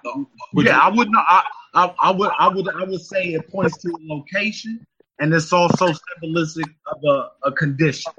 [0.53, 1.25] Would yeah, you- I would not.
[1.29, 1.43] I,
[1.75, 2.31] I, I would.
[2.39, 2.69] I would.
[2.69, 4.87] I would say it points to a location,
[5.19, 5.89] and it's also
[6.21, 8.13] symbolistic of a, a condition.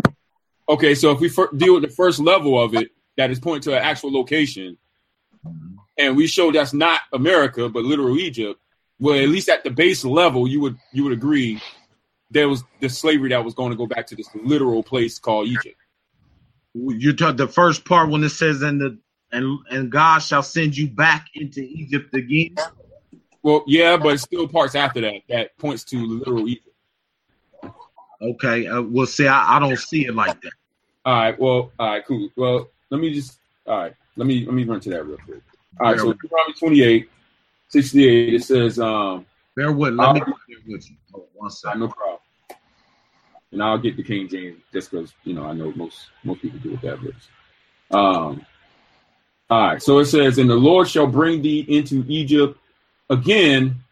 [0.67, 3.61] okay, so if we fir- deal with the first level of it, that is pointing
[3.71, 4.77] to an actual location,
[5.97, 8.59] and we show that's not America but literal Egypt,
[8.99, 11.61] well, at least at the base level, you would you would agree
[12.31, 15.47] there was the slavery that was going to go back to this literal place called
[15.47, 15.77] Egypt.
[16.75, 18.99] You talk the first part when it says, "and the
[19.31, 22.55] and and God shall send you back into Egypt again."
[23.41, 26.75] Well, yeah, but it's still parts after that that points to the literal Egypt.
[28.21, 28.67] Okay.
[28.67, 30.51] Uh, well, see, I, I don't see it like that.
[31.05, 31.39] All right.
[31.39, 32.05] Well, all right.
[32.05, 32.29] Cool.
[32.35, 33.39] Well, let me just.
[33.67, 33.93] All right.
[34.17, 35.41] Let me let me run to that real quick.
[35.79, 35.99] All right.
[35.99, 37.09] So Deuteronomy 28,
[37.69, 38.33] 68.
[38.33, 39.25] It says, um,
[39.55, 39.93] Bear with.
[39.93, 40.97] Let me there with you.
[41.13, 42.14] On one right, no problem.
[43.51, 46.59] And I'll get the King James just because you know I know most most people
[46.59, 47.27] do with that verse.
[47.91, 48.45] Um.
[49.49, 49.81] All right.
[49.81, 52.59] So it says, "And the Lord shall bring thee into Egypt
[53.09, 53.83] again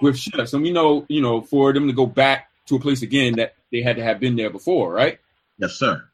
[0.00, 3.02] with ships." And we know, you know, for them to go back to a place
[3.02, 5.18] again that they had to have been there before, right?
[5.58, 6.04] Yes, sir.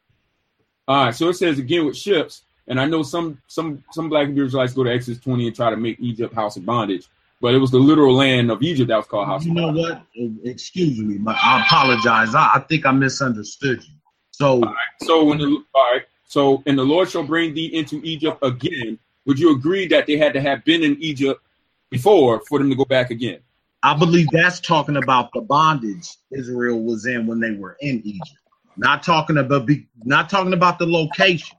[0.87, 4.29] All right, so it says again with ships, and I know some some some black
[4.29, 7.07] Israelites go to Exodus 20 and try to make Egypt house of bondage,
[7.41, 10.03] but it was the literal land of Egypt that was called house You know what?
[10.43, 12.35] Excuse me, but I apologize.
[12.35, 13.93] I, I think I misunderstood you.
[14.31, 14.63] So
[15.01, 18.99] So when the all right, so and the Lord shall bring thee into Egypt again.
[19.25, 21.41] Would you agree that they had to have been in Egypt
[21.91, 23.39] before for them to go back again?
[23.83, 28.39] I believe that's talking about the bondage Israel was in when they were in Egypt.
[28.75, 31.57] Not talking about be, not talking about the location,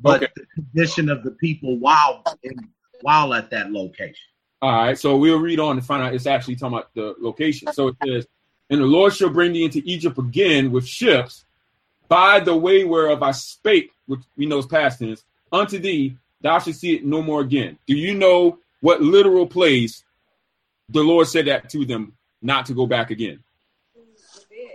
[0.00, 0.32] but Okay.
[0.36, 2.68] the condition of the people while in,
[3.00, 4.16] while at that location.
[4.62, 7.72] All right, so we'll read on to find out it's actually talking about the location.
[7.72, 8.26] So it says,
[8.70, 11.44] And the Lord shall bring thee into Egypt again with ships
[12.12, 16.58] by the way whereof I spake, which we know is past tense, unto thee, thou
[16.58, 17.78] shalt see it no more again.
[17.86, 20.04] Do you know what literal place
[20.90, 22.12] the Lord said that to them
[22.42, 23.42] not to go back again?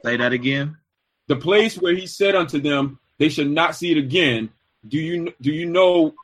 [0.03, 0.77] Say that again.
[1.27, 4.49] The place where he said unto them, they should not see it again.
[4.87, 6.15] Do you do you know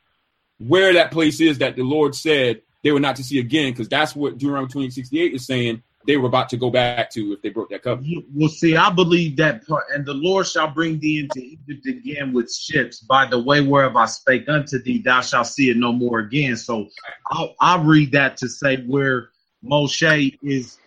[0.58, 3.72] where that place is that the Lord said they were not to see again?
[3.72, 7.32] Because that's what Deuteronomy 20, 68 is saying they were about to go back to
[7.32, 8.26] if they broke that covenant.
[8.34, 9.84] Well, see, I believe that part.
[9.94, 13.00] And the Lord shall bring thee into Egypt again with ships.
[13.00, 16.56] By the way whereof I spake unto thee, thou shalt see it no more again.
[16.56, 16.88] So
[17.30, 19.30] I'll, I'll read that to say where
[19.64, 20.78] Moshe is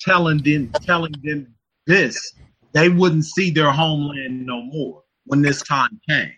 [0.00, 1.54] telling them, telling them
[1.86, 2.34] this,
[2.72, 6.32] they wouldn't see their homeland no more when this time came.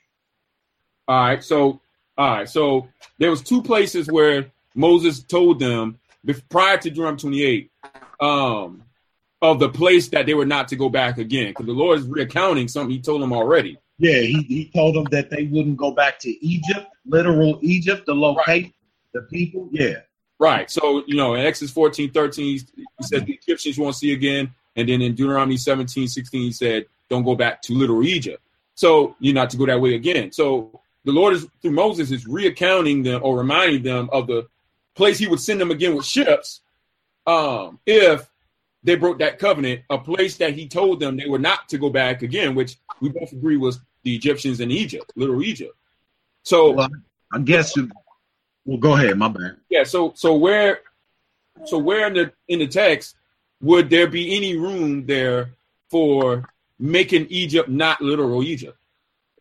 [1.08, 1.80] All right, so
[2.18, 2.86] all right, so
[3.18, 5.98] there was two places where Moses told them
[6.48, 7.70] prior to Deuteronomy 28
[8.20, 8.82] um,
[9.42, 12.06] of the place that they were not to go back again because the Lord is
[12.06, 13.78] recounting something He told them already.
[13.98, 18.14] Yeah, he, he told them that they wouldn't go back to Egypt, literal Egypt, the
[18.14, 18.72] location,
[19.12, 19.68] the people.
[19.72, 19.96] Yeah.
[20.38, 20.70] Right.
[20.70, 24.54] So, you know, in Exodus 14, 13, he says the Egyptians you won't see again.
[24.74, 28.42] And then in Deuteronomy 17, 16, he said, don't go back to literal Egypt.
[28.74, 30.32] So you're not to go that way again.
[30.32, 34.46] So the Lord is through Moses is reaccounting them or reminding them of the
[35.00, 36.60] place he would send them again with ships
[37.26, 38.30] um, if
[38.82, 41.88] they broke that covenant, a place that he told them they were not to go
[41.88, 45.74] back again, which we both agree was the Egyptians in Egypt, literal Egypt.
[46.42, 46.90] So Well,
[47.32, 47.76] I guess.
[47.78, 47.90] it-
[48.66, 49.16] Well, go ahead.
[49.16, 49.56] My bad.
[49.70, 50.80] yeah, so so where
[51.64, 53.16] so where in the in the text
[53.62, 55.50] would there be any room there
[55.90, 56.44] for
[56.78, 58.76] making Egypt not literal Egypt?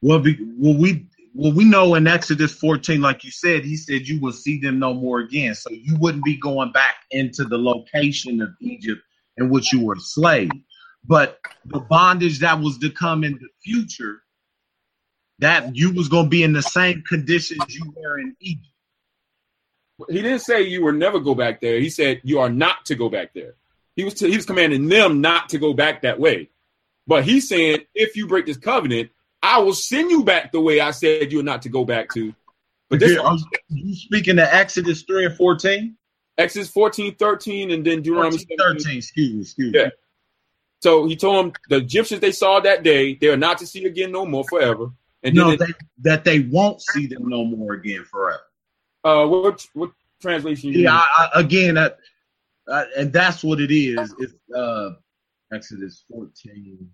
[0.02, 1.06] Well, be, well, we
[1.40, 4.78] well we know in Exodus 14, like you said, he said you will see them
[4.78, 5.56] no more again.
[5.56, 9.02] So you wouldn't be going back into the location of Egypt
[9.38, 10.52] in which you were a slave.
[11.06, 14.18] But the bondage that was to come in the future,
[15.40, 18.68] that you was going to be in the same conditions you were in Egypt.
[20.10, 21.80] He didn't say you were never go back there.
[21.80, 23.56] He said you are not to go back there.
[23.96, 26.50] He was he was commanding them not to go back that way.
[27.08, 29.12] But he's saying if you break this covenant,
[29.42, 32.34] I will send you back the way I said you're not to go back to.
[32.90, 33.38] But this Are
[33.70, 35.96] you speaking to Exodus 3 and 14?
[36.38, 38.84] Exodus 14, 13, and then Deuteronomy 14, 17.
[38.84, 39.90] 13, excuse me, excuse Yeah.
[40.82, 43.86] So he told them the Egyptians they saw that day, they are not to see
[43.86, 44.92] again no more forever.
[45.22, 45.66] And No, they,
[46.00, 48.42] that they won't see them no more again forever.
[49.04, 49.92] uh, what what
[50.22, 50.72] translation?
[50.72, 50.94] Yeah?
[50.94, 51.90] I, I, again, uh,
[52.98, 54.16] and that's what it is.
[54.20, 54.92] It's uh,
[55.52, 56.90] Exodus 14.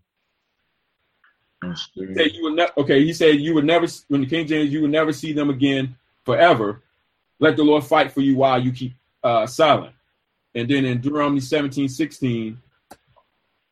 [1.93, 4.81] He you would ne- okay, he said you would never when the King James you
[4.81, 6.81] would never see them again forever.
[7.39, 8.93] Let the Lord fight for you while you keep
[9.23, 9.93] uh, silent.
[10.53, 12.57] And then in Deuteronomy 17, 16,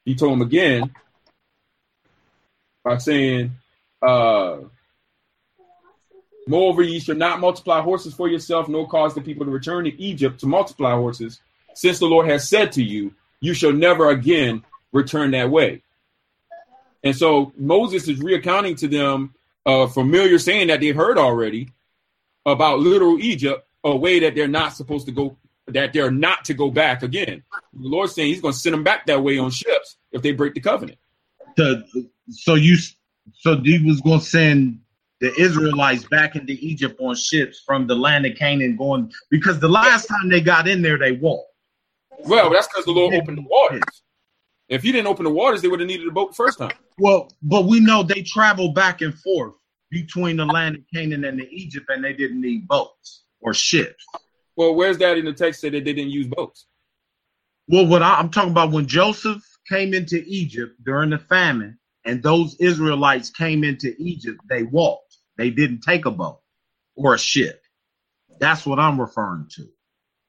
[0.03, 0.93] he told him again
[2.83, 3.51] by saying,
[4.01, 4.57] uh,
[6.45, 10.01] Moreover, ye shall not multiply horses for yourself, nor cause the people to return to
[10.01, 11.39] Egypt to multiply horses,
[11.73, 15.83] since the Lord has said to you, You shall never again return that way.
[17.03, 19.33] And so Moses is reaccounting to them
[19.65, 21.69] a familiar saying that they've heard already
[22.45, 26.53] about literal Egypt, a way that they're not supposed to go, that they're not to
[26.53, 27.43] go back again.
[27.73, 30.31] The Lord's saying He's going to send them back that way on ships if they
[30.31, 30.97] break the covenant.
[31.57, 31.83] To-
[32.29, 32.77] so you,
[33.33, 34.79] so he was going to send
[35.19, 39.69] the Israelites back into Egypt on ships from the land of Canaan, going because the
[39.69, 41.49] last time they got in there, they walked.
[42.25, 43.83] Well, that's because the Lord opened the waters.
[44.73, 46.73] If He didn't open the waters, they would have needed a boat the first time.
[46.97, 49.53] Well, but we know they traveled back and forth
[49.91, 54.03] between the land of Canaan and the Egypt, and they didn't need boats or ships.
[54.55, 56.65] Well, where's that in the text that they didn't use boats?
[57.67, 62.21] Well, what I, I'm talking about when Joseph came into Egypt during the famine, and
[62.21, 65.17] those Israelites came into Egypt, they walked.
[65.37, 66.41] They didn't take a boat
[66.95, 67.61] or a ship.
[68.39, 69.63] That's what I'm referring to.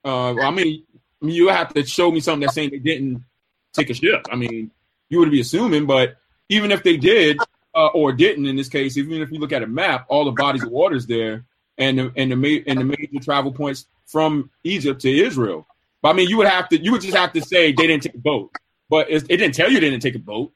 [0.04, 0.84] Uh, well, I mean,
[1.22, 3.24] I mean, you have to show me something that's saying they didn't
[3.74, 4.26] take a ship.
[4.30, 4.70] I mean,
[5.10, 6.16] you would be assuming, but
[6.48, 7.38] even if they did
[7.74, 10.32] uh, or didn't, in this case, even if you look at a map, all the
[10.32, 11.44] bodies of waters there,
[11.76, 15.66] and the, and the ma- and the major travel points from Egypt to Israel.
[16.02, 18.04] But I mean, you would have to, you would just have to say they didn't
[18.04, 18.52] take a boat,
[18.88, 20.52] but it, it didn't tell you they didn't take a boat.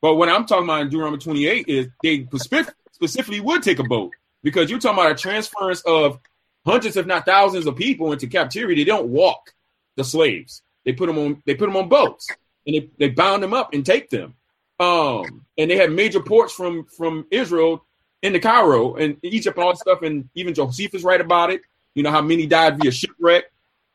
[0.00, 3.84] But what I'm talking about in Deuteronomy 28 is they specific, specifically would take a
[3.84, 6.20] boat because you're talking about a transference of
[6.64, 8.76] hundreds, if not thousands, of people into captivity.
[8.76, 9.52] They don't walk
[9.96, 10.62] the slaves.
[10.84, 11.42] They put them on.
[11.46, 12.28] They put them on boats
[12.66, 14.34] and they, they bound them up and take them.
[14.78, 17.84] Um, and they had major ports from from Israel
[18.22, 20.02] into Cairo and Egypt and all that stuff.
[20.02, 21.60] And even Josephus write about it.
[21.94, 23.44] You know how many died via shipwreck.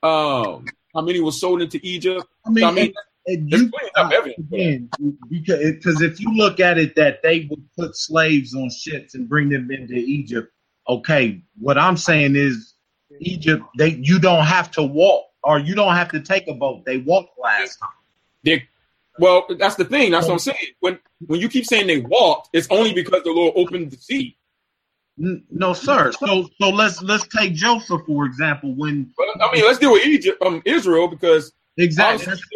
[0.04, 2.26] Um, how many was sold into Egypt?
[2.46, 2.94] I mean, So, I mean,
[3.28, 4.58] and, and you plenty of evidence for that.
[4.58, 4.90] again
[5.30, 9.28] because because if you look at it that they would put slaves on ships and
[9.28, 10.52] bring them into Egypt.
[10.88, 12.76] Okay, what I'm saying is
[13.20, 13.64] Egypt.
[13.78, 16.86] They you don't have to walk or you don't have to take a boat.
[16.86, 17.90] They walked last time.
[18.46, 18.68] They,
[19.20, 20.12] well, that's the thing.
[20.12, 20.58] That's what I'm saying.
[20.80, 24.38] When when you keep saying they walked, it's only because the Lord opened the sea.
[25.18, 26.12] No, sir.
[26.12, 28.76] So so let's let's take Joseph for example.
[28.76, 32.50] When But, I mean, let's deal with Egypt, um, Israel, because exactly obviously,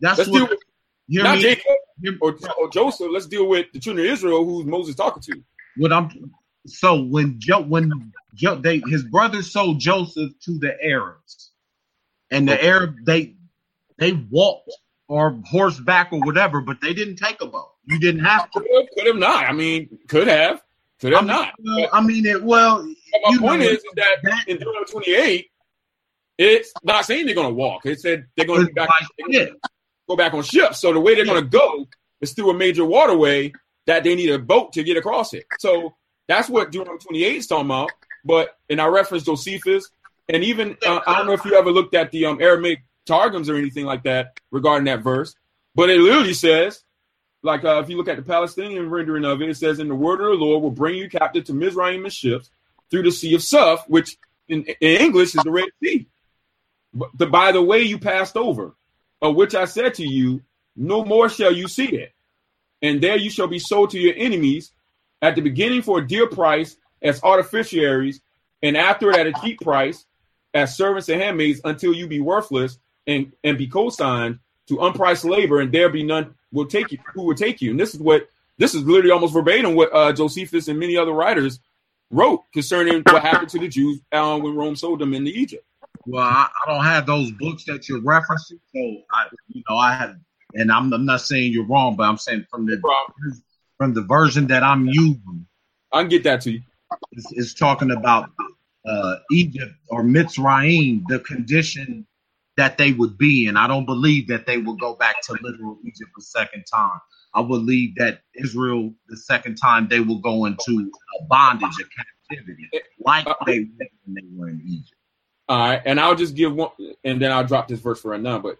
[0.00, 0.60] that's, let's that's deal what with
[1.08, 1.64] hear not me- Jacob
[2.00, 3.08] hear- or, or Joseph.
[3.10, 5.42] Let's deal with the children of Israel, who Moses talking to.
[5.76, 6.30] what I'm
[6.66, 11.50] so when jo, when jo, they his brothers sold Joseph to the Arabs,
[12.30, 13.34] and the Arab they
[13.98, 14.70] they walked
[15.08, 17.72] or horseback or whatever, but they didn't take a boat.
[17.86, 18.60] You didn't have to.
[18.60, 19.44] Could have, could have not.
[19.44, 20.62] I mean, could have,
[21.00, 21.54] could have I mean, not.
[21.64, 22.42] well, I mean it.
[22.42, 22.82] Well,
[23.12, 25.50] But my point know, is, is that that- in Deuteronomy 28,
[26.36, 27.84] it's not saying they're going to walk.
[27.86, 29.68] It said they're going to back, like, they're gonna yeah,
[30.08, 30.80] go back on ships.
[30.80, 31.88] So the way they're going to go
[32.20, 33.52] is through a major waterway
[33.86, 35.46] that they need a boat to get across it.
[35.58, 35.94] So
[36.28, 37.90] that's what Deuteronomy 28 is talking about.
[38.24, 39.88] But and I referenced Josephus,
[40.28, 43.50] and even uh, I don't know if you ever looked at the um, Aramaic targums
[43.50, 45.34] or anything like that regarding that verse,
[45.74, 46.84] but it literally says
[47.42, 49.94] like uh, if you look at the Palestinian rendering of it, it says, "In the
[49.94, 52.50] word of the Lord will bring you captive to Mizraim and ships
[52.90, 54.16] through the Sea of Suf, which
[54.48, 56.06] in, in English is the Red Sea.
[56.92, 58.74] But the, by the way you passed over,
[59.22, 60.42] of which I said to you,
[60.74, 62.12] no more shall you see it,
[62.82, 64.72] and there you shall be sold to your enemies
[65.22, 68.20] at the beginning for a dear price as artificiaries,
[68.62, 70.06] and after at a cheap price
[70.54, 72.78] as servants and handmaids until you be worthless
[73.08, 77.22] and and be co-signed to unpriced labor, and there be none will take you who
[77.22, 77.72] will take you.
[77.72, 78.28] And this is what
[78.58, 81.58] this is literally almost verbatim what uh, Josephus and many other writers
[82.10, 85.64] wrote concerning what happened to the Jews uh, when Rome sold them into Egypt.
[86.06, 89.94] Well, I, I don't have those books that you're referencing, so I, you know, I
[89.94, 90.16] have,
[90.54, 92.80] and I'm, I'm not saying you're wrong, but I'm saying from the
[93.76, 95.46] from the version that I'm using,
[95.92, 96.62] I can get that to you.
[97.12, 98.30] It's, it's talking about
[98.88, 102.06] uh, Egypt or Mitzrayim, the condition
[102.58, 103.56] that they would be in.
[103.56, 106.98] I don't believe that they will go back to literal Egypt a second time.
[107.32, 110.90] I believe that Israel, the second time, they will go into
[111.20, 112.68] a bondage, a captivity,
[112.98, 113.68] like they
[114.06, 114.96] they were in Egypt.
[115.48, 116.70] All right, and I'll just give one,
[117.04, 118.40] and then I'll drop this verse for a now.
[118.40, 118.58] But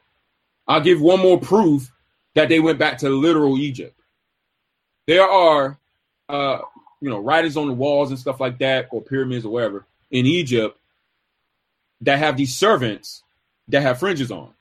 [0.68, 1.90] I'll give one more proof
[2.36, 4.00] that they went back to literal Egypt.
[5.08, 5.76] There are,
[6.28, 6.58] uh,
[7.00, 10.24] you know, writings on the walls and stuff like that, or pyramids or whatever in
[10.24, 10.78] Egypt
[12.02, 13.24] that have these servants
[13.69, 14.53] that have fringes on.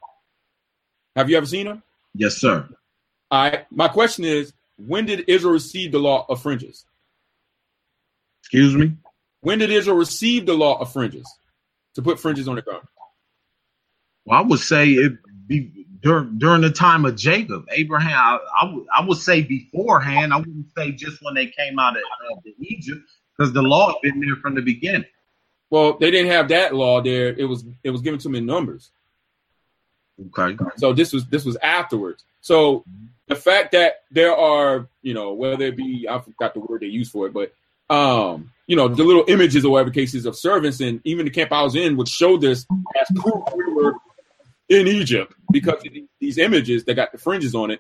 [1.15, 1.83] Have you ever seen them?
[2.13, 2.67] Yes, sir.
[3.31, 3.65] All right.
[3.71, 6.85] My question is, when did Israel receive the law of fringes?
[8.41, 8.93] Excuse me.
[9.41, 11.27] When did Israel receive the law of fringes
[11.95, 12.89] to put fringes on the garment?
[14.25, 15.13] Well, I would say it
[15.47, 18.11] be during during the time of Jacob, Abraham.
[18.13, 20.33] I, I would I would say beforehand.
[20.33, 23.01] I wouldn't say just when they came out of, of Egypt,
[23.37, 25.05] because the law had been there from the beginning.
[25.69, 27.29] Well, they didn't have that law there.
[27.29, 28.91] It was it was given to them in numbers.
[30.19, 30.57] Okay.
[30.77, 32.23] So this was this was afterwards.
[32.41, 32.83] So
[33.27, 36.87] the fact that there are, you know, whether it be I forgot the word they
[36.87, 37.53] use for it, but
[37.89, 41.51] um, you know, the little images or whatever cases of servants, and even the camp
[41.51, 42.65] I was in would show this
[42.99, 43.95] as proof we were
[44.69, 45.81] in Egypt because
[46.19, 47.79] these images that got the fringes on it,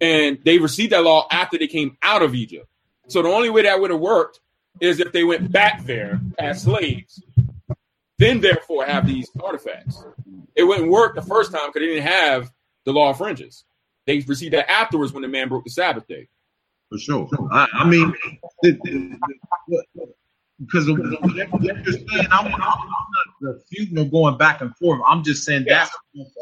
[0.00, 2.66] and they received that law after they came out of Egypt.
[3.08, 4.40] So the only way that would have worked
[4.80, 7.22] is if they went back there as slaves,
[8.22, 10.04] then therefore have these artifacts.
[10.54, 12.50] It wouldn't work the first time because they didn't have
[12.84, 13.64] the law of fringes.
[14.06, 16.28] They received that afterwards when the man broke the Sabbath day.
[16.90, 17.28] For sure.
[17.50, 18.14] I, I mean,
[20.66, 20.98] because what
[21.34, 25.00] you're saying, I'm, I'm not refuting or going back and forth.
[25.06, 25.90] I'm just saying that's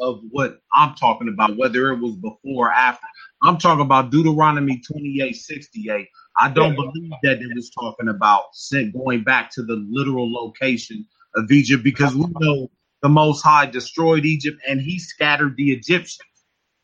[0.01, 3.07] of what I'm talking about, whether it was before or after.
[3.43, 6.09] I'm talking about Deuteronomy 28 68.
[6.36, 8.44] I don't believe that it was talking about
[8.93, 12.70] going back to the literal location of Egypt because we know
[13.02, 16.19] the Most High destroyed Egypt and he scattered the Egyptians.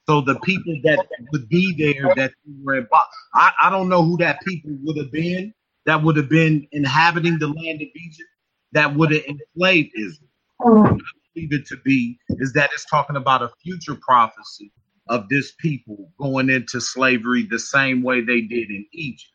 [0.09, 2.33] So the people that would be there that
[2.63, 2.87] were in,
[3.35, 5.53] I, I don't know who that people would have been
[5.85, 8.29] that would have been inhabiting the land of Egypt
[8.73, 10.31] that would have enslaved Israel.
[10.59, 10.97] What I
[11.35, 14.73] believe it to be is that it's talking about a future prophecy
[15.09, 19.33] of this people going into slavery the same way they did in Egypt.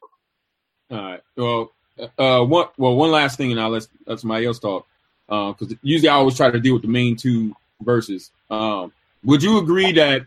[0.89, 1.21] All right.
[1.38, 1.71] Well,
[2.17, 4.85] uh, one well, one last thing, and I'll let, let somebody else talk.
[5.31, 8.31] Because uh, usually I always try to deal with the main two verses.
[8.49, 8.91] Um,
[9.23, 10.25] would you agree that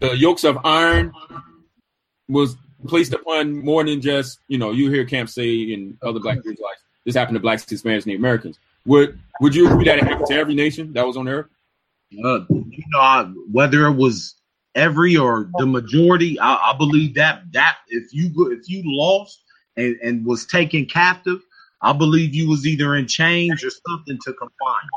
[0.00, 1.12] the yokes of iron
[2.28, 2.56] was
[2.88, 6.84] placed upon more than just you know you hear Camp say and other Black Israelites
[7.04, 8.58] this happened to blacks, Hispanics, Native Americans.
[8.86, 11.46] Would would you agree that it happened to every nation that was on earth?
[12.12, 14.34] Uh, you know, whether it was
[14.74, 19.42] every or the majority, I, I, believe that that if you if you lost
[19.76, 21.40] and, and was taken captive,
[21.84, 24.88] I believe you was either in chains or something to confine.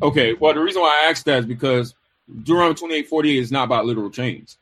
[0.00, 1.94] Okay, well, the reason why I asked that is because
[2.28, 4.56] Deuteronomy 28 48 is not about literal chains.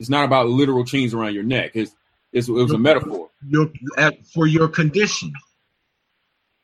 [0.00, 1.72] It's not about literal chains around your neck.
[1.74, 1.94] It's,
[2.32, 3.28] it's it was a metaphor.
[3.46, 3.68] Your,
[4.32, 5.32] for your condition.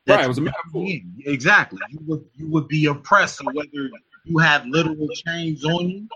[0.06, 0.86] That's right, it was a metaphor.
[1.26, 1.78] Exactly.
[1.90, 3.90] You would you would be oppressed, whether
[4.24, 6.08] you have literal chains on you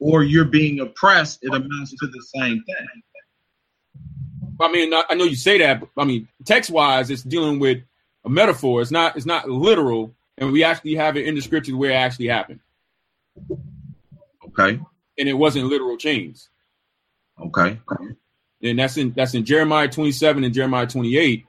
[0.00, 3.02] or you're being oppressed, it amounts to the same thing.
[4.62, 7.78] I mean, I know you say that, but I mean, text wise, it's dealing with
[8.24, 8.80] a metaphor.
[8.80, 11.94] It's not it's not literal, and we actually have it in the scriptures where it
[11.94, 12.60] actually happened.
[14.48, 14.80] Okay.
[15.18, 16.48] And it wasn't literal chains.
[17.40, 17.78] Okay.
[18.62, 21.44] And that's in that's in Jeremiah 27 and Jeremiah 28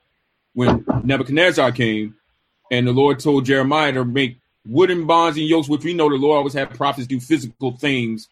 [0.54, 2.16] when Nebuchadnezzar came
[2.72, 6.16] and the Lord told Jeremiah to make wooden bonds and yokes, which we know the
[6.16, 8.30] Lord always had prophets do physical things,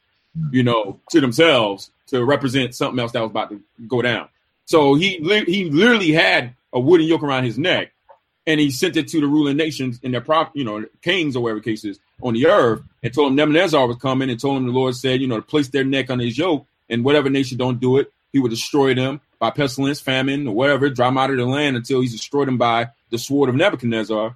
[0.52, 4.30] you know, to themselves to represent something else that was about to go down.
[4.66, 5.18] So he
[5.48, 7.92] he literally had a wooden yoke around his neck,
[8.48, 11.44] and he sent it to the ruling nations and their prop, you know, kings or
[11.44, 14.68] whatever case is, on the earth, and told him Nebuchadnezzar was coming, and told him
[14.68, 17.58] the Lord said, you know, to place their neck on his yoke, and whatever nation
[17.58, 21.32] don't do it, he would destroy them by pestilence, famine, or whatever, drive them out
[21.32, 24.36] of the land until he's destroyed them by the sword of Nebuchadnezzar.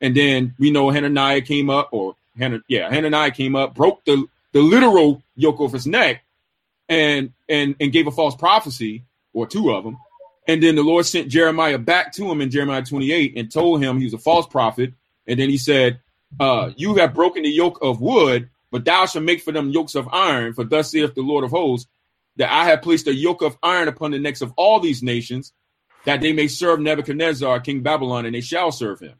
[0.00, 4.26] And then we know Hananiah came up, or Hananiah, yeah, Hananiah came up, broke the
[4.52, 6.22] the literal yoke off his neck,
[6.88, 9.04] and and and gave a false prophecy
[9.36, 9.98] or two of them.
[10.48, 13.98] And then the Lord sent Jeremiah back to him in Jeremiah 28 and told him
[13.98, 14.94] he was a false prophet.
[15.26, 16.00] And then he said,
[16.40, 19.94] uh, You have broken the yoke of wood, but thou shalt make for them yokes
[19.94, 20.54] of iron.
[20.54, 21.88] For thus saith the Lord of hosts,
[22.36, 25.52] that I have placed a yoke of iron upon the necks of all these nations,
[26.04, 29.14] that they may serve Nebuchadnezzar, King Babylon, and they shall serve him.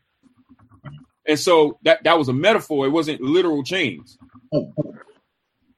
[1.26, 2.86] And so that, that was a metaphor.
[2.86, 4.16] It wasn't literal chains.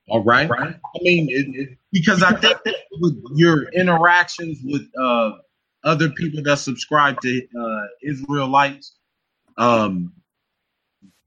[0.09, 0.51] All right.
[0.51, 5.33] I mean, it, it, because I think that with your interactions with uh,
[5.85, 8.97] other people that subscribe to uh, Israelites,
[9.59, 10.13] um,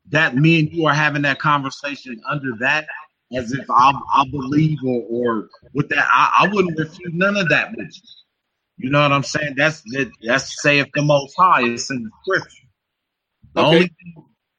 [0.10, 2.88] that me and you are having that conversation under that,
[3.36, 7.50] as if I, I believe or, or with that, I, I wouldn't refute none of
[7.50, 8.02] that with you.
[8.78, 9.56] You know what I'm saying?
[9.58, 11.64] That's that, that's saith the Most High.
[11.64, 12.68] It's in the Scripture.
[13.56, 13.76] The Okay.
[13.76, 13.92] only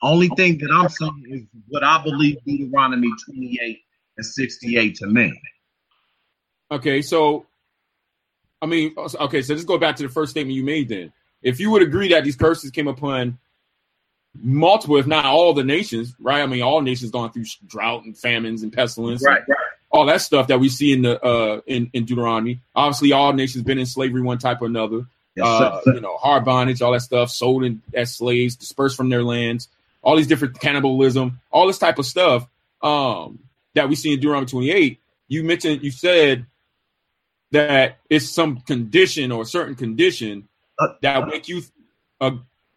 [0.03, 3.81] only thing that I'm saying is what I believe Deuteronomy 28
[4.17, 5.41] and 68 to me.
[6.71, 7.47] Okay, so
[8.61, 11.13] I mean, okay, so let's go back to the first statement you made then.
[11.43, 13.39] If you would agree that these curses came upon
[14.35, 16.41] multiple, if not all the nations, right?
[16.41, 19.43] I mean, all nations gone through drought and famines and pestilence, right.
[19.91, 22.61] all that stuff that we see in the uh in, in Deuteronomy.
[22.75, 25.07] Obviously, all nations been in slavery one type or another.
[25.35, 25.95] Yes, uh, sir.
[25.95, 29.69] you know, hard bondage, all that stuff, sold in, as slaves, dispersed from their lands,
[30.03, 32.47] all these different cannibalism, all this type of stuff
[32.83, 33.39] um,
[33.75, 35.01] that we see in Deuteronomy 28.
[35.29, 36.47] You mentioned, you said
[37.53, 41.63] that it's some condition or a certain condition Uh, that make you,
[42.21, 42.33] uh,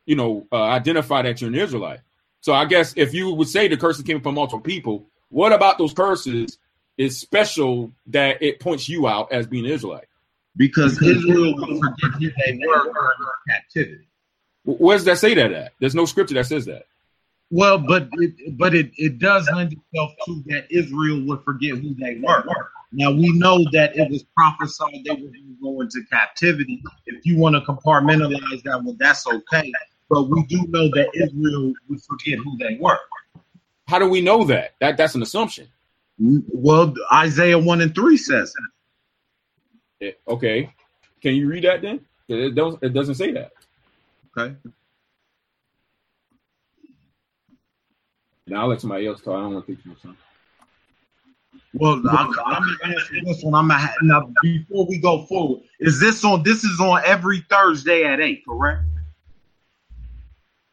[0.06, 2.02] you know, uh, identify that you're an Israelite.
[2.42, 5.78] So I guess if you would say the curses came from multiple people, what about
[5.80, 6.60] those curses
[6.98, 10.08] is special that it points you out as being an Israelite?
[10.58, 13.16] because Israel will forget who they were during
[13.50, 14.08] captivity.
[14.66, 15.74] Wh- Where does that say that at?
[15.80, 16.86] There's no scripture that says that.
[17.56, 21.96] Well, but it, but it, it does lend itself to that Israel would forget who
[21.96, 22.44] they were.
[22.92, 26.84] Now we know that it was prophesied they were going to go into captivity.
[27.06, 29.72] If you want to compartmentalize that, well, that's okay.
[30.10, 33.00] But we do know that Israel would forget who they were.
[33.88, 34.72] How do we know that?
[34.82, 35.70] That that's an assumption.
[36.20, 38.54] Well, Isaiah one and three says
[40.02, 40.08] that.
[40.08, 40.74] Eh, Okay,
[41.22, 42.02] can you read that then?
[42.28, 42.54] It
[42.94, 43.52] doesn't say that.
[44.38, 44.56] Okay.
[48.48, 49.36] Now I'll let somebody else talk.
[49.36, 50.18] I don't want to take too much time.
[51.74, 53.54] Well, I'm, I'm gonna answer this one.
[53.54, 55.62] I'm gonna ha- now before we go forward.
[55.80, 56.44] Is this on?
[56.44, 58.82] This is on every Thursday at eight, correct?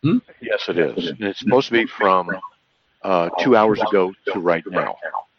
[0.03, 0.19] Hmm?
[0.40, 1.09] Yes, it is.
[1.09, 2.31] And it's supposed to be from
[3.03, 4.97] uh, two hours ago to right now.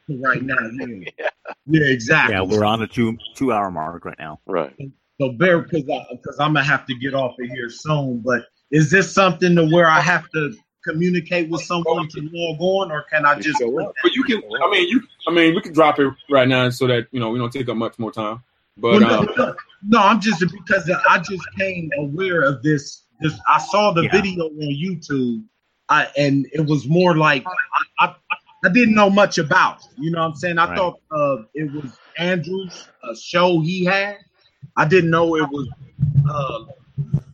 [0.10, 1.10] Right now, yeah,
[1.68, 2.36] yeah, exactly.
[2.36, 4.40] Yeah, we're on the two two hour mark right now.
[4.46, 4.76] Right.
[5.22, 8.20] So bear because because I'm gonna have to get off of here soon.
[8.20, 10.54] But is this something to where I have to
[10.84, 13.60] communicate with someone to log on, or can I just?
[13.60, 14.42] But you can.
[14.64, 15.02] I mean, you.
[15.28, 17.70] I mean, we can drop it right now so that you know we don't take
[17.70, 18.44] up much more time.
[18.78, 19.56] But Well, um, no,
[19.88, 23.04] no, I'm just because I just came aware of this.
[23.22, 24.12] This I saw the Yeah.
[24.12, 25.44] video on YouTube,
[25.90, 27.46] I, and it was more like
[28.00, 28.16] I, I,
[28.66, 29.80] I didn't know much about.
[29.98, 30.58] You know what I'm saying?
[30.58, 30.76] I Right.
[30.78, 34.18] thought uh, it was Andrew's uh, show he had.
[34.76, 35.68] I didn't know it was
[36.30, 36.66] uh,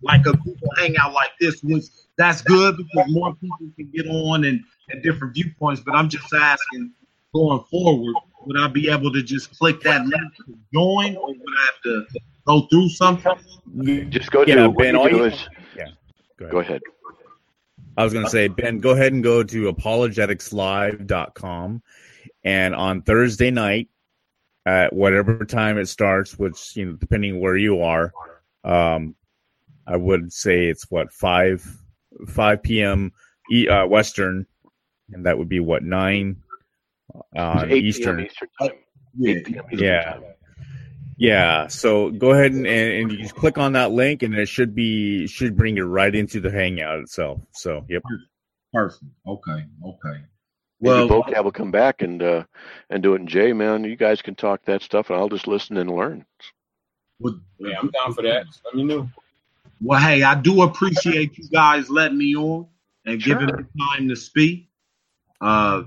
[0.02, 1.62] like a Google Hangout like this.
[1.64, 5.82] Was that's good because more people can get on and, and different viewpoints.
[5.84, 6.92] But I'm just asking
[7.34, 8.14] going forward,
[8.46, 11.82] would I be able to just click that link to join, or would I have
[11.84, 12.06] to
[12.46, 13.34] go through something?
[14.10, 15.48] Just go to Yeah, what Ben, you all do you- is
[16.38, 16.82] go ahead.
[17.98, 21.82] I was going to say, Ben, go ahead and go to apologeticslive.com.
[22.46, 23.90] And on Thursday night,
[24.66, 28.14] at whatever time it starts, which, you know, depending where you are,
[28.64, 29.16] um,
[29.86, 31.78] I would say it's what, 5,
[32.28, 33.12] 5 p.m.
[33.52, 34.46] E- uh, Western.
[35.12, 36.36] And that would be what, 9
[37.36, 38.18] uh, 8 Eastern.
[38.18, 38.26] p.m.
[38.28, 38.72] Eastern time.
[39.18, 39.32] Yeah.
[39.34, 39.64] 8 p.m.
[39.72, 40.04] Eastern Yeah.
[40.04, 40.24] time.
[41.22, 44.48] Yeah, so go ahead and, and, and you just click on that link, and it
[44.48, 47.42] should be should bring you right into the Hangout itself.
[47.52, 48.04] So, yep.
[48.72, 49.04] Perfect.
[49.28, 49.66] Okay.
[49.86, 50.22] Okay.
[50.80, 52.46] Maybe Well, vocab will come back and uh,
[52.90, 53.20] and do it.
[53.20, 56.26] And Jay, man, you guys can talk that stuff, and I'll just listen and learn.
[57.20, 58.46] well, yeah, I'm down for that.
[58.64, 59.10] Let me know.
[59.82, 62.68] Well, hey, I do appreciate you guys letting me on
[63.06, 63.36] and Sure.
[63.36, 64.70] giving me time to speak.
[65.42, 65.84] Uh,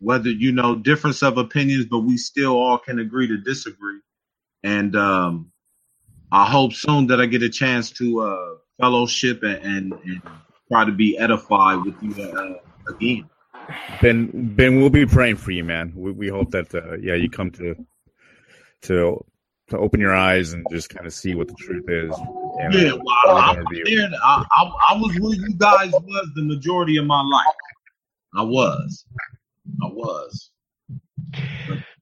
[0.00, 4.00] whether you know difference of opinions, but we still all can agree to disagree.
[4.62, 5.52] And um,
[6.32, 8.48] I hope soon that I get a chance to uh,
[8.80, 10.22] fellowship and, and, and
[10.70, 13.28] try to be edified with you uh, again.
[14.00, 15.92] Ben, Ben, we'll be praying for you, man.
[15.94, 17.74] We, we hope that uh, yeah, you come to
[18.82, 19.24] to
[19.68, 22.16] to open your eyes and just kind of see what the truth is.
[22.60, 24.08] And, Yeah, well, I, I, was view.
[24.22, 27.54] I, I, I was where you guys was the majority of my life.
[28.36, 29.04] I was.
[29.82, 30.50] I was.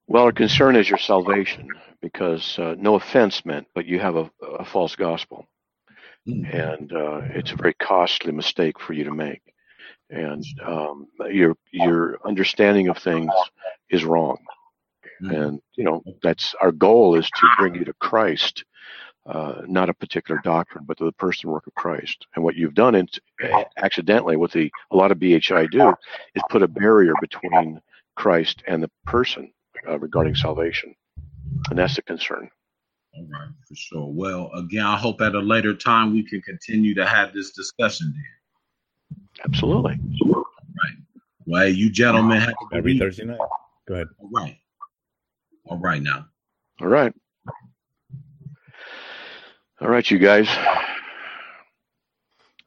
[0.06, 1.68] Well, our concern is your salvation,
[2.01, 5.47] because uh, no offense meant, but you have a, a false gospel,
[6.28, 6.52] Mm.
[6.52, 9.40] and uh, it's a very costly mistake for you to make.
[10.10, 13.30] And um, your your understanding of things
[13.90, 14.36] is wrong.
[15.22, 15.36] Mm.
[15.43, 18.64] And you know that's our goal is to bring you to Christ,
[19.28, 22.26] uh, not a particular doctrine, but to the person work of Christ.
[22.34, 23.18] And what you've done, it,
[23.76, 25.94] accidentally, what the a lot of BHI do,
[26.34, 27.80] is put a barrier between
[28.16, 29.52] Christ and the person
[29.86, 30.94] uh, regarding salvation,
[31.68, 32.48] and that's the concern.
[33.14, 34.10] All right, for sure.
[34.10, 38.14] Well, again, I hope at a later time we can continue to have this discussion.
[38.14, 39.98] Then, Absolutely.
[41.46, 43.02] well, you gentlemen have a every week.
[43.02, 43.38] Thursday night.
[43.86, 44.09] Go ahead.
[44.18, 44.59] All right.
[45.66, 46.26] All right now.
[46.80, 47.12] All right.
[49.80, 50.48] All right, you guys.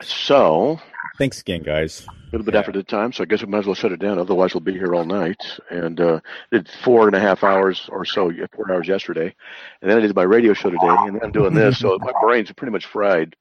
[0.02, 0.80] So,
[1.18, 2.08] Thanks again, guys.
[2.08, 4.00] a little bit after the time, so I guess we might as well shut it
[4.00, 4.18] down.
[4.18, 5.42] Otherwise, we'll be here all night.
[5.70, 6.20] And uh,
[6.52, 9.36] did four and a half hours or so, four hours yesterday,
[9.82, 11.80] and then I did my radio show today, and then I'm doing this.
[11.80, 13.36] so my brain's pretty much fried.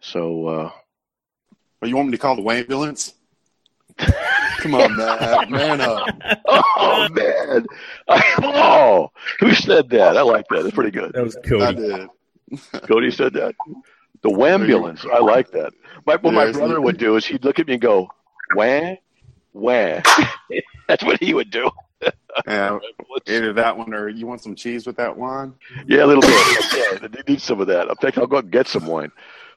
[0.00, 0.70] So uh,
[1.82, 3.14] Or you want me to call the ambulance?
[3.98, 5.50] Come on, man.
[5.50, 6.08] Man up.
[6.48, 7.66] oh man,
[8.08, 9.10] oh,
[9.40, 10.16] who said that?
[10.16, 10.64] I like that.
[10.64, 11.12] It's pretty good.
[11.12, 11.76] That was I Cody.
[11.76, 12.08] did.
[12.86, 13.54] Cody said that.
[14.22, 15.04] The wambulance.
[15.10, 15.72] I like that.
[16.06, 18.08] My, what my brother would do is he'd look at me and go,
[18.54, 18.94] wah,
[19.52, 20.00] wah.
[20.88, 21.70] That's what he would do.
[22.46, 22.78] Yeah,
[23.26, 25.54] either that one or you want some cheese with that wine?
[25.86, 26.64] Yeah, a little bit.
[26.74, 27.88] Yeah, they need some of that.
[27.88, 29.12] I'm thinking I'll go out and get some wine.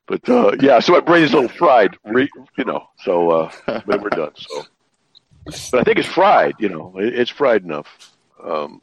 [0.07, 2.87] But uh, yeah, so my brain is a little fried, re, you know.
[3.03, 3.51] So, uh,
[3.87, 4.31] we're done.
[4.35, 4.63] So,
[5.71, 6.53] but I think it's fried.
[6.59, 7.87] You know, it, it's fried enough.
[8.43, 8.81] Um,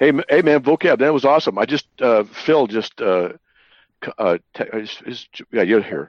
[0.00, 1.58] hey, hey, man, vocab, that was awesome.
[1.58, 3.34] I just uh, Phil just uh,
[4.18, 6.08] uh, te- is, is, yeah, you're here.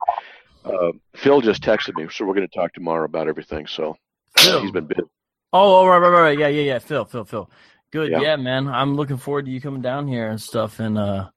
[0.66, 3.68] Uh, Phil just texted me, so we're going to talk tomorrow about everything.
[3.68, 3.98] So
[4.40, 5.02] uh, he's been busy.
[5.54, 6.40] Oh, oh, right, right, right, right.
[6.40, 6.80] Yeah, yeah, yeah.
[6.80, 7.50] Phil, Phil, Phil.
[7.92, 8.12] Good.
[8.12, 8.22] Yeah.
[8.22, 8.36] Yeah.
[8.38, 8.68] man.
[8.68, 11.30] I'm looking forward to you coming down here and stuff, and uh,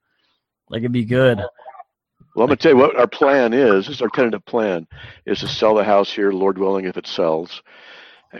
[0.70, 1.38] like it'd be good.
[1.38, 3.86] Well, I'm going to tell you what our plan is.
[3.86, 4.86] This is our tentative plan:
[5.26, 7.62] is to sell the house here, Lord willing, if it sells,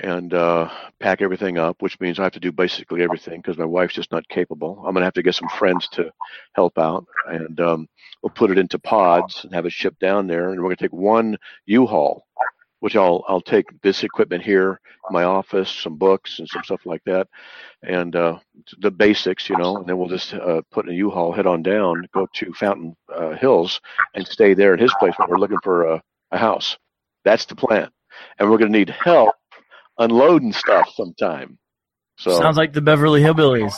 [0.02, 1.80] and uh, pack everything up.
[1.80, 4.78] Which means I have to do basically everything because my wife's just not capable.
[4.78, 6.12] I'm going to have to get some friends to
[6.54, 7.88] help out, and um,
[8.22, 10.50] we'll put it into pods and have it shipped down there.
[10.50, 12.26] And we're going to take one U-Haul,
[12.80, 14.80] which I'll I'll take this equipment here,
[15.10, 17.28] my office, some books and some stuff like that,
[17.82, 18.38] and uh,
[18.80, 19.76] the basics, you know.
[19.76, 22.96] And then we'll just uh, put in a U-Haul, head on down, go to Fountain
[23.14, 23.80] uh, Hills,
[24.14, 26.02] and stay there at his place when we're looking for a,
[26.32, 26.76] a house.
[27.24, 27.90] That's the plan,
[28.38, 29.34] and we're going to need help
[29.98, 31.58] unloading stuff sometime.
[32.16, 33.74] So Sounds like the Beverly Hillbillies.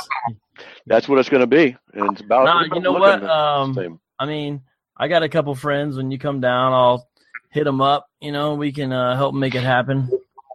[0.86, 2.44] that's what it's going to be, and it's about.
[2.44, 3.22] Nah, you know what?
[3.24, 4.01] Um.
[4.18, 4.62] I mean,
[4.97, 5.97] I got a couple friends.
[5.97, 7.09] When you come down, I'll
[7.51, 8.09] hit them up.
[8.20, 10.10] You know, we can uh, help make it happen.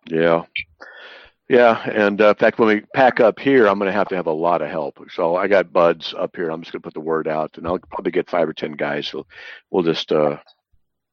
[0.08, 0.44] Yeah.
[1.48, 4.16] Yeah, and uh, in fact, when we pack up here, I'm going to have to
[4.16, 4.98] have a lot of help.
[5.14, 6.50] So I got buds up here.
[6.50, 8.72] I'm just going to put the word out, and I'll probably get five or ten
[8.72, 9.08] guys.
[9.08, 9.26] So
[9.70, 10.38] we'll just, uh,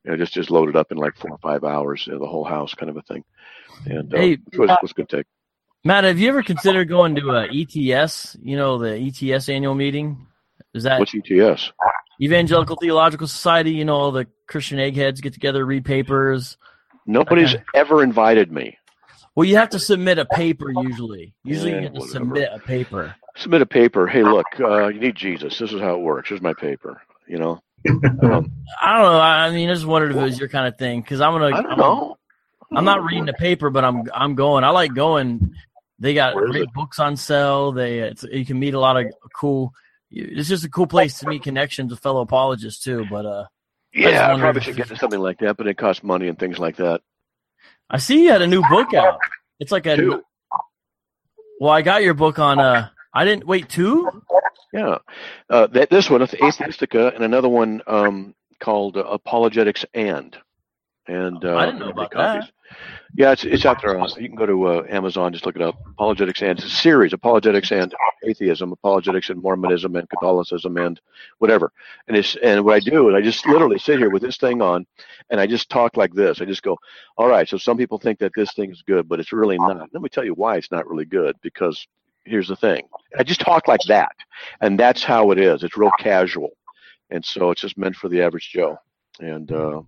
[0.04, 2.18] you know, just just load it up in like four or five hours, you know,
[2.18, 3.24] the whole house, kind of a thing.
[3.86, 5.26] And uh, Hey, it was, it was to take.
[5.84, 8.36] Matt, have you ever considered going to a ETS?
[8.42, 8.96] You know, the
[9.32, 10.26] ETS annual meeting.
[10.74, 11.72] Is that What's ETS?
[12.20, 13.70] Evangelical Theological Society?
[13.72, 16.56] You know, all the Christian eggheads get together, read papers.
[17.06, 17.62] Nobody's Okay.
[17.74, 18.76] ever invited me.
[19.34, 21.32] Well, you have to submit a paper usually.
[21.44, 22.12] Usually, Yeah, you have to whatever.
[22.12, 23.14] submit a paper.
[23.36, 24.06] Submit a paper.
[24.08, 25.56] Hey, look, uh, you need Jesus.
[25.58, 26.28] This is how it works.
[26.28, 27.00] Here's my paper.
[27.28, 27.60] You know.
[27.88, 28.00] Um,
[28.82, 29.18] I don't know.
[29.18, 31.32] I I mean, I just wondered if it was your kind of thing because I'm
[31.32, 31.46] gonna.
[31.46, 32.16] I don't I'm, know.
[32.74, 34.64] I'm not reading the paper, but I'm I'm going.
[34.64, 35.54] I like going.
[35.98, 36.72] They got great it?
[36.72, 37.72] books on sale.
[37.72, 39.72] They it's, you can meet a lot of cool.
[40.10, 43.04] It's just a cool place to meet connections with fellow apologists too.
[43.10, 43.46] But uh,
[43.92, 46.38] Yeah, I wondered probably should get into something like that, but it costs money and
[46.38, 47.00] things like that.
[47.90, 49.18] I see you had a new book out.
[49.58, 49.96] It's like a.
[49.96, 50.22] Two.
[51.60, 52.60] Well, I got your book on.
[52.60, 54.08] Uh, I didn't wait two.
[54.72, 54.98] Yeah,
[55.50, 60.36] uh, that this one, Atheistica, and another one um, called uh, Apologetics and,
[61.06, 62.50] and uh, I didn't know about that.
[63.16, 63.98] Yeah, it's it's out there.
[64.18, 65.76] You can go to uh, Amazon, just look it up.
[65.92, 71.00] Apologetics and it's a series: Apologetics and Atheism, Apologetics and Mormonism and Catholicism and
[71.38, 71.72] whatever.
[72.08, 74.60] And it's and what I do is I just literally sit here with this thing
[74.60, 74.86] on,
[75.30, 76.40] and I just talk like this.
[76.42, 76.76] I just go,
[77.16, 79.88] "All right." So some people think that this thing is good, but it's really not.
[79.92, 81.36] Let me tell you why it's not really good.
[81.42, 81.86] Because
[82.24, 82.88] here's the thing:
[83.18, 84.14] I just talk like that,
[84.60, 85.62] and that's how it is.
[85.62, 86.50] It's real casual,
[87.10, 88.78] and so it's just meant for the average Joe.
[89.20, 89.82] And uh,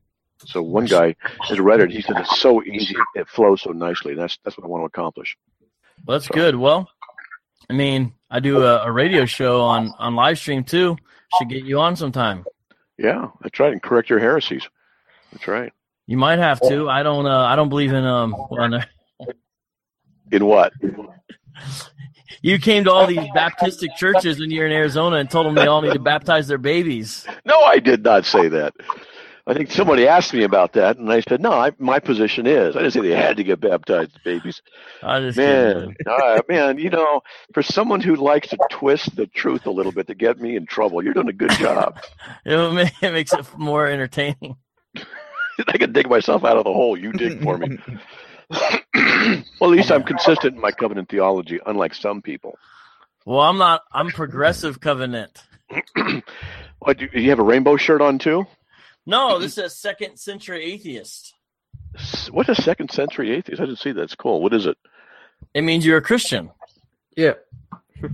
[0.45, 1.91] So one guy has read it.
[1.91, 2.97] He said it's so easy.
[3.15, 4.15] It flows so nicely.
[4.15, 5.37] That's that's what I want to accomplish.
[6.05, 6.57] Well, that's good.
[6.57, 6.89] Well,
[7.69, 10.97] I mean, I do a, a radio show on on live stream too.
[11.39, 12.45] Should get you on sometime.
[12.99, 13.73] Yeah, that's right.
[13.73, 14.69] And correct your heresies.
[15.33, 15.73] That's right.
[16.07, 16.89] You might have to.
[16.89, 17.27] I don't.
[17.27, 18.35] Uh, I don't believe in um.
[18.51, 18.83] Well.
[20.33, 20.73] In what?
[22.43, 25.67] You came to all these Baptistic churches when you're in Arizona and told them they
[25.67, 27.27] all need to baptize their babies.
[27.45, 28.75] No, I did not say that.
[29.47, 32.77] I think somebody asked me about that, and I said, "No, I, my position is."
[32.77, 34.63] I didn't say they had to get baptized, babies.
[35.03, 39.67] I just Man, uh, man, you know, for someone who likes to twist the truth
[39.67, 41.99] a little bit to get me in trouble, you're doing a good job.
[42.45, 44.57] it makes it more entertaining.
[45.67, 47.79] I can dig myself out of the hole you dig for me.
[48.51, 52.59] Well, at least I'm consistent in my covenant theology, unlike some people.
[53.25, 53.83] Well, I'm not.
[53.93, 55.43] I'm progressive covenant.
[56.83, 58.47] What, do you have a rainbow shirt on too?
[59.05, 61.35] No, this is second century atheist.
[61.95, 63.61] S- What a second century atheist!
[63.61, 64.01] I didn't see that.
[64.05, 64.43] It's cool.
[64.43, 64.79] What is it?
[65.53, 66.51] It means you're a Christian.
[67.17, 67.35] Yeah.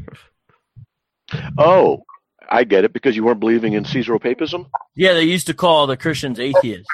[1.59, 2.05] Oh,
[2.49, 4.67] I get it because you weren't believing in Caesaropapism.
[4.95, 6.87] Yeah, they used to call the Christians atheists.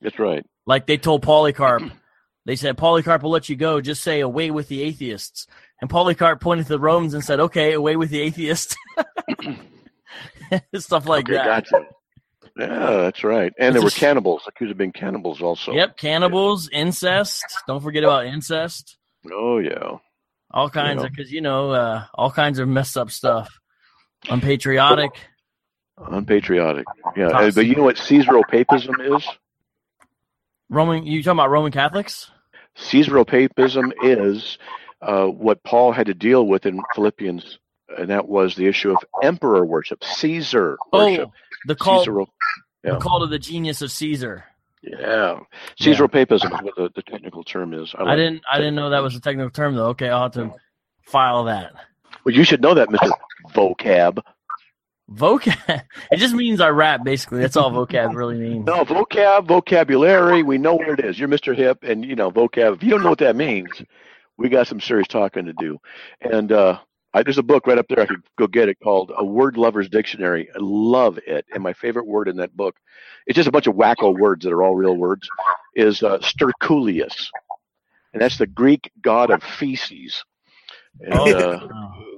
[0.00, 0.44] That's right.
[0.66, 1.82] Like they told Polycarp,
[2.46, 3.80] they said Polycarp will let you go.
[3.80, 5.46] Just say away with the atheists.
[5.80, 8.76] And Polycarp pointed to the Romans and said, "Okay, away with the atheists."
[10.74, 11.46] Stuff like okay, that.
[11.70, 11.86] gotcha.
[12.56, 13.52] Yeah, that's right.
[13.58, 15.72] And It's there were cannibals, accused of being cannibals also.
[15.72, 17.44] Yep, cannibals, incest.
[17.66, 18.96] Don't forget about incest.
[19.32, 19.96] Oh yeah.
[20.52, 21.06] All kinds Yeah.
[21.06, 23.58] of because you know uh, all kinds of messed up stuff.
[24.30, 25.10] Unpatriotic.
[25.98, 26.84] Unpatriotic.
[27.16, 27.28] Yeah.
[27.28, 29.26] Uh, But you know what Caesaropapism is?
[30.70, 31.04] Roman.
[31.06, 32.30] You talking about Roman Catholics?
[32.76, 34.58] Caesaropapism is
[35.02, 37.58] uh, what Paul had to deal with in Philippians,
[37.96, 41.28] and that was the issue of emperor worship, Caesar worship.
[41.28, 41.32] Oh,
[41.66, 42.04] the call.
[42.04, 42.26] Caesaro-
[42.82, 44.44] The call to the genius of Caesar.
[44.82, 45.40] Yeah,
[45.80, 47.94] Caesaropapism is what the, the technical term is.
[47.98, 48.42] I like- didn't.
[48.50, 49.88] I didn't know that was a technical term though.
[49.88, 50.52] Okay, I'll have to
[51.06, 51.72] file that.
[52.24, 53.10] Well, you should know that, Mister
[53.54, 54.18] Vocab.
[55.10, 55.82] Vocab.
[56.10, 57.04] It just means I rap.
[57.04, 58.64] Basically, that's all vocab really means.
[58.66, 60.42] No, vocab, vocabulary.
[60.42, 61.18] We know what it is.
[61.18, 62.76] You're Mister Hip, and you know vocab.
[62.76, 63.68] If you don't know what that means,
[64.36, 65.78] we got some serious talking to do.
[66.20, 66.78] And uh,
[67.12, 68.00] I, there's a book right up there.
[68.00, 70.48] I could go get it called A Word Lover's Dictionary.
[70.54, 71.44] I love it.
[71.52, 72.76] And my favorite word in that book,
[73.26, 75.28] it's just a bunch of wacko words that are all real words,
[75.74, 77.26] is uh, Sterculius.
[78.12, 80.24] And that's the Greek god of feces.
[81.00, 82.13] And, uh, Oh.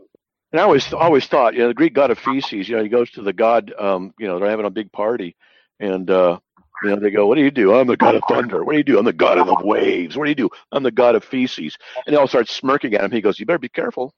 [0.53, 2.89] And I always always thought, you know, the Greek god of feces, you know, he
[2.89, 5.37] goes to the god, um, you know, they're having a big party,
[5.81, 6.39] and uh,
[6.83, 7.75] you know, they go, "What do you do?
[7.75, 8.65] I'm the god of thunder.
[8.65, 8.99] What do you do?
[8.99, 10.17] I'm the god of the waves.
[10.17, 10.51] What do you do?
[10.73, 13.11] I'm the god of feces." And they all start smirking at him.
[13.11, 14.13] He goes, "You better be careful.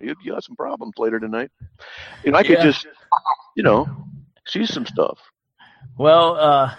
[0.00, 1.50] You you have some problems later tonight."
[2.24, 2.64] You know, I could Yeah.
[2.64, 2.86] just,
[3.56, 3.88] you know,
[4.46, 5.18] see some stuff.
[5.98, 6.74] Well, uh,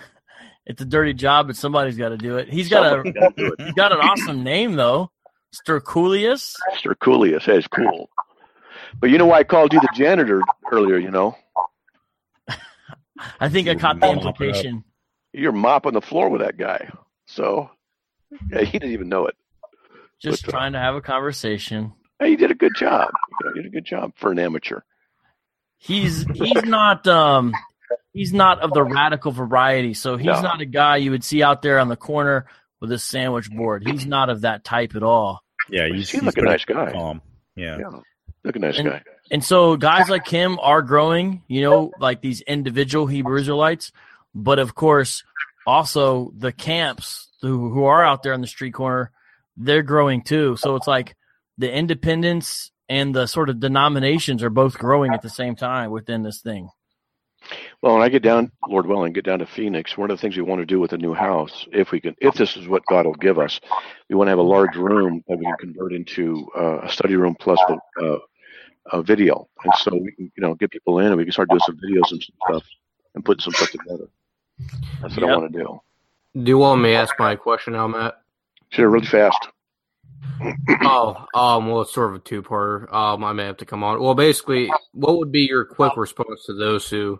[0.65, 2.49] it's a dirty job, but somebody's got to do it.
[2.49, 3.13] He's got Somebody a.
[3.13, 3.59] gotta do it.
[3.63, 5.11] He's got an awesome name though,
[5.55, 6.53] Sterculius.
[6.77, 8.09] Sterculius, hey, cool.
[8.99, 10.41] But you know why I called you the janitor
[10.71, 10.97] earlier?
[10.97, 11.35] You know,
[13.39, 14.83] I think I caught the implication.
[15.33, 16.89] you're mopping the floor with that guy.
[17.25, 17.69] So,
[18.51, 19.35] yeah, he didn't even know it.
[20.21, 21.93] Just But, uh, trying to have a conversation.
[22.19, 23.09] Hey, you did a good job.
[23.43, 24.79] You, did a good job for an amateur.
[25.77, 27.53] He's he's not um
[28.13, 29.93] he's not of the radical variety.
[29.93, 30.41] So he's No.
[30.41, 32.47] not a guy you would see out there on the corner
[32.79, 33.83] with a sandwich board.
[33.87, 35.43] He's not of that type at all.
[35.69, 36.91] Yeah, He he's, he's like a nice guy.
[36.93, 37.21] Calm.
[37.55, 37.77] Yeah.
[37.79, 37.99] Yeah,
[38.43, 39.01] look a nice And- guy.
[39.29, 43.91] And so guys like him are growing, you know, like these individual Hebrew Israelites,
[44.33, 45.23] but of course
[45.65, 49.11] also the camps who, who are out there on the street corner,
[49.57, 50.55] they're growing too.
[50.55, 51.17] So it's like
[51.57, 56.23] the independents and the sort of denominations are both growing at the same time within
[56.23, 56.69] this thing.
[57.81, 60.35] Well, when I get down, Lord willing, get down to Phoenix, one of the things
[60.35, 62.83] we want to do with the new house, if we can, if this is what
[62.87, 63.59] God will give us,
[64.09, 67.15] we want to have a large room that we can convert into uh, a study
[67.15, 68.19] room plus a, uh,
[68.93, 71.49] a video, and so we can, you know, get people in and we can start
[71.49, 72.63] doing some videos and some stuff
[73.13, 74.09] and putting some stuff together.
[75.01, 75.79] That's what I want to do.
[76.43, 78.15] Do you want me to ask my question now, Matt?
[78.69, 79.49] Sure, really fast.
[80.81, 82.91] oh, um, well, it's sort of a two-parter.
[82.93, 84.01] Um, I may have to come on.
[84.01, 87.19] Well, basically, what would be your quick response to those who,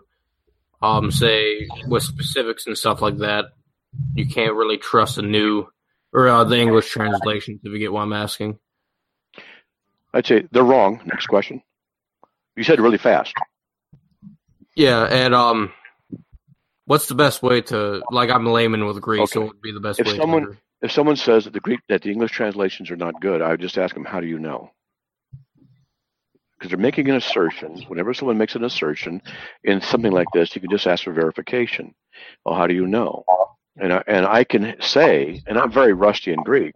[0.82, 3.46] um, say with specifics and stuff like that,
[4.14, 5.66] you can't really trust a new
[6.12, 7.60] or uh, the English translations?
[7.64, 8.58] If you get what I'm asking.
[10.14, 11.00] I'd say they're wrong.
[11.04, 11.62] Next question.
[12.56, 13.34] You said really fast.
[14.74, 15.72] Yeah, and um,
[16.86, 18.30] what's the best way to like?
[18.30, 19.46] I'm a layman with Greek, so Okay.
[19.46, 20.16] what would be the best If way?
[20.16, 23.42] someone- to If someone says that the Greek that the English translations are not good,
[23.42, 24.70] I would just ask them, "How do you know?"
[26.58, 27.84] Because they're making an assertion.
[27.88, 29.22] Whenever someone makes an assertion
[29.64, 31.94] in something like this, you can just ask for verification.
[32.44, 33.24] Well, how do you know?
[33.80, 36.74] And I, and I can say, and I'm very rusty in Greek,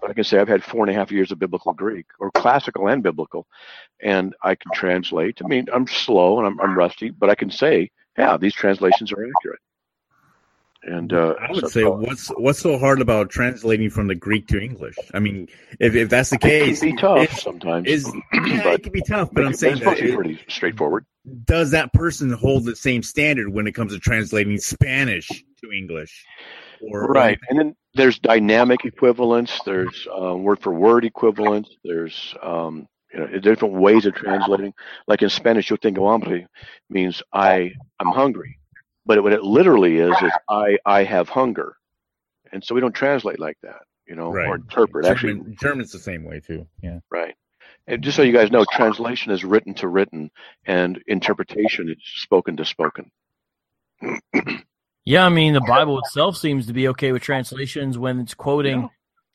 [0.00, 2.30] but I can say I've had four and a half years of biblical Greek, or
[2.30, 3.48] classical and biblical,
[4.00, 5.40] and I can translate.
[5.44, 9.12] I mean, I'm slow and I'm, I'm rusty, but I can say, yeah, these translations
[9.12, 9.58] are accurate.
[10.86, 14.46] And uh, I would so- say, what's what's so hard about translating from the Greek
[14.48, 14.96] to English?
[15.14, 15.48] I mean,
[15.80, 17.86] if, if that's the it can case, be tough is- sometimes.
[17.88, 18.04] is
[18.34, 19.30] yeah, but it can be tough.
[19.32, 21.06] But I'm saying that it- pretty straightforward.
[21.46, 26.24] does that person hold the same standard when it comes to translating Spanish to English?
[26.82, 29.58] Or Right, and then there's dynamic equivalence.
[29.64, 31.68] There's uh, word for word equivalence.
[31.82, 34.74] There's um, you know different ways of translating.
[35.06, 36.46] Like in Spanish, yo tengo hambre
[36.90, 38.58] means I I'm hungry,
[39.06, 41.76] but what it literally is is I I have hunger,
[42.52, 44.48] and so we don't translate like that, you know, Right.
[44.48, 45.06] or interpret.
[45.06, 46.66] Actually, German, German's the same way too.
[46.82, 47.00] Yeah.
[47.10, 47.34] Right.
[47.86, 50.30] And just so you guys know, translation is written to written,
[50.64, 53.10] and interpretation is spoken to spoken.
[55.04, 58.82] Yeah, I mean the Bible itself seems to be okay with translations when it's quoting
[58.82, 58.88] Yeah.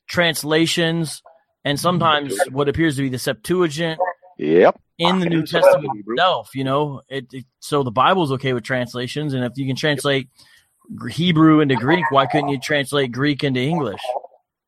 [0.07, 1.21] translations
[1.63, 3.99] and sometimes what appears to be the Septuagint
[4.40, 4.80] Yep.
[4.98, 6.56] in the New And so- Testament itself.
[6.56, 10.30] You know, it, it so the Bible's okay with translations, and if you can translate
[10.95, 14.02] Gr- Hebrew into Greek, why couldn't you translate Greek into English?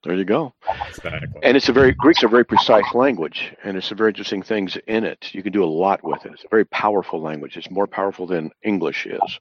[0.04, 0.54] There you go.
[0.88, 1.30] Exactly.
[1.44, 4.78] And it's a very Greek's a very precise language, and there's some very interesting things
[4.88, 5.30] in it.
[5.34, 6.32] You can do a lot with it.
[6.34, 7.56] It's a very powerful language.
[7.56, 9.40] It's more powerful than English is.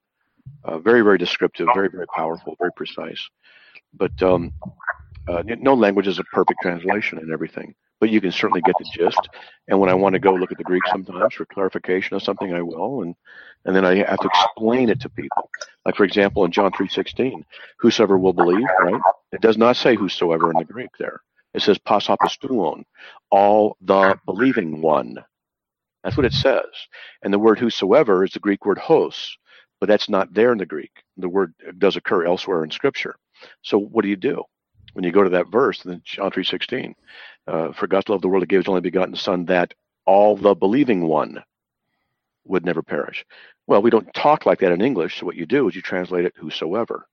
[0.64, 3.26] Uh, very, very descriptive, very, very powerful, very precise.
[3.94, 4.52] But um,
[5.28, 7.74] uh, no language is a perfect translation and everything.
[8.00, 9.28] But you can certainly get the gist.
[9.68, 12.52] And when I want to go look at the Greek sometimes for clarification of something,
[12.54, 13.02] I will.
[13.02, 13.14] And
[13.66, 15.50] and then I have to explain it to people.
[15.86, 17.44] Like for example, in John three sixteen,
[17.78, 19.00] whosoever will believe, right?
[19.32, 21.20] It does not say whosoever in the Greek there.
[21.54, 22.84] It says pas ho pisteuon,
[23.30, 25.18] all the believing one.
[26.04, 26.64] That's what it says.
[27.22, 29.36] And the word whosoever is the Greek word hos,
[29.80, 30.92] but that's not there in the Greek.
[31.18, 33.16] The word does occur elsewhere in Scripture.
[33.62, 34.44] So what do you do
[34.94, 36.94] when you go to that verse in John three sixteen?
[37.46, 39.74] Uh, for God to love the world, He gave His only begotten Son, that
[40.06, 41.42] all the believing one
[42.46, 43.24] would never perish.
[43.66, 45.18] Well, we don't talk like that in English.
[45.20, 47.06] So what you do is you translate it whosoever.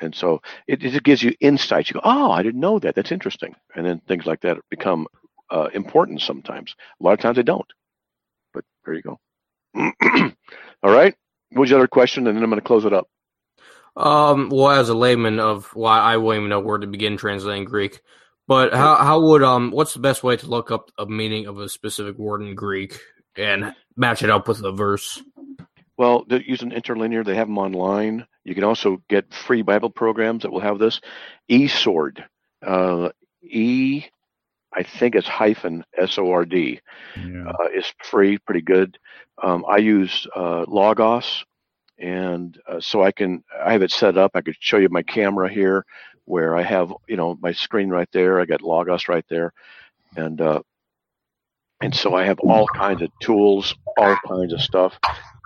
[0.00, 1.90] And so it, it gives you insights.
[1.90, 2.94] You go, oh, I didn't know that.
[2.94, 3.54] That's interesting.
[3.74, 5.06] And then things like that become
[5.50, 6.74] uh, important sometimes.
[7.00, 7.66] A lot of times they don't.
[8.52, 9.18] But there you go.
[10.82, 11.14] All right.
[11.52, 12.26] What was the other question?
[12.26, 13.08] And then I'm going to close it up.
[13.96, 17.64] Um, well, as a layman of why I won't even know where to begin translating
[17.64, 18.00] Greek,
[18.46, 21.58] but how how would um what's the best way to look up a meaning of
[21.58, 22.98] a specific word in Greek
[23.36, 25.22] and match it up with the verse?
[25.96, 27.24] Well, they're using interlinear.
[27.24, 28.26] They have them online.
[28.44, 31.00] You can also get free Bible programs that will have this.
[31.50, 32.22] eSword.
[32.64, 33.08] Uh,
[33.42, 34.04] e,
[34.74, 36.80] I think it's hyphen S O R D.
[37.16, 37.48] Yeah.
[37.48, 38.98] uh, is free, pretty good.
[39.42, 41.44] Um, I use uh, Logos,
[41.98, 44.32] and uh, so I can I have it set up.
[44.34, 45.84] I could show you my camera here,
[46.24, 48.40] where I have you know my screen right there.
[48.40, 49.52] I got Logos right there,
[50.16, 50.60] and uh,
[51.80, 54.98] and so I have all kinds of tools, all kinds of stuff.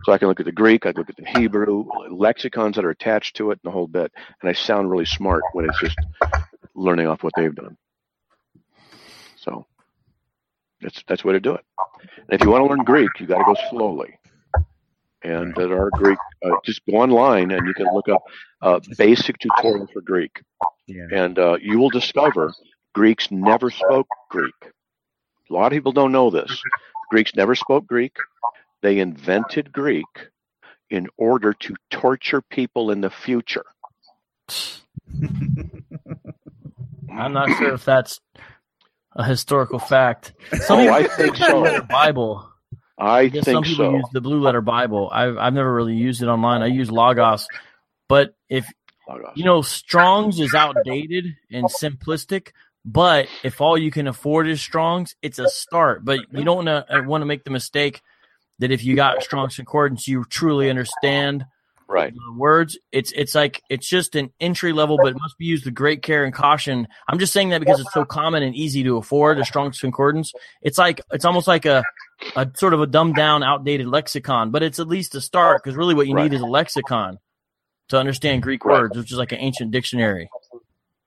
[0.05, 2.87] So I can look at the Greek, I can look at the Hebrew, lexicons that
[2.87, 4.11] are attached to it, and the whole bit.
[4.41, 5.99] And I sound really smart when it's just
[6.75, 7.77] learning off what they've done.
[9.37, 9.67] So
[10.81, 11.65] that's that's the way to do it.
[12.17, 14.19] And if you want to learn Greek, you got to go slowly.
[15.23, 16.19] And that are Greek.
[16.45, 18.23] Uh, just go online and you can look up
[18.63, 20.41] uh, basic tutorial for Greek,
[20.87, 21.07] Yeah.
[21.13, 22.55] and uh, you will discover
[22.95, 24.55] Greeks never spoke Greek.
[24.63, 26.63] A lot of people don't know this.
[27.11, 28.17] Greeks never spoke Greek.
[28.83, 30.07] They invented Greek
[30.89, 33.65] in order to torture people in the future.
[37.13, 38.21] I'm not sure if that's
[39.17, 40.33] a historical fact.
[40.63, 41.83] Some Oh, I think the so.
[41.83, 42.50] Bible.
[43.01, 43.97] I I guess some think people so.
[43.97, 45.09] use the Blue Letter Bible.
[45.13, 46.63] I've I've never really used it online.
[46.63, 47.47] I use Logos,
[48.09, 48.67] but if
[49.09, 49.33] Logos.
[49.35, 52.49] you know Strong's is outdated and simplistic.
[52.83, 56.03] But if all you can afford is Strong's, it's a start.
[56.03, 58.01] But you don't want to uh, make the mistake
[58.59, 61.45] that if you got Strong's Concordance, you truly understand
[61.89, 62.15] Right.
[62.15, 62.79] the words.
[62.93, 66.03] It's it's like it's just an entry level, but it must be used with great
[66.03, 66.87] care and caution.
[67.09, 70.33] I'm just saying that because it's so common and easy to afford a Strong's Concordance.
[70.63, 71.83] It's like it's almost like a
[72.37, 75.77] a sort of a dumbed down, outdated lexicon, but it's at least a start because
[75.77, 76.31] really what you Right.
[76.31, 77.19] need is a lexicon
[77.89, 78.81] to understand Greek Right.
[78.81, 80.29] words, which is like an ancient dictionary.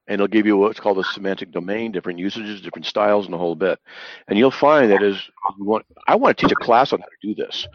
[0.06, 3.38] and it'll give you what's called a semantic domain, different usages, different styles, and the
[3.38, 3.80] whole bit.
[4.28, 5.16] And you'll find that as
[5.58, 7.66] you want, I want to teach a class on how to do this.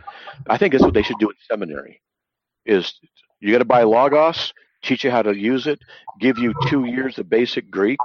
[0.47, 2.03] I think that's what they should do in seminary.
[2.67, 3.01] Is
[3.41, 4.53] you got to buy Logos,
[4.83, 5.79] teach you how to use it,
[6.21, 7.99] give you two years of basic Greek,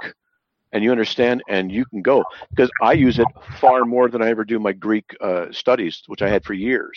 [0.74, 3.26] and you understand and you can go because I use it
[3.60, 6.96] far more than I ever do my Greek uh, studies, which I had for years.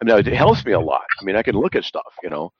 [0.00, 1.04] I mean, it helps me a lot.
[1.20, 2.52] I mean, I can look at stuff, you know,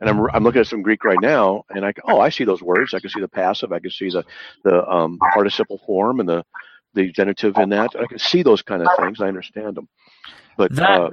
[0.00, 2.60] and I'm I'm looking at some Greek right now, and I oh I see those
[2.62, 2.92] words.
[2.92, 3.72] I can see the passive.
[3.72, 4.24] I can see the
[4.64, 6.44] the um, participle form and the
[6.94, 7.90] the genitive in that.
[7.98, 9.20] I can see those kind of things.
[9.22, 9.88] I understand them,
[10.58, 11.10] but That- uh,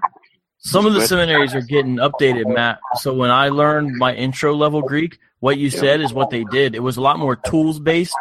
[0.57, 2.79] Some of the seminaries are getting updated, Matt.
[2.97, 6.75] So when I learned my intro level Greek, what you said is what they did.
[6.75, 8.17] It was a lot more tools based,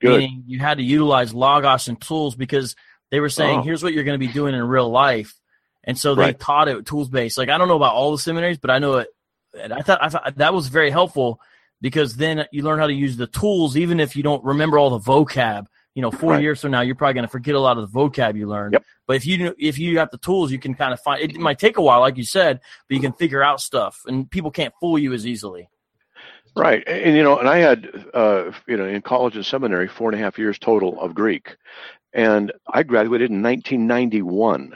[0.00, 0.18] good.
[0.20, 2.74] meaning you had to utilize logos and tools because
[3.10, 3.62] they were saying, Oh.
[3.62, 5.34] here's what you're going to be doing in real life.
[5.84, 6.38] And so they Right.
[6.40, 7.38] taught it tools based.
[7.38, 9.08] Like I don't know about all the seminaries, but I know it.
[9.58, 11.40] And I thought, I thought that was very helpful
[11.80, 14.90] because then you learn how to use the tools, even if you don't remember all
[14.90, 15.66] the vocab.
[15.96, 16.42] You know, four Right.
[16.42, 18.74] years from now, you're probably going to forget a lot of the vocab you learned.
[18.74, 18.84] Yep.
[19.08, 21.20] But if you if you got the tools, you can kind of find.
[21.20, 24.30] It might take a while, like you said, but you can figure out stuff, and
[24.30, 25.68] people can't fool you as easily.
[26.56, 30.10] Right, and you know, and I had, uh, you know, in college and seminary, four
[30.10, 31.56] and a half years total of Greek,
[32.14, 34.74] and I graduated in 1991.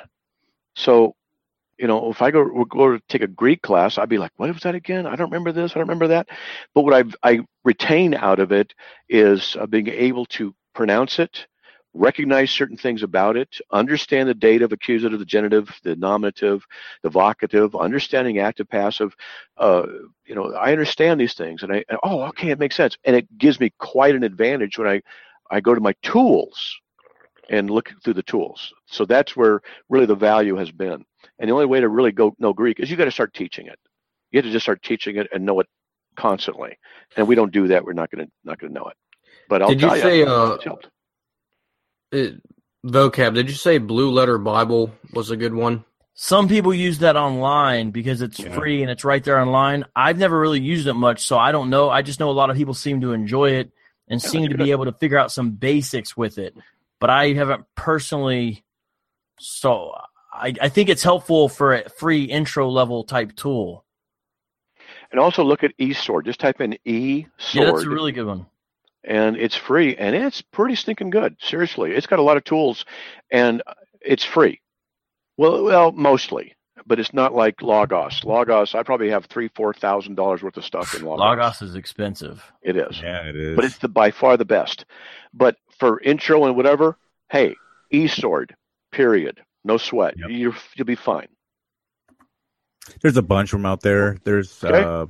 [0.77, 1.17] So,
[1.79, 4.53] you know, if I go go to take a Greek class, I'd be like, "What
[4.53, 5.07] was that again?
[5.07, 5.73] I don't remember this.
[5.73, 6.29] I don't remember that."
[6.75, 6.95] But what
[7.25, 8.75] I I retain out of it
[9.09, 11.47] is uh, being able to pronounce it,
[11.95, 16.67] recognize certain things about it, understand the dative, accusative, the genitive, the nominative,
[17.03, 19.15] the vocative, understanding active, passive.
[19.57, 19.87] Uh,
[20.27, 23.15] you know, I understand these things, and I and, oh, okay, it makes sense, and
[23.17, 25.01] it gives me quite an advantage when I
[25.51, 26.77] I go to my tools
[27.51, 28.73] and look through the tools.
[28.87, 31.05] So that's where really the value has been.
[31.39, 33.67] And the only way to really go know Greek is you got to start teaching
[33.67, 33.79] it.
[34.31, 35.69] You have to just start teaching it and know it
[36.17, 36.77] constantly.
[37.17, 37.85] And we don't do that.
[37.85, 38.97] We're not going to not going to know it.
[39.49, 40.59] But I'll Did you say, you, uh.
[42.15, 42.41] It,
[42.85, 43.35] vocab.
[43.35, 45.85] Did you say Blue Letter Bible was a good one?
[46.15, 48.55] Some people use that online because it's Yeah.
[48.55, 49.85] free and it's right there online.
[49.97, 51.91] I've never really used it much, so I don't know.
[51.91, 53.73] I just know a lot of people seem to enjoy it
[54.07, 56.57] and Yeah, seem to be able to figure out some basics with it.
[57.01, 58.65] But I haven't personally.
[59.41, 59.93] So
[60.33, 63.85] I, I think it's helpful for a free intro level type tool.
[65.11, 66.27] And also look at eSword.
[66.27, 68.47] Just type in e Yeah, that's a really good one.
[69.07, 71.37] And it's free, and it's pretty stinking good.
[71.41, 72.85] Seriously, it's got a lot of tools,
[73.31, 73.63] and
[74.01, 74.61] it's free.
[75.37, 76.55] Well, well, mostly,
[76.87, 78.23] but it's not like Logos.
[78.25, 81.21] Logos, I probably have three, four thousand dollars worth of stuff in Logos.
[81.21, 82.43] Logos is expensive.
[82.63, 83.01] It is.
[83.03, 83.57] Yeah, it is.
[83.57, 84.85] but it's the by far the best.
[85.33, 86.97] But for intro and whatever,
[87.31, 87.57] hey,
[87.93, 88.51] eSword,
[88.93, 89.41] period.
[89.65, 90.15] No sweat.
[90.19, 90.29] Yep.
[90.31, 91.27] You're, you'll be fine.
[93.01, 94.19] There's a bunch of them out there.
[94.25, 94.83] There's Okay.
[94.83, 95.07] uh,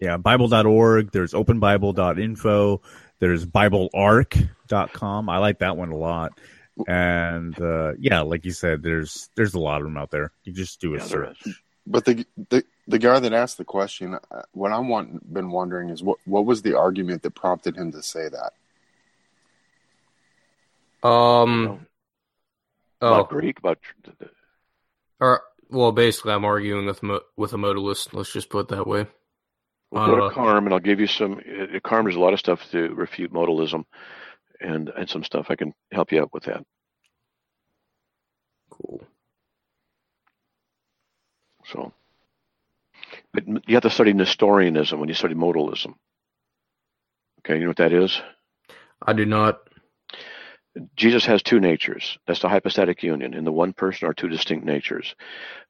[0.00, 1.10] yeah, Bible.org.
[1.12, 2.82] There's OpenBible.info.
[3.18, 5.28] There's BibleArc.com.
[5.28, 6.38] I like that one a lot.
[6.86, 10.32] And uh, yeah, like you said, there's there's a lot of them out there.
[10.44, 11.38] You just do a Yeah, search.
[11.86, 15.88] But the the the guy that asked the question, uh, what I'm want, been wondering
[15.90, 18.52] is what what was the argument that prompted him to say that?
[21.08, 21.86] Um.
[23.00, 23.78] About Oh, Greek, about
[25.20, 27.02] or well, basically, I'm arguing with
[27.36, 28.12] with a modalist.
[28.12, 29.06] Let's just put it that way.
[29.90, 31.40] We'll go Uh, to Carm, and I'll give you some.
[31.40, 33.84] uh, Carm, there's a lot of stuff to refute modalism,
[34.60, 36.64] and and some stuff I can help you out with that.
[38.70, 39.02] Cool.
[41.66, 41.92] So,
[43.32, 45.94] but you have to study Nestorianism when you study modalism.
[47.40, 48.20] Okay, you know what that is?
[49.00, 49.60] I do not.
[50.94, 52.18] Jesus has two natures.
[52.26, 53.34] That's the hypostatic union.
[53.34, 55.14] In the one person are two distinct natures.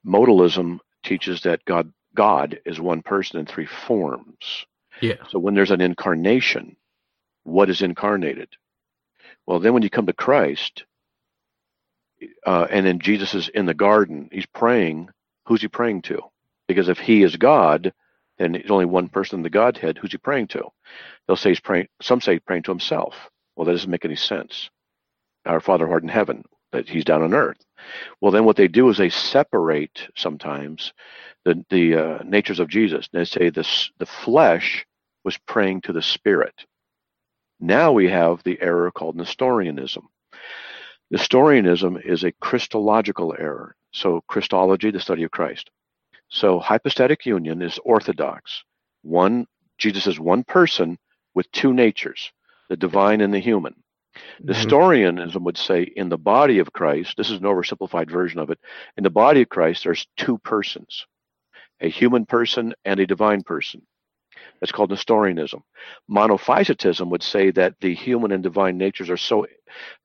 [0.05, 4.67] Modalism teaches that God God is one person in three forms.
[5.01, 5.17] Yeah.
[5.31, 6.77] So when there's an incarnation,
[7.45, 8.49] what is incarnated?
[9.47, 10.85] Well, then when you come to Christ,
[12.47, 15.11] uh, and then Jesus is in the garden, he's praying.
[15.47, 16.23] Who's he praying to?
[16.67, 17.93] Because if he is God,
[18.39, 19.99] then there's only one person in the Godhead.
[19.99, 20.65] Who's he praying to?
[21.27, 21.89] They'll say he's praying.
[22.03, 23.15] Some say he's praying to himself.
[23.55, 24.71] Well, that doesn't make any sense.
[25.45, 27.59] Our Father who art in heaven, that he's down on earth.
[28.21, 30.93] Well, then what they do is they separate sometimes
[31.47, 33.09] the the uh, natures of Jesus.
[33.13, 34.85] They say this the flesh
[35.25, 36.67] was praying to the spirit.
[37.61, 40.07] Now we have the error called Nestorianism.
[41.11, 43.77] Nestorianism is a Christological error.
[43.93, 45.71] So Christology, the study of Christ.
[46.29, 48.65] So hypostatic union is orthodox.
[49.03, 49.47] One
[49.79, 50.99] Jesus is one person
[51.35, 52.33] with two natures,
[52.69, 53.75] the divine and the human.
[54.41, 58.59] Nestorianism would say in the body of Christ, this is an oversimplified version of it,
[58.97, 61.07] in the body of Christ, there's two persons,
[61.81, 63.83] a human person and a divine person.
[64.61, 65.63] That's called Nestorianism.
[66.11, 69.47] Monophysitism would say that the human and divine natures are so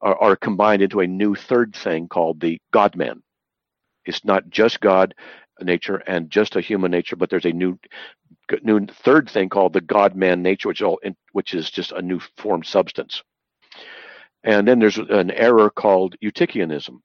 [0.01, 3.21] are, are combined into a new third thing called the God man.
[4.05, 5.13] It's not just God
[5.61, 7.77] nature and just a human nature, but there's a new
[8.63, 11.91] new third thing called the God man nature, which is all in, which is just
[11.91, 13.23] a new formed substance.
[14.43, 16.99] And then there's an error called Eutychianism.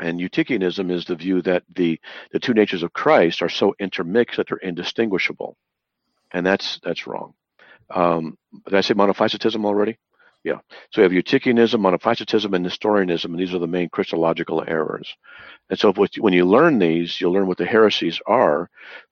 [0.00, 1.98] And Eutychianism is the view that the,
[2.32, 5.56] the two natures of Christ are so intermixed that they're indistinguishable.
[6.32, 7.34] And that's that's wrong.
[7.88, 8.36] Um,
[8.66, 9.96] did I say monophysitism already?
[10.44, 10.58] Yeah.
[10.92, 15.12] So you have Eutychianism, monophysitism, and Nestorianism, and these are the main Christological errors.
[15.70, 18.70] And so if, when you learn these, you'll learn what the heresies are,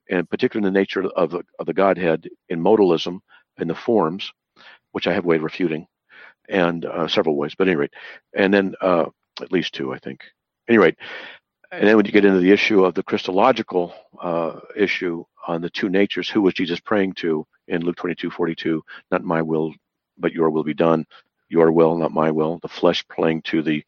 [0.08, 3.20] and particularly the nature of the, of the Godhead in modalism
[3.58, 4.32] and the forms,
[4.92, 5.86] which I have way of refuting,
[6.48, 7.88] and uh, several ways, but anyway,
[8.32, 9.06] and then uh,
[9.40, 10.20] at least two, I think.
[10.68, 10.96] Anyway,
[11.70, 15.70] and then when you get into the issue of the Christological uh, issue on the
[15.70, 19.72] two natures, who was Jesus praying to in Luke 22, 42, not my will,
[20.16, 21.04] but your will be done,
[21.48, 23.84] your will, not my will, the flesh praying to the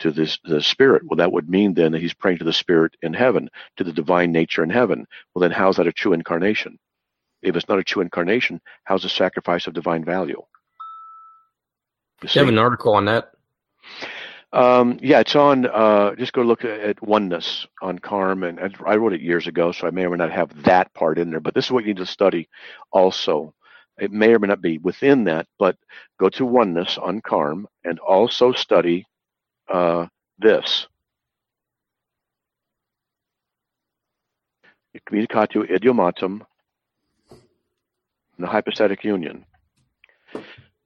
[0.00, 1.02] to this the spirit.
[1.06, 3.92] Well, that would mean then that he's praying to the spirit in heaven, to the
[3.92, 5.06] divine nature in heaven.
[5.34, 6.78] Well, then how's that a true incarnation?
[7.42, 10.42] If it's not a true incarnation, how's the sacrifice of divine value?
[12.22, 13.32] You, you have an article on that?
[14.52, 15.66] Um, yeah, it's on.
[15.66, 19.86] Uh, just go look at, oneness on Carm, and I wrote it years ago, so
[19.86, 21.40] I may or may not have that part in there.
[21.40, 22.48] But this is what you need to study.
[22.90, 23.54] Also,
[23.98, 25.76] it may or may not be within that, but
[26.18, 29.06] go to oneness on Carm and also study
[29.72, 30.06] uh,
[30.38, 30.88] this.
[35.08, 36.42] Communicatio idiomatum,
[38.38, 39.44] the hypostatic union.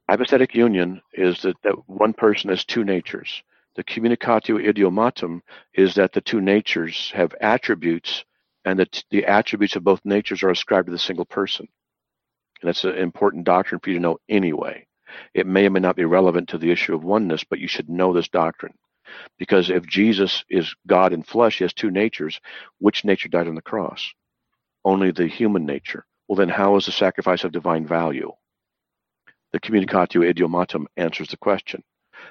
[0.09, 3.43] Hypostatic union is that, that one person has two natures.
[3.77, 5.41] The communicatio idiomatum
[5.73, 8.25] is that the two natures have attributes
[8.65, 11.67] and that the attributes of both natures are ascribed to the single person.
[12.63, 14.87] And that's an important doctrine for you to know anyway.
[15.35, 17.89] It may or may not be relevant to the issue of oneness, but you should
[17.89, 18.75] know this doctrine.
[19.39, 22.41] Because if Jesus is God in flesh, he has two natures.
[22.79, 24.13] Which nature died on the cross?
[24.85, 26.07] Only the human nature.
[26.29, 28.33] Well, then how is the sacrifice of divine value?
[29.53, 31.83] The communicatio idiomatum answers the question.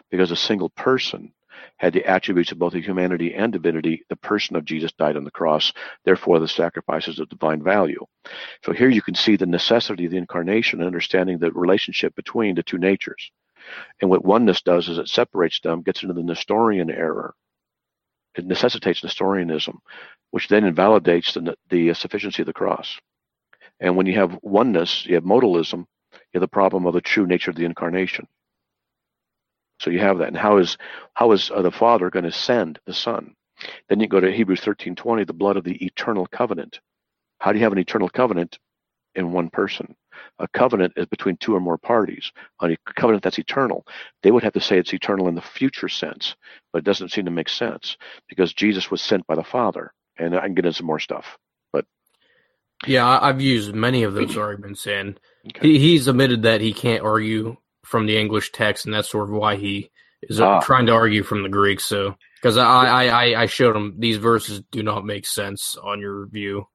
[0.09, 1.33] Because a single person
[1.77, 5.23] had the attributes of both the humanity and divinity, the person of Jesus died on
[5.23, 5.73] the cross.
[6.05, 8.05] Therefore, the sacrifice is of divine value.
[8.63, 12.55] So here you can see the necessity of the incarnation and understanding the relationship between
[12.55, 13.31] the two natures.
[14.01, 17.33] And what oneness does is it separates them, gets into the Nestorian error.
[18.35, 19.79] It necessitates Nestorianism,
[20.31, 22.99] which then invalidates the, the sufficiency of the cross.
[23.79, 27.27] And when you have oneness, you have modalism, you have the problem of the true
[27.27, 28.27] nature of the incarnation.
[29.83, 30.29] So you have that.
[30.29, 30.77] And how is
[31.13, 33.35] how is uh, the Father going to send the Son?
[33.89, 36.79] Then you go to Hebrews 13:20, the blood of the eternal covenant.
[37.39, 38.57] How do you have an eternal covenant
[39.13, 39.95] in one person?
[40.39, 42.31] A covenant is between two or more parties.
[42.61, 43.85] A covenant that's eternal.
[44.21, 46.35] They would have to say it's eternal in the future sense,
[46.71, 47.97] but it doesn't seem to make sense
[48.29, 49.91] because Jesus was sent by the Father.
[50.17, 51.37] And I can get into some more stuff.
[51.73, 51.85] But
[52.87, 55.19] yeah, I've used many of those arguments, and
[55.49, 55.67] okay.
[55.67, 59.35] he, he's admitted that he can't argue from the English text, and that's sort of
[59.35, 59.91] why he
[60.23, 60.61] is ah.
[60.61, 61.79] trying to argue from the Greek.
[61.79, 66.25] So, because I, I I showed him these verses do not make sense on your
[66.27, 66.67] view.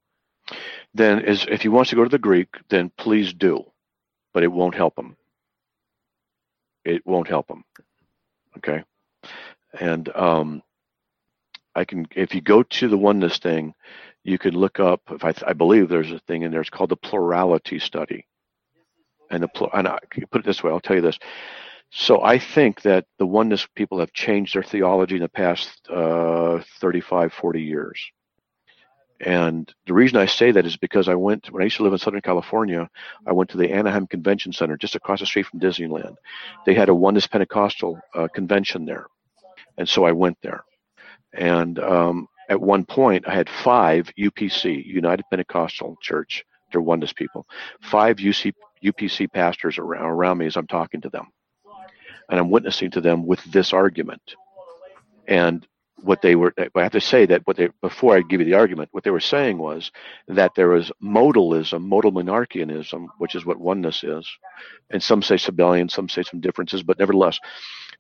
[0.95, 3.65] Then, is if he wants to go to the Greek, then please do,
[4.33, 5.17] but it won't help him.
[6.85, 7.65] It won't help him.
[8.59, 8.85] Okay,
[9.79, 10.63] and um,
[11.75, 13.75] I can if you go to the oneness thing,
[14.25, 15.03] you can look up.
[15.11, 16.61] If I, I believe there's a thing in there.
[16.61, 18.27] It's called the plurality study
[19.31, 19.99] and the and I
[20.31, 21.19] put it this way, I'll tell you this.
[21.91, 26.61] So I think that the oneness people have changed their theology in the past uh,
[26.81, 27.99] 35, 40 years.
[29.21, 31.93] And the reason I say that is because I went, when I used to live
[31.93, 32.89] in Southern California,
[33.27, 36.15] I went to the Anaheim Convention Center just across the street from Disneyland.
[36.67, 39.07] They had a Oneness Pentecostal uh, convention there.
[39.77, 40.63] And so I went there.
[41.33, 47.47] And um, at one point, I had five UPC, United Pentecostal Church, they're Oneness people,
[47.81, 48.53] five UC,
[48.85, 51.27] UPC pastors around, around me as I'm talking to them.
[52.31, 54.23] And I'm witnessing to them with this argument.
[55.27, 55.67] And
[56.03, 58.55] what they were, I have to say that what they, before I give you the
[58.55, 59.91] argument, what they were saying was
[60.29, 64.29] that there was modalism, modal monarchianism, which is what oneness is.
[64.91, 67.39] And some say Sabellian, some say some differences, but nevertheless,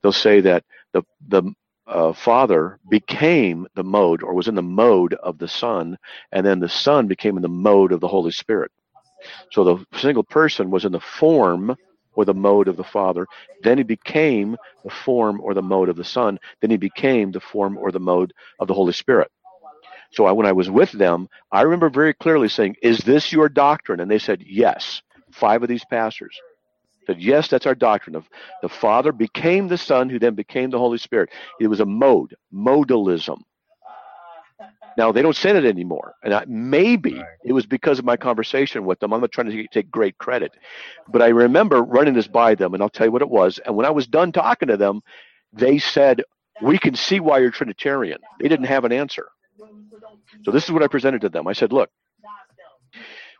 [0.03, 1.43] they'll say that the, the,
[1.89, 5.99] uh, Father became the mode or was in the mode of the Son,
[6.33, 8.71] and then the Son became in the mode of the Holy Spirit.
[9.53, 11.77] So the single person was in the form
[12.15, 13.27] or the mode of the Father.
[13.63, 16.39] Then he became the form or the mode of the Son.
[16.61, 19.31] Then he became the form or the mode of the Holy Spirit.
[20.13, 23.49] So I, when I was with them, I remember very clearly saying, Is this your
[23.49, 24.01] doctrine?
[24.01, 25.03] And they said, Yes.
[25.31, 26.41] Five of these pastors
[27.07, 28.29] said, Yes, that's our doctrine of
[28.63, 31.31] the Father became the Son, who then became the Holy Spirit.
[31.61, 33.41] It was a mode, modalism.
[34.99, 37.25] Now they don't sin it anymore, and I, maybe Right.
[37.45, 39.15] it was because of my conversation with them.
[39.15, 40.53] I'm not trying to take great credit,
[41.07, 43.61] but I remember running this by them, and I'll tell you what it was.
[43.65, 45.01] And when I was done talking to them,
[45.53, 46.25] they said,
[46.61, 49.29] "We can see why you're Trinitarian." They didn't have an answer,
[50.45, 51.47] so this is what I presented to them.
[51.47, 51.91] I said, "Look,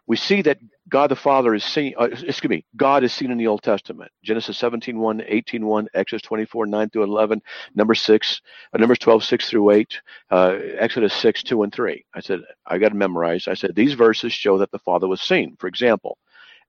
[0.09, 0.59] we see that
[0.89, 4.11] God the Father is seen, uh, excuse me, God is seen in the Old Testament.
[4.25, 7.43] Genesis 17, 1, 18, 1, Exodus 24, 9 through 11,
[7.75, 8.41] number 6,
[8.73, 12.05] uh, Numbers 12, 6 through 8, uh, Exodus 6, 2 and 3.
[12.15, 13.47] I said, I got to memorize.
[13.47, 15.57] I said, these verses show that the Father was seen.
[15.61, 16.17] For example,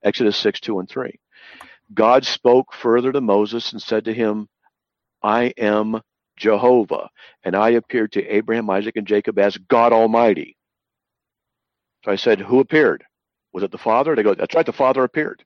[0.03, 1.17] Exodus 6, 2 and 3.
[1.93, 4.49] God spoke further to Moses and said to him,
[5.23, 6.01] I am
[6.37, 7.09] Jehovah,
[7.43, 10.57] and I appeared to Abraham, Isaac, and Jacob as God Almighty.
[12.03, 13.03] So I said, Who appeared?
[13.53, 14.15] Was it the Father?
[14.15, 15.43] They go, That's right, the Father appeared.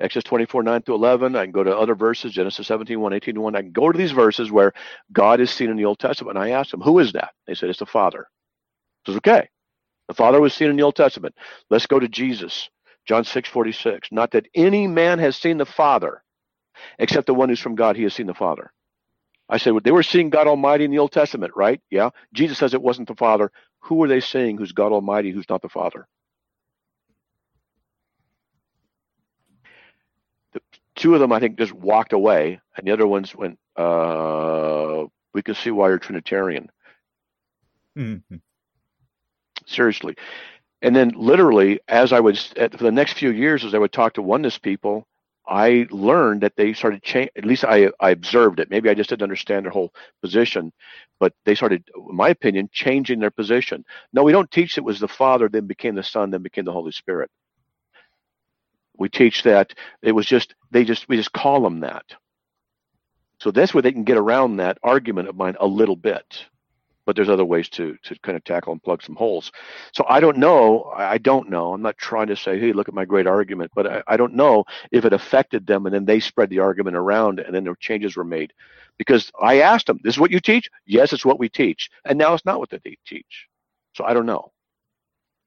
[0.00, 1.36] Exodus 24, 9 to 11.
[1.36, 3.56] I can go to other verses, Genesis 17, 1, 18 to 1.
[3.56, 4.72] I can go to these verses where
[5.12, 6.36] God is seen in the Old Testament.
[6.36, 7.30] And I asked them, Who is that?
[7.46, 8.26] They said, It's the Father.
[9.06, 9.48] I says, Okay.
[10.08, 11.34] The Father was seen in the Old Testament.
[11.70, 12.68] Let's go to Jesus.
[13.06, 14.08] John 6, 46.
[14.12, 16.22] Not that any man has seen the Father,
[16.98, 18.72] except the one who's from God, he has seen the Father.
[19.48, 21.80] I said, well, they were seeing God Almighty in the Old Testament, right?
[21.90, 22.10] Yeah.
[22.34, 23.50] Jesus says it wasn't the Father.
[23.82, 26.06] Who are they seeing who's God Almighty, who's not the Father?
[30.52, 30.60] The
[30.96, 35.42] two of them, I think, just walked away, and the other ones went, uh, we
[35.42, 36.70] can see why you're Trinitarian.
[37.96, 38.40] Mhm.
[39.66, 40.16] Seriously.
[40.82, 43.92] And then literally, as I was, at, for the next few years, as I would
[43.92, 45.06] talk to oneness people,
[45.46, 47.30] I learned that they started change.
[47.36, 48.70] At least I, I observed it.
[48.70, 49.92] Maybe I just didn't understand their whole
[50.22, 50.72] position,
[51.20, 53.84] but they started, in my opinion, changing their position.
[54.12, 56.72] No, we don't teach it was the Father, then became the Son, then became the
[56.72, 57.30] Holy Spirit.
[58.98, 62.04] We teach that it was just they just we just call them that.
[63.40, 66.46] So that's where they can get around that argument of mine a little bit.
[67.06, 69.52] But there's other ways to to kind of tackle and plug some holes.
[69.92, 70.90] So I don't know.
[70.96, 71.74] I don't know.
[71.74, 74.34] I'm not trying to say, hey, look at my great argument, but I, I don't
[74.34, 77.76] know if it affected them and then they spread the argument around and then their
[77.76, 78.54] changes were made.
[78.96, 80.70] Because I asked them, this is what you teach?
[80.86, 81.90] Yes, it's what we teach.
[82.04, 83.48] And now it's not what they teach.
[83.94, 84.52] So I don't know.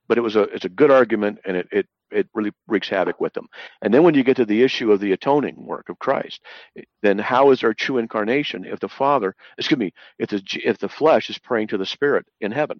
[0.07, 3.19] But it was a it's a good argument and it, it it really wreaks havoc
[3.19, 3.47] with them.
[3.81, 6.41] And then when you get to the issue of the atoning work of Christ,
[6.77, 10.77] eh, then how is there true incarnation if the Father, excuse me, if the if
[10.77, 12.79] the flesh is praying to the Spirit in heaven?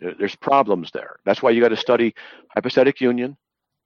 [0.00, 1.16] There's problems there.
[1.24, 2.14] That's why you got to study
[2.54, 3.36] hypostatic union,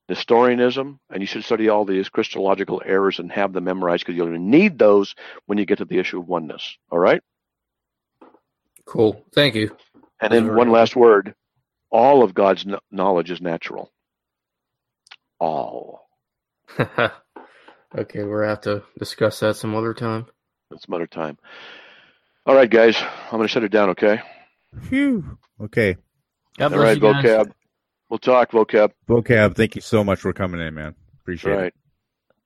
[0.08, 4.38] Nestorianism, and you should study all these Christological errors and have them memorized because you'll
[4.38, 5.14] need those
[5.46, 6.76] when you get to the issue of oneness.
[6.90, 7.20] All right.
[8.84, 9.24] Cool.
[9.34, 9.76] Thank you.
[10.20, 11.34] And then one last word:
[11.94, 13.92] all of God's knowledge is natural.
[15.38, 16.08] All.
[16.78, 20.26] okay, we're gonna have to discuss that some other time.
[20.70, 21.38] That's some other time.
[22.46, 23.90] All right, guys, I'm going to shut it down.
[23.90, 24.20] Okay.
[24.88, 25.38] Phew.
[25.62, 25.96] Okay.
[26.58, 27.24] God All bless right, you guys.
[27.24, 27.52] vocab.
[28.10, 28.90] We'll talk, vocab.
[29.08, 30.86] Vocab, thank you so much for coming in, man.
[30.88, 31.74] All Appreciate it.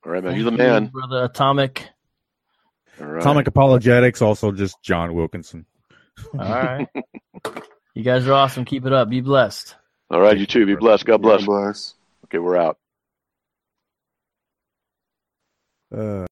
[0.05, 0.33] All right, man.
[0.35, 0.87] Thank You're the you, man.
[0.87, 1.89] brother Atomic.
[3.01, 3.23] All right.
[3.23, 5.67] Atomic Apologetics, also just John Wilkinson.
[6.39, 6.87] All right.
[7.99, 8.65] you guys are awesome.
[8.65, 9.11] Keep it up.
[9.11, 9.75] Be blessed.
[10.09, 10.65] All right, you too.
[10.65, 11.05] Be blessed.
[11.05, 11.41] God bless.
[11.41, 11.95] God bless.
[12.27, 12.79] Okay, we're out.
[15.93, 16.25] Uh,